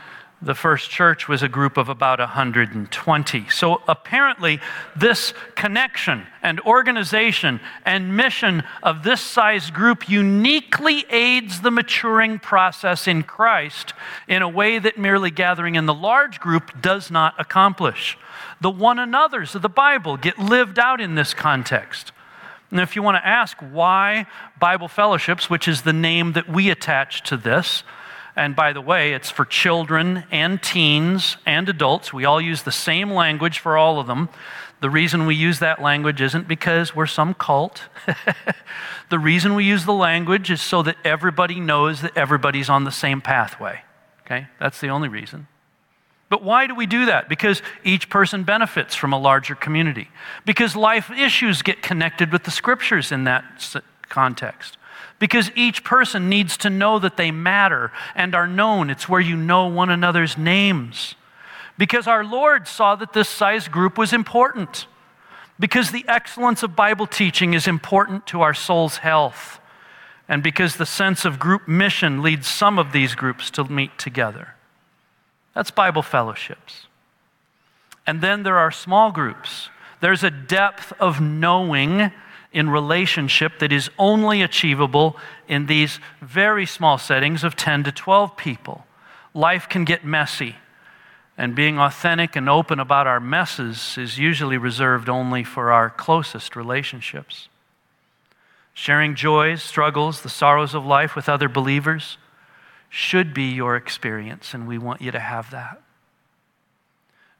the 0.42 0.54
first 0.54 0.90
church 0.90 1.28
was 1.28 1.42
a 1.42 1.48
group 1.48 1.76
of 1.76 1.88
about 1.88 2.18
120. 2.18 3.48
So 3.48 3.80
apparently, 3.86 4.60
this 4.96 5.32
connection 5.54 6.26
and 6.42 6.58
organization 6.60 7.60
and 7.84 8.16
mission 8.16 8.64
of 8.82 9.04
this 9.04 9.20
size 9.20 9.70
group 9.70 10.08
uniquely 10.08 11.06
aids 11.10 11.60
the 11.60 11.70
maturing 11.70 12.40
process 12.40 13.06
in 13.06 13.22
Christ 13.22 13.94
in 14.26 14.42
a 14.42 14.48
way 14.48 14.80
that 14.80 14.98
merely 14.98 15.30
gathering 15.30 15.76
in 15.76 15.86
the 15.86 15.94
large 15.94 16.40
group 16.40 16.82
does 16.82 17.10
not 17.10 17.34
accomplish. 17.38 18.18
The 18.60 18.70
one 18.70 18.98
another's 18.98 19.54
of 19.54 19.62
the 19.62 19.68
Bible 19.68 20.16
get 20.16 20.38
lived 20.38 20.78
out 20.78 21.00
in 21.00 21.14
this 21.14 21.34
context. 21.34 22.10
And 22.72 22.80
if 22.80 22.96
you 22.96 23.02
want 23.02 23.16
to 23.16 23.26
ask 23.26 23.56
why 23.58 24.26
Bible 24.58 24.88
fellowships, 24.88 25.48
which 25.48 25.68
is 25.68 25.82
the 25.82 25.92
name 25.92 26.32
that 26.32 26.48
we 26.48 26.70
attach 26.70 27.22
to 27.24 27.36
this, 27.36 27.84
and 28.36 28.56
by 28.56 28.72
the 28.72 28.80
way, 28.80 29.12
it's 29.12 29.30
for 29.30 29.44
children 29.44 30.24
and 30.30 30.62
teens 30.62 31.36
and 31.44 31.68
adults. 31.68 32.12
We 32.12 32.24
all 32.24 32.40
use 32.40 32.62
the 32.62 32.72
same 32.72 33.10
language 33.10 33.58
for 33.58 33.76
all 33.76 33.98
of 34.00 34.06
them. 34.06 34.28
The 34.80 34.90
reason 34.90 35.26
we 35.26 35.34
use 35.34 35.58
that 35.60 35.80
language 35.80 36.20
isn't 36.20 36.48
because 36.48 36.96
we're 36.96 37.06
some 37.06 37.34
cult. 37.34 37.82
the 39.10 39.18
reason 39.18 39.54
we 39.54 39.64
use 39.64 39.84
the 39.84 39.92
language 39.92 40.50
is 40.50 40.60
so 40.60 40.82
that 40.82 40.96
everybody 41.04 41.60
knows 41.60 42.00
that 42.00 42.16
everybody's 42.16 42.68
on 42.68 42.84
the 42.84 42.90
same 42.90 43.20
pathway. 43.20 43.82
Okay? 44.24 44.48
That's 44.58 44.80
the 44.80 44.88
only 44.88 45.08
reason. 45.08 45.46
But 46.30 46.42
why 46.42 46.66
do 46.66 46.74
we 46.74 46.86
do 46.86 47.06
that? 47.06 47.28
Because 47.28 47.60
each 47.84 48.08
person 48.08 48.42
benefits 48.42 48.94
from 48.94 49.12
a 49.12 49.18
larger 49.18 49.54
community. 49.54 50.08
Because 50.46 50.74
life 50.74 51.10
issues 51.10 51.60
get 51.60 51.82
connected 51.82 52.32
with 52.32 52.44
the 52.44 52.50
scriptures 52.50 53.12
in 53.12 53.24
that 53.24 53.44
context. 54.08 54.78
Because 55.22 55.52
each 55.54 55.84
person 55.84 56.28
needs 56.28 56.56
to 56.56 56.68
know 56.68 56.98
that 56.98 57.16
they 57.16 57.30
matter 57.30 57.92
and 58.16 58.34
are 58.34 58.48
known. 58.48 58.90
It's 58.90 59.08
where 59.08 59.20
you 59.20 59.36
know 59.36 59.68
one 59.68 59.88
another's 59.88 60.36
names. 60.36 61.14
Because 61.78 62.08
our 62.08 62.24
Lord 62.24 62.66
saw 62.66 62.96
that 62.96 63.12
this 63.12 63.28
size 63.28 63.68
group 63.68 63.96
was 63.96 64.12
important. 64.12 64.88
Because 65.60 65.92
the 65.92 66.04
excellence 66.08 66.64
of 66.64 66.74
Bible 66.74 67.06
teaching 67.06 67.54
is 67.54 67.68
important 67.68 68.26
to 68.26 68.40
our 68.40 68.52
soul's 68.52 68.96
health. 68.96 69.60
And 70.26 70.42
because 70.42 70.74
the 70.74 70.86
sense 70.86 71.24
of 71.24 71.38
group 71.38 71.68
mission 71.68 72.20
leads 72.20 72.48
some 72.48 72.76
of 72.76 72.90
these 72.90 73.14
groups 73.14 73.48
to 73.52 73.62
meet 73.62 73.96
together. 74.00 74.56
That's 75.54 75.70
Bible 75.70 76.02
fellowships. 76.02 76.88
And 78.08 78.20
then 78.22 78.42
there 78.42 78.58
are 78.58 78.72
small 78.72 79.12
groups. 79.12 79.68
There's 80.00 80.24
a 80.24 80.32
depth 80.32 80.92
of 80.98 81.20
knowing 81.20 82.10
in 82.52 82.68
relationship 82.70 83.58
that 83.58 83.72
is 83.72 83.90
only 83.98 84.42
achievable 84.42 85.16
in 85.48 85.66
these 85.66 85.98
very 86.20 86.66
small 86.66 86.98
settings 86.98 87.44
of 87.44 87.56
10 87.56 87.84
to 87.84 87.92
12 87.92 88.36
people. 88.36 88.86
Life 89.34 89.68
can 89.68 89.84
get 89.84 90.04
messy, 90.04 90.56
and 91.38 91.54
being 91.54 91.78
authentic 91.78 92.36
and 92.36 92.48
open 92.48 92.78
about 92.78 93.06
our 93.06 93.20
messes 93.20 93.96
is 93.96 94.18
usually 94.18 94.58
reserved 94.58 95.08
only 95.08 95.42
for 95.42 95.72
our 95.72 95.88
closest 95.88 96.54
relationships. 96.54 97.48
Sharing 98.74 99.14
joys, 99.14 99.62
struggles, 99.62 100.22
the 100.22 100.28
sorrows 100.28 100.74
of 100.74 100.84
life 100.84 101.16
with 101.16 101.28
other 101.28 101.48
believers 101.48 102.18
should 102.88 103.32
be 103.32 103.44
your 103.44 103.76
experience, 103.76 104.52
and 104.52 104.68
we 104.68 104.76
want 104.76 105.00
you 105.00 105.10
to 105.10 105.18
have 105.18 105.50
that. 105.50 105.80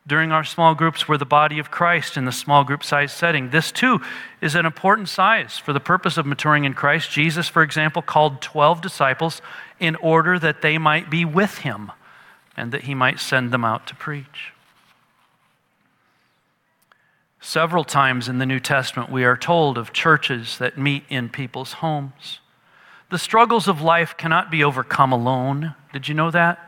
During 0.06 0.32
our 0.32 0.42
small 0.42 0.74
groups, 0.74 1.06
we're 1.06 1.16
the 1.16 1.24
body 1.24 1.60
of 1.60 1.70
Christ 1.70 2.16
in 2.16 2.24
the 2.24 2.32
small 2.32 2.64
group 2.64 2.82
size 2.82 3.12
setting. 3.12 3.50
This, 3.50 3.70
too, 3.70 4.00
is 4.40 4.56
an 4.56 4.66
important 4.66 5.08
size 5.08 5.58
for 5.58 5.72
the 5.72 5.80
purpose 5.80 6.16
of 6.16 6.26
maturing 6.26 6.64
in 6.64 6.74
Christ. 6.74 7.10
Jesus, 7.10 7.48
for 7.48 7.62
example, 7.62 8.02
called 8.02 8.42
12 8.42 8.80
disciples 8.80 9.40
in 9.78 9.94
order 9.96 10.40
that 10.40 10.60
they 10.60 10.76
might 10.76 11.08
be 11.08 11.24
with 11.24 11.58
him 11.58 11.92
and 12.56 12.72
that 12.72 12.82
he 12.82 12.94
might 12.94 13.20
send 13.20 13.52
them 13.52 13.64
out 13.64 13.86
to 13.86 13.94
preach. 13.94 14.52
Several 17.40 17.84
times 17.84 18.28
in 18.28 18.38
the 18.38 18.46
New 18.46 18.60
Testament, 18.60 19.10
we 19.10 19.24
are 19.24 19.36
told 19.36 19.78
of 19.78 19.92
churches 19.92 20.58
that 20.58 20.78
meet 20.78 21.04
in 21.08 21.28
people's 21.28 21.74
homes. 21.74 22.40
The 23.10 23.18
struggles 23.18 23.68
of 23.68 23.82
life 23.82 24.16
cannot 24.16 24.50
be 24.50 24.64
overcome 24.64 25.12
alone. 25.12 25.74
Did 25.92 26.08
you 26.08 26.14
know 26.14 26.30
that? 26.30 26.58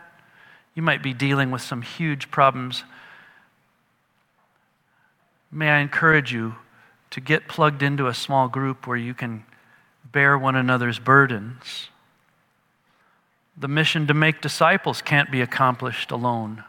You 0.74 0.82
might 0.82 1.03
be 1.03 1.14
dealing 1.14 1.51
with 1.51 1.62
some 1.62 1.82
huge 1.82 2.30
problems. 2.30 2.85
May 5.55 5.70
I 5.70 5.78
encourage 5.78 6.32
you 6.32 6.57
to 7.11 7.20
get 7.20 7.46
plugged 7.46 7.80
into 7.80 8.09
a 8.09 8.14
small 8.14 8.48
group 8.48 8.88
where 8.88 8.96
you 8.96 9.14
can 9.14 9.44
bear 10.11 10.36
one 10.36 10.57
another's 10.57 10.98
burdens. 10.98 11.90
The 13.57 13.68
mission 13.68 14.09
to 14.09 14.14
make 14.14 14.40
disciples 14.40 15.00
can't 15.00 15.30
be 15.30 15.40
accomplished 15.40 16.11
alone. 16.11 16.64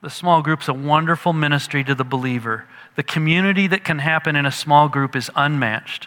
The 0.00 0.10
small 0.10 0.42
group's 0.42 0.68
a 0.68 0.72
wonderful 0.72 1.32
ministry 1.32 1.82
to 1.82 1.94
the 1.96 2.04
believer. 2.04 2.66
The 2.94 3.02
community 3.02 3.66
that 3.66 3.82
can 3.82 3.98
happen 3.98 4.36
in 4.36 4.46
a 4.46 4.52
small 4.52 4.88
group 4.88 5.16
is 5.16 5.28
unmatched. 5.34 6.06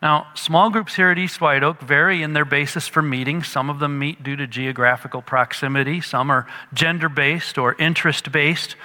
Now, 0.00 0.28
small 0.34 0.70
groups 0.70 0.94
here 0.94 1.10
at 1.10 1.18
East 1.18 1.38
White 1.38 1.62
Oak 1.62 1.82
vary 1.82 2.22
in 2.22 2.32
their 2.32 2.46
basis 2.46 2.88
for 2.88 3.02
meeting. 3.02 3.42
Some 3.42 3.68
of 3.68 3.78
them 3.78 3.98
meet 3.98 4.22
due 4.22 4.36
to 4.36 4.46
geographical 4.46 5.20
proximity, 5.20 6.00
some 6.00 6.30
are 6.30 6.46
gender 6.72 7.10
based 7.10 7.58
or 7.58 7.74
interest 7.74 8.32
based, 8.32 8.76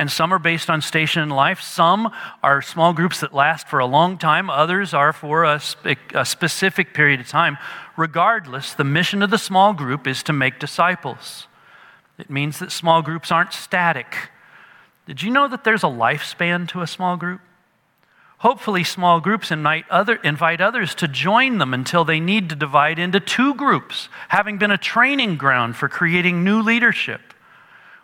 and 0.00 0.10
some 0.10 0.32
are 0.32 0.38
based 0.38 0.70
on 0.70 0.80
station 0.80 1.22
in 1.22 1.28
life. 1.28 1.60
Some 1.60 2.10
are 2.42 2.62
small 2.62 2.94
groups 2.94 3.20
that 3.20 3.34
last 3.34 3.68
for 3.68 3.80
a 3.80 3.84
long 3.84 4.16
time, 4.16 4.48
others 4.48 4.94
are 4.94 5.12
for 5.12 5.44
a, 5.44 5.60
spe- 5.60 6.14
a 6.14 6.24
specific 6.24 6.94
period 6.94 7.20
of 7.20 7.28
time. 7.28 7.58
Regardless, 7.98 8.72
the 8.72 8.82
mission 8.82 9.22
of 9.22 9.28
the 9.28 9.36
small 9.36 9.74
group 9.74 10.06
is 10.06 10.22
to 10.22 10.32
make 10.32 10.58
disciples. 10.58 11.48
It 12.18 12.30
means 12.30 12.60
that 12.60 12.72
small 12.72 13.02
groups 13.02 13.30
aren't 13.30 13.52
static. 13.52 14.30
Did 15.04 15.22
you 15.22 15.30
know 15.30 15.46
that 15.48 15.64
there's 15.64 15.84
a 15.84 15.88
lifespan 15.88 16.66
to 16.68 16.80
a 16.80 16.86
small 16.86 17.18
group? 17.18 17.42
Hopefully, 18.38 18.84
small 18.84 19.20
groups 19.20 19.50
invite, 19.50 19.84
other, 19.90 20.14
invite 20.24 20.62
others 20.62 20.94
to 20.94 21.08
join 21.08 21.58
them 21.58 21.74
until 21.74 22.06
they 22.06 22.20
need 22.20 22.48
to 22.48 22.54
divide 22.54 22.98
into 22.98 23.20
two 23.20 23.54
groups, 23.54 24.08
having 24.28 24.56
been 24.56 24.70
a 24.70 24.78
training 24.78 25.36
ground 25.36 25.76
for 25.76 25.90
creating 25.90 26.42
new 26.42 26.62
leadership. 26.62 27.29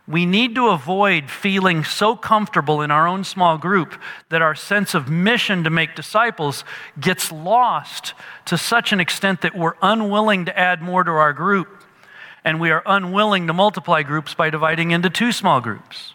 We 0.09 0.25
need 0.25 0.55
to 0.55 0.69
avoid 0.69 1.31
feeling 1.31 1.83
so 1.83 2.15
comfortable 2.15 2.81
in 2.81 2.91
our 2.91 3.09
own 3.09 3.25
small 3.25 3.59
group 3.59 4.01
that 4.29 4.41
our 4.41 4.55
sense 4.55 4.95
of 4.95 5.09
mission 5.09 5.65
to 5.65 5.71
make 5.71 5.97
disciples 5.97 6.65
gets 7.01 7.33
lost 7.33 8.15
to 8.45 8.57
such 8.57 8.93
an 8.93 9.01
extent 9.01 9.41
that 9.41 9.57
we're 9.57 9.75
unwilling 9.83 10.45
to 10.45 10.57
add 10.57 10.81
more 10.81 11.03
to 11.03 11.11
our 11.11 11.33
group 11.33 11.83
and 12.47 12.61
we 12.61 12.71
are 12.71 12.85
unwilling 12.87 13.49
to 13.49 13.53
multiply 13.53 14.05
groups 14.05 14.33
by 14.33 14.49
dividing 14.51 14.93
into 14.93 15.11
two 15.11 15.33
small 15.33 15.61
groups. 15.61 16.15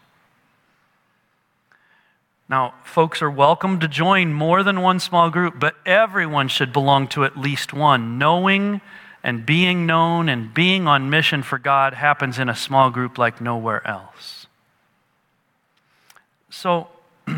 Now, 2.48 2.74
folks 2.86 3.22
are 3.22 3.30
welcome 3.30 3.82
to 3.82 3.88
join 3.89 4.34
more 4.34 4.64
than 4.64 4.82
one 4.82 5.02
small 5.02 5.30
group, 5.30 5.60
but 5.60 5.76
everyone 5.86 6.48
should 6.48 6.72
belong 6.72 7.10
to 7.10 7.26
at 7.26 7.38
least 7.38 7.74
one. 7.74 8.18
Knowing 8.18 8.80
and 9.24 9.46
being 9.46 9.86
known 9.86 10.30
and 10.30 10.54
being 10.54 10.88
on 10.88 11.10
mission 11.10 11.44
for 11.44 11.60
God 11.60 11.94
happens 11.94 12.40
in 12.40 12.50
a 12.50 12.56
small 12.56 12.90
group 12.90 13.18
like 13.18 13.40
nowhere 13.40 13.86
else. 13.88 14.48
So, 16.50 16.88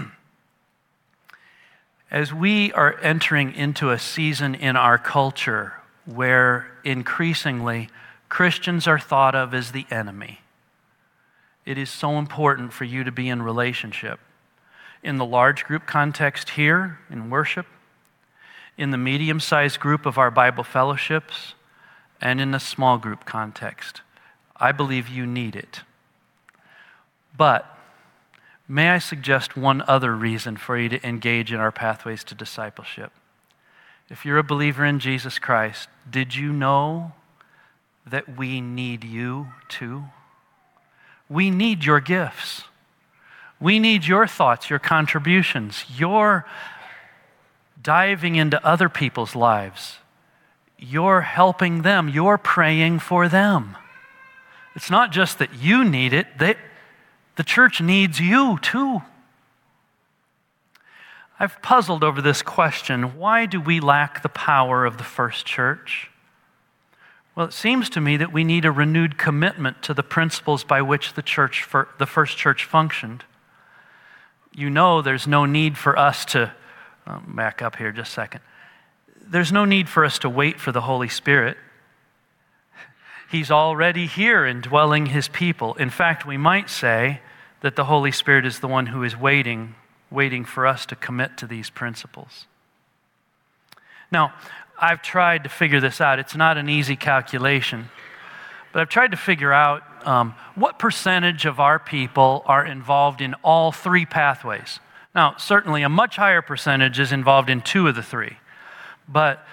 as 2.11 2.33
we 2.33 2.71
are 2.73 2.97
entering 3.01 3.53
into 3.53 3.91
a 3.91 3.99
season 3.99 4.55
in 4.55 4.75
our 4.75 4.97
culture 4.97 5.73
where 6.05 6.67
increasingly 6.83 7.89
Christians 8.29 8.87
are 8.87 8.99
thought 8.99 9.35
of 9.35 9.53
as 9.53 9.71
the 9.71 9.85
enemy, 9.91 10.39
it 11.65 11.77
is 11.77 11.89
so 11.89 12.17
important 12.17 12.73
for 12.73 12.85
you 12.85 13.03
to 13.03 13.11
be 13.11 13.29
in 13.29 13.41
relationship 13.41 14.19
in 15.03 15.17
the 15.17 15.25
large 15.25 15.65
group 15.65 15.85
context 15.85 16.51
here 16.51 16.99
in 17.09 17.29
worship, 17.29 17.65
in 18.77 18.91
the 18.91 18.97
medium 18.97 19.39
sized 19.39 19.79
group 19.79 20.05
of 20.05 20.17
our 20.17 20.31
Bible 20.31 20.63
fellowships, 20.63 21.55
and 22.23 22.39
in 22.39 22.51
the 22.51 22.59
small 22.59 22.97
group 22.97 23.25
context. 23.25 24.01
I 24.55 24.71
believe 24.71 25.09
you 25.09 25.25
need 25.25 25.57
it. 25.57 25.81
But 27.37 27.65
may 28.65 28.89
I 28.91 28.99
suggest 28.99 29.57
one 29.57 29.83
other 29.87 30.15
reason 30.15 30.55
for 30.55 30.77
you 30.77 30.87
to 30.87 31.05
engage 31.05 31.51
in 31.51 31.59
our 31.59 31.71
pathways 31.71 32.23
to 32.23 32.33
discipleship? 32.33 33.11
If 34.09 34.25
you're 34.25 34.37
a 34.37 34.43
believer 34.43 34.85
in 34.85 34.99
Jesus 34.99 35.37
Christ, 35.37 35.89
did 36.09 36.33
you 36.33 36.53
know 36.53 37.11
that 38.05 38.37
we 38.37 38.61
need 38.61 39.03
you 39.03 39.47
too? 39.67 40.05
We 41.29 41.49
need 41.49 41.83
your 41.83 41.99
gifts. 41.99 42.63
We 43.59 43.79
need 43.79 44.05
your 44.05 44.27
thoughts, 44.27 44.69
your 44.69 44.79
contributions, 44.79 45.83
your 45.97 46.45
diving 47.81 48.35
into 48.35 48.65
other 48.65 48.87
people's 48.87 49.35
lives. 49.35 49.97
You're 50.77 51.21
helping 51.21 51.81
them, 51.81 52.09
you're 52.09 52.37
praying 52.37 52.99
for 52.99 53.27
them. 53.27 53.77
It's 54.75 54.89
not 54.89 55.11
just 55.11 55.39
that 55.39 55.53
you 55.53 55.83
need 55.83 56.13
it, 56.13 56.37
they, 56.37 56.55
the 57.35 57.43
church 57.43 57.81
needs 57.81 58.19
you 58.19 58.59
too. 58.61 59.01
I've 61.39 61.61
puzzled 61.61 62.03
over 62.03 62.21
this 62.21 62.41
question 62.41 63.17
why 63.17 63.45
do 63.45 63.59
we 63.59 63.79
lack 63.79 64.21
the 64.21 64.29
power 64.29 64.85
of 64.85 64.97
the 64.97 65.03
first 65.03 65.45
church? 65.45 66.09
Well, 67.35 67.47
it 67.47 67.53
seems 67.53 67.89
to 67.91 68.01
me 68.01 68.17
that 68.17 68.31
we 68.31 68.43
need 68.43 68.63
a 68.63 68.71
renewed 68.71 69.17
commitment 69.17 69.81
to 69.83 69.93
the 69.93 70.03
principles 70.03 70.63
by 70.63 70.81
which 70.81 71.13
the 71.13 71.23
church, 71.23 71.67
the 71.97 72.05
first 72.05 72.37
church 72.37 72.65
functioned. 72.65 73.23
You 74.55 74.69
know, 74.69 75.01
there's 75.01 75.25
no 75.25 75.45
need 75.45 75.77
for 75.77 75.97
us 75.97 76.25
to, 76.25 76.53
um, 77.07 77.33
back 77.35 77.63
up 77.63 77.77
here 77.77 77.91
just 77.91 78.11
a 78.11 78.13
second. 78.13 78.41
There's 79.25 79.51
no 79.51 79.65
need 79.65 79.89
for 79.89 80.05
us 80.05 80.19
to 80.19 80.29
wait 80.29 80.59
for 80.59 80.71
the 80.71 80.81
Holy 80.81 81.09
Spirit. 81.09 81.57
He's 83.31 83.49
already 83.49 84.05
here 84.05 84.45
indwelling 84.45 85.07
his 85.07 85.27
people. 85.27 85.73
In 85.75 85.89
fact, 85.89 86.25
we 86.25 86.37
might 86.37 86.69
say 86.69 87.21
that 87.61 87.75
the 87.75 87.85
Holy 87.85 88.11
Spirit 88.11 88.45
is 88.45 88.59
the 88.59 88.67
one 88.67 88.87
who 88.87 89.03
is 89.03 89.17
waiting, 89.17 89.75
waiting 90.11 90.45
for 90.45 90.67
us 90.67 90.85
to 90.87 90.95
commit 90.95 91.37
to 91.37 91.47
these 91.47 91.69
principles. 91.69 92.45
Now, 94.11 94.33
I've 94.79 95.01
tried 95.01 95.43
to 95.43 95.49
figure 95.49 95.79
this 95.79 96.01
out. 96.01 96.19
It's 96.19 96.35
not 96.35 96.57
an 96.57 96.69
easy 96.69 96.95
calculation, 96.95 97.89
but 98.71 98.81
I've 98.81 98.89
tried 98.89 99.11
to 99.11 99.17
figure 99.17 99.53
out 99.53 99.81
um, 100.05 100.35
what 100.55 100.77
percentage 100.77 101.45
of 101.45 101.59
our 101.59 101.79
people 101.79 102.43
are 102.45 102.65
involved 102.65 103.21
in 103.21 103.33
all 103.43 103.71
three 103.71 104.05
pathways. 104.05 104.79
Now, 105.15 105.35
certainly 105.37 105.83
a 105.83 105.89
much 105.89 106.17
higher 106.17 106.41
percentage 106.41 106.99
is 106.99 107.11
involved 107.11 107.49
in 107.49 107.61
two 107.61 107.87
of 107.87 107.95
the 107.95 108.03
three, 108.03 108.37
but 109.13 109.45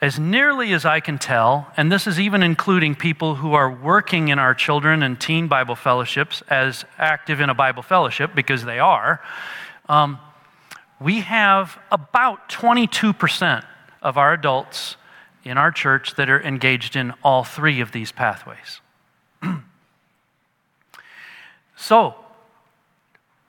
as 0.00 0.18
nearly 0.18 0.72
as 0.72 0.84
I 0.84 1.00
can 1.00 1.18
tell, 1.18 1.66
and 1.76 1.90
this 1.90 2.06
is 2.06 2.20
even 2.20 2.42
including 2.42 2.94
people 2.94 3.34
who 3.34 3.54
are 3.54 3.70
working 3.70 4.28
in 4.28 4.38
our 4.38 4.54
children 4.54 5.02
and 5.02 5.20
teen 5.20 5.48
Bible 5.48 5.74
fellowships 5.74 6.42
as 6.48 6.84
active 6.98 7.40
in 7.40 7.50
a 7.50 7.54
Bible 7.54 7.82
fellowship, 7.82 8.34
because 8.34 8.64
they 8.64 8.78
are, 8.78 9.20
um, 9.88 10.20
we 11.00 11.20
have 11.20 11.78
about 11.90 12.48
22% 12.48 13.64
of 14.00 14.16
our 14.16 14.32
adults 14.32 14.96
in 15.44 15.58
our 15.58 15.72
church 15.72 16.14
that 16.14 16.30
are 16.30 16.40
engaged 16.40 16.94
in 16.94 17.12
all 17.24 17.42
three 17.42 17.80
of 17.80 17.90
these 17.90 18.12
pathways. 18.12 18.80
so, 21.76 22.14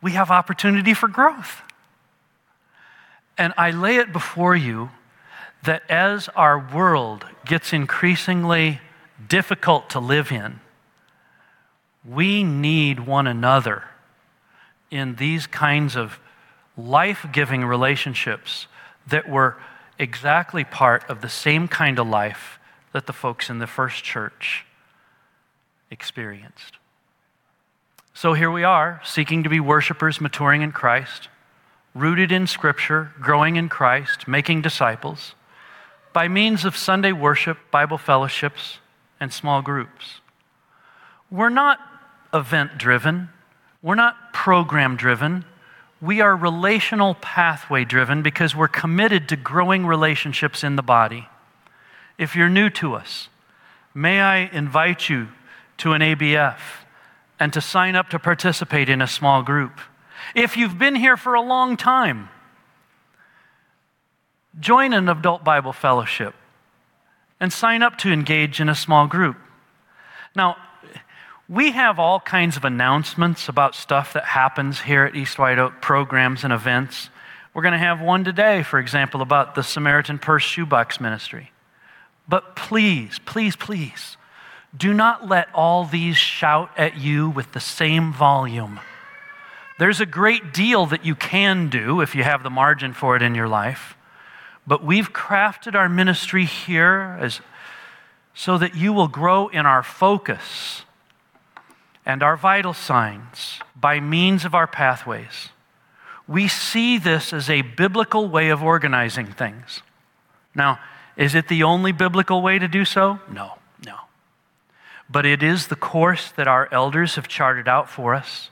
we 0.01 0.11
have 0.13 0.31
opportunity 0.31 0.93
for 0.93 1.07
growth. 1.07 1.61
And 3.37 3.53
I 3.57 3.71
lay 3.71 3.97
it 3.97 4.11
before 4.11 4.55
you 4.55 4.89
that 5.63 5.83
as 5.89 6.29
our 6.29 6.59
world 6.73 7.25
gets 7.45 7.73
increasingly 7.73 8.79
difficult 9.27 9.89
to 9.89 9.99
live 9.99 10.31
in, 10.31 10.59
we 12.05 12.43
need 12.43 12.99
one 13.01 13.27
another 13.27 13.83
in 14.89 15.15
these 15.15 15.45
kinds 15.47 15.95
of 15.95 16.19
life 16.77 17.25
giving 17.31 17.65
relationships 17.65 18.67
that 19.07 19.27
were 19.29 19.57
exactly 19.97 20.63
part 20.63 21.03
of 21.09 21.21
the 21.21 21.29
same 21.29 21.67
kind 21.67 21.99
of 21.99 22.07
life 22.07 22.57
that 22.93 23.05
the 23.05 23.13
folks 23.13 23.49
in 23.49 23.59
the 23.59 23.67
first 23.67 24.03
church 24.03 24.65
experienced. 25.91 26.77
So 28.13 28.33
here 28.33 28.51
we 28.51 28.63
are, 28.63 29.01
seeking 29.03 29.43
to 29.43 29.49
be 29.49 29.59
worshipers, 29.59 30.19
maturing 30.19 30.61
in 30.61 30.71
Christ, 30.71 31.27
rooted 31.93 32.31
in 32.31 32.47
Scripture, 32.47 33.11
growing 33.19 33.55
in 33.55 33.69
Christ, 33.69 34.27
making 34.27 34.61
disciples 34.61 35.35
by 36.13 36.27
means 36.27 36.65
of 36.65 36.75
Sunday 36.75 37.11
worship, 37.11 37.57
Bible 37.71 37.97
fellowships, 37.97 38.79
and 39.19 39.31
small 39.31 39.61
groups. 39.61 40.21
We're 41.29 41.49
not 41.49 41.79
event 42.33 42.77
driven, 42.77 43.29
we're 43.81 43.95
not 43.95 44.33
program 44.33 44.95
driven. 44.95 45.45
We 46.01 46.21
are 46.21 46.33
relational 46.33 47.15
pathway 47.15 47.83
driven 47.83 48.21
because 48.21 48.55
we're 48.55 48.69
committed 48.69 49.27
to 49.29 49.35
growing 49.35 49.85
relationships 49.85 50.63
in 50.63 50.77
the 50.77 50.81
body. 50.81 51.27
If 52.17 52.37
you're 52.37 52.49
new 52.49 52.69
to 52.71 52.93
us, 52.93 53.27
may 53.93 54.21
I 54.21 54.49
invite 54.53 55.09
you 55.09 55.27
to 55.79 55.91
an 55.91 56.01
ABF 56.01 56.59
and 57.37 57.51
to 57.51 57.59
sign 57.59 57.95
up 57.95 58.09
to 58.09 58.19
participate 58.19 58.87
in 58.87 59.01
a 59.01 59.07
small 59.07 59.43
group. 59.43 59.79
If 60.35 60.55
you've 60.55 60.77
been 60.77 60.95
here 60.95 61.17
for 61.17 61.33
a 61.33 61.41
long 61.41 61.75
time, 61.75 62.29
join 64.57 64.93
an 64.93 65.09
adult 65.09 65.43
Bible 65.43 65.73
fellowship 65.73 66.33
and 67.39 67.51
sign 67.51 67.81
up 67.81 67.97
to 67.99 68.11
engage 68.11 68.59
in 68.59 68.69
a 68.69 68.75
small 68.75 69.07
group. 69.07 69.37
Now, 70.35 70.57
we 71.47 71.71
have 71.71 71.97
all 71.97 72.19
kinds 72.19 72.57
of 72.57 72.65
announcements 72.65 73.49
about 73.49 73.73
stuff 73.73 74.13
that 74.13 74.25
happens 74.25 74.81
here 74.81 75.03
at 75.03 75.15
East 75.15 75.39
White 75.39 75.57
Oak, 75.57 75.81
programs 75.81 76.43
and 76.43 76.53
events. 76.53 77.09
We're 77.53 77.63
going 77.63 77.73
to 77.73 77.79
have 77.79 78.01
one 78.01 78.23
today, 78.23 78.61
for 78.61 78.77
example, 78.77 79.21
about 79.21 79.55
the 79.55 79.63
Samaritan 79.63 80.19
Purse 80.19 80.43
Shoebox 80.43 81.01
Ministry. 81.01 81.51
But 82.27 82.55
please, 82.55 83.19
please, 83.25 83.55
please, 83.55 84.17
do 84.77 84.93
not 84.93 85.27
let 85.27 85.47
all 85.55 85.85
these 85.85 86.17
shout 86.17 86.69
at 86.77 86.97
you 86.97 87.29
with 87.29 87.53
the 87.53 87.59
same 87.59 88.13
volume. 88.13 88.79
There's 89.79 89.99
a 89.99 90.05
great 90.05 90.53
deal 90.53 90.85
that 90.87 91.05
you 91.05 91.15
can 91.15 91.69
do 91.69 92.01
if 92.01 92.13
you 92.13 92.23
have 92.23 92.43
the 92.43 92.49
margin 92.51 92.93
for 92.93 93.15
it 93.15 93.23
in 93.23 93.33
your 93.33 93.47
life. 93.47 93.95
But 94.69 94.83
we've 94.83 95.11
crafted 95.11 95.73
our 95.73 95.89
ministry 95.89 96.45
here 96.45 97.17
as, 97.19 97.41
so 98.35 98.59
that 98.59 98.75
you 98.75 98.93
will 98.93 99.07
grow 99.07 99.47
in 99.47 99.65
our 99.65 99.81
focus 99.81 100.83
and 102.05 102.21
our 102.21 102.37
vital 102.37 102.75
signs 102.75 103.59
by 103.75 103.99
means 103.99 104.45
of 104.45 104.53
our 104.53 104.67
pathways. 104.67 105.49
We 106.27 106.47
see 106.47 106.99
this 106.99 107.33
as 107.33 107.49
a 107.49 107.63
biblical 107.63 108.27
way 108.27 108.49
of 108.49 108.61
organizing 108.61 109.25
things. 109.25 109.81
Now, 110.53 110.79
is 111.17 111.33
it 111.33 111.47
the 111.47 111.63
only 111.63 111.91
biblical 111.91 112.43
way 112.43 112.59
to 112.59 112.67
do 112.67 112.85
so? 112.85 113.19
No, 113.27 113.53
no. 113.83 113.95
But 115.09 115.25
it 115.25 115.41
is 115.41 115.65
the 115.65 115.75
course 115.75 116.29
that 116.33 116.47
our 116.47 116.69
elders 116.71 117.15
have 117.15 117.27
charted 117.27 117.67
out 117.67 117.89
for 117.89 118.13
us. 118.13 118.51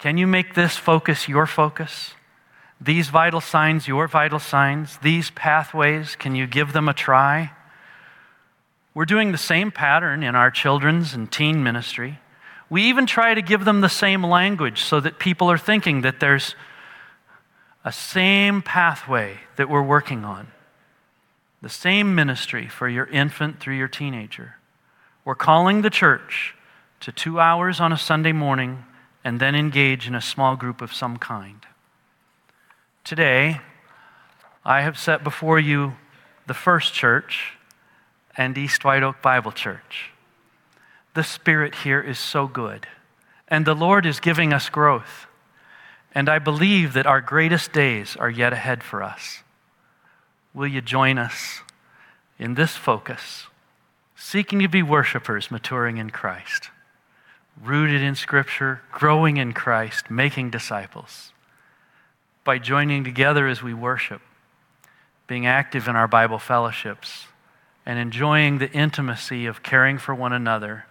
Can 0.00 0.18
you 0.18 0.26
make 0.26 0.54
this 0.54 0.76
focus 0.76 1.28
your 1.28 1.46
focus? 1.46 2.14
These 2.80 3.08
vital 3.08 3.40
signs, 3.40 3.88
your 3.88 4.06
vital 4.06 4.38
signs, 4.38 4.98
these 4.98 5.30
pathways, 5.30 6.14
can 6.14 6.34
you 6.34 6.46
give 6.46 6.72
them 6.72 6.88
a 6.88 6.94
try? 6.94 7.50
We're 8.94 9.04
doing 9.04 9.32
the 9.32 9.38
same 9.38 9.70
pattern 9.70 10.22
in 10.22 10.34
our 10.34 10.50
children's 10.50 11.14
and 11.14 11.30
teen 11.30 11.62
ministry. 11.62 12.18
We 12.70 12.82
even 12.84 13.06
try 13.06 13.34
to 13.34 13.42
give 13.42 13.64
them 13.64 13.80
the 13.80 13.88
same 13.88 14.24
language 14.24 14.82
so 14.82 15.00
that 15.00 15.18
people 15.18 15.50
are 15.50 15.58
thinking 15.58 16.02
that 16.02 16.20
there's 16.20 16.54
a 17.84 17.92
same 17.92 18.60
pathway 18.60 19.38
that 19.56 19.68
we're 19.68 19.82
working 19.82 20.24
on, 20.24 20.48
the 21.62 21.68
same 21.68 22.14
ministry 22.14 22.68
for 22.68 22.88
your 22.88 23.06
infant 23.06 23.60
through 23.60 23.76
your 23.76 23.88
teenager. 23.88 24.56
We're 25.24 25.34
calling 25.34 25.82
the 25.82 25.90
church 25.90 26.54
to 27.00 27.12
two 27.12 27.40
hours 27.40 27.80
on 27.80 27.92
a 27.92 27.98
Sunday 27.98 28.32
morning 28.32 28.84
and 29.24 29.40
then 29.40 29.54
engage 29.54 30.06
in 30.06 30.14
a 30.14 30.20
small 30.20 30.56
group 30.56 30.80
of 30.80 30.92
some 30.92 31.16
kind. 31.16 31.66
Today, 33.08 33.62
I 34.66 34.82
have 34.82 34.98
set 34.98 35.24
before 35.24 35.58
you 35.58 35.94
the 36.46 36.52
First 36.52 36.92
Church 36.92 37.54
and 38.36 38.58
East 38.58 38.84
White 38.84 39.02
Oak 39.02 39.22
Bible 39.22 39.50
Church 39.50 40.10
the 41.14 41.24
Spirit 41.24 41.74
here 41.76 42.02
is 42.02 42.18
so 42.18 42.46
good. 42.46 42.86
And 43.48 43.64
the 43.64 43.72
Lord 43.72 44.04
is 44.04 44.20
giving 44.20 44.52
us 44.52 44.68
growth. 44.68 45.26
And 46.14 46.28
I 46.28 46.38
believe 46.38 46.92
that 46.92 47.06
our 47.06 47.22
greatest 47.22 47.72
days 47.72 48.14
are 48.14 48.28
yet 48.28 48.52
ahead 48.52 48.82
for 48.82 49.02
us. 49.02 49.42
Will 50.52 50.66
you 50.66 50.82
join 50.82 51.16
us 51.16 51.62
in 52.38 52.56
this 52.56 52.76
focus, 52.76 53.46
seeking 54.16 54.58
to 54.58 54.68
be 54.68 54.82
worshipers, 54.82 55.50
maturing 55.50 55.96
in 55.96 56.10
Christ, 56.10 56.68
rooted 57.64 58.02
in 58.02 58.14
Scripture, 58.14 58.82
growing 58.92 59.38
in 59.38 59.54
Christ, 59.54 60.10
making 60.10 60.50
disciples, 60.50 61.32
by 62.48 62.56
joining 62.56 63.04
together 63.04 63.46
as 63.46 63.62
we 63.62 63.74
worship, 63.74 64.22
being 65.26 65.46
active 65.46 65.86
in 65.86 65.94
our 65.94 66.08
Bible 66.08 66.38
fellowships, 66.38 67.26
and 67.84 67.98
enjoying 67.98 68.56
the 68.56 68.72
intimacy 68.72 69.44
of 69.44 69.62
caring 69.62 69.98
for 69.98 70.14
one 70.14 70.32
another 70.32 70.86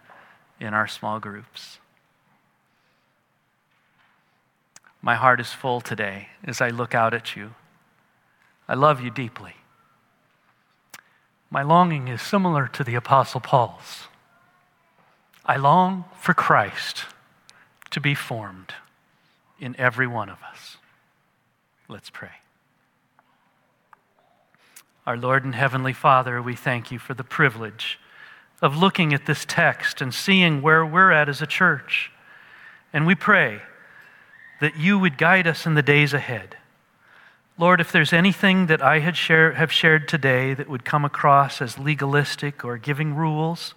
in 0.60 0.76
our 0.76 0.88
small 0.88 1.20
groups. 1.20 1.80
My 5.01 5.16
heart 5.16 5.39
is 5.39 5.51
full 5.51 5.82
today 5.82 6.28
as 6.43 6.62
I 6.62 6.70
look 6.70 6.93
out 6.93 7.16
at 7.16 7.36
you. 7.36 7.55
I 8.70 8.76
love 8.76 9.01
you 9.01 9.10
deeply. 9.10 9.55
My 11.49 11.64
longing 11.64 12.08
is 12.08 12.22
similar 12.22 12.68
to 12.68 12.84
the 12.84 12.93
Apostle 12.93 13.41
Paul's. 13.41 14.03
I 15.43 15.58
long 15.58 16.05
for 16.20 16.36
Christ 16.36 17.05
to 17.89 17.99
be 17.99 18.14
formed 18.14 18.76
in 19.60 19.76
every 19.80 20.05
one 20.05 20.30
of 20.30 20.38
us. 20.43 20.77
Let's 21.90 22.10
pray. 22.10 22.32
Our 25.06 25.16
Lord 25.16 25.46
and 25.46 25.56
Heavenly 25.56 25.94
Father, 25.94 26.42
we 26.42 26.54
thank 26.54 26.92
you 26.92 27.00
for 27.00 27.14
the 27.14 27.24
privilege 27.24 27.98
of 28.62 28.76
looking 28.76 29.14
at 29.14 29.26
this 29.26 29.46
text 29.46 30.02
and 30.02 30.14
seeing 30.14 30.62
where 30.62 30.86
we're 30.86 31.12
at 31.12 31.30
as 31.30 31.42
a 31.42 31.48
church. 31.48 32.12
And 32.92 33.08
we 33.08 33.16
pray 33.16 33.62
that 34.60 34.76
you 34.76 35.00
would 35.00 35.18
guide 35.18 35.48
us 35.48 35.66
in 35.66 35.76
the 35.76 35.82
days 35.82 36.14
ahead. 36.14 36.58
Lord, 37.58 37.80
if 37.80 37.92
there's 37.92 38.12
anything 38.12 38.68
that 38.68 38.82
I 38.82 39.00
had 39.00 39.16
share, 39.16 39.54
have 39.54 39.72
shared 39.72 40.10
today 40.10 40.54
that 40.54 40.70
would 40.70 40.84
come 40.84 41.06
across 41.06 41.62
as 41.62 41.80
legalistic 41.80 42.66
or 42.66 42.78
giving 42.78 43.16
rules, 43.16 43.76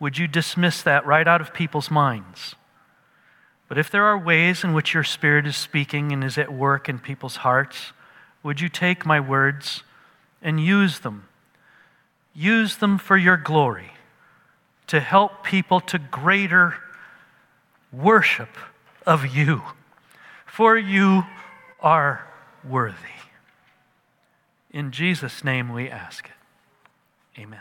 would 0.00 0.18
you 0.18 0.26
dismiss 0.26 0.82
that 0.82 1.06
right 1.06 1.28
out 1.28 1.40
of 1.40 1.54
people's 1.54 1.92
minds? 1.92 2.56
But 3.68 3.78
if 3.78 3.90
there 3.90 4.04
are 4.04 4.18
ways 4.18 4.62
in 4.62 4.72
which 4.74 4.94
your 4.94 5.04
Spirit 5.04 5.46
is 5.46 5.56
speaking 5.56 6.12
and 6.12 6.22
is 6.22 6.38
at 6.38 6.52
work 6.52 6.88
in 6.88 6.98
people's 6.98 7.36
hearts, 7.36 7.92
would 8.42 8.60
you 8.60 8.68
take 8.68 9.04
my 9.04 9.18
words 9.18 9.82
and 10.40 10.60
use 10.60 11.00
them? 11.00 11.28
Use 12.34 12.76
them 12.76 12.98
for 12.98 13.16
your 13.16 13.36
glory 13.36 13.92
to 14.86 15.00
help 15.00 15.42
people 15.42 15.80
to 15.80 15.98
greater 15.98 16.74
worship 17.92 18.50
of 19.04 19.26
you, 19.26 19.62
for 20.44 20.76
you 20.76 21.24
are 21.80 22.26
worthy. 22.68 22.96
In 24.70 24.92
Jesus' 24.92 25.42
name 25.42 25.72
we 25.72 25.88
ask 25.88 26.26
it. 26.26 27.40
Amen. 27.40 27.54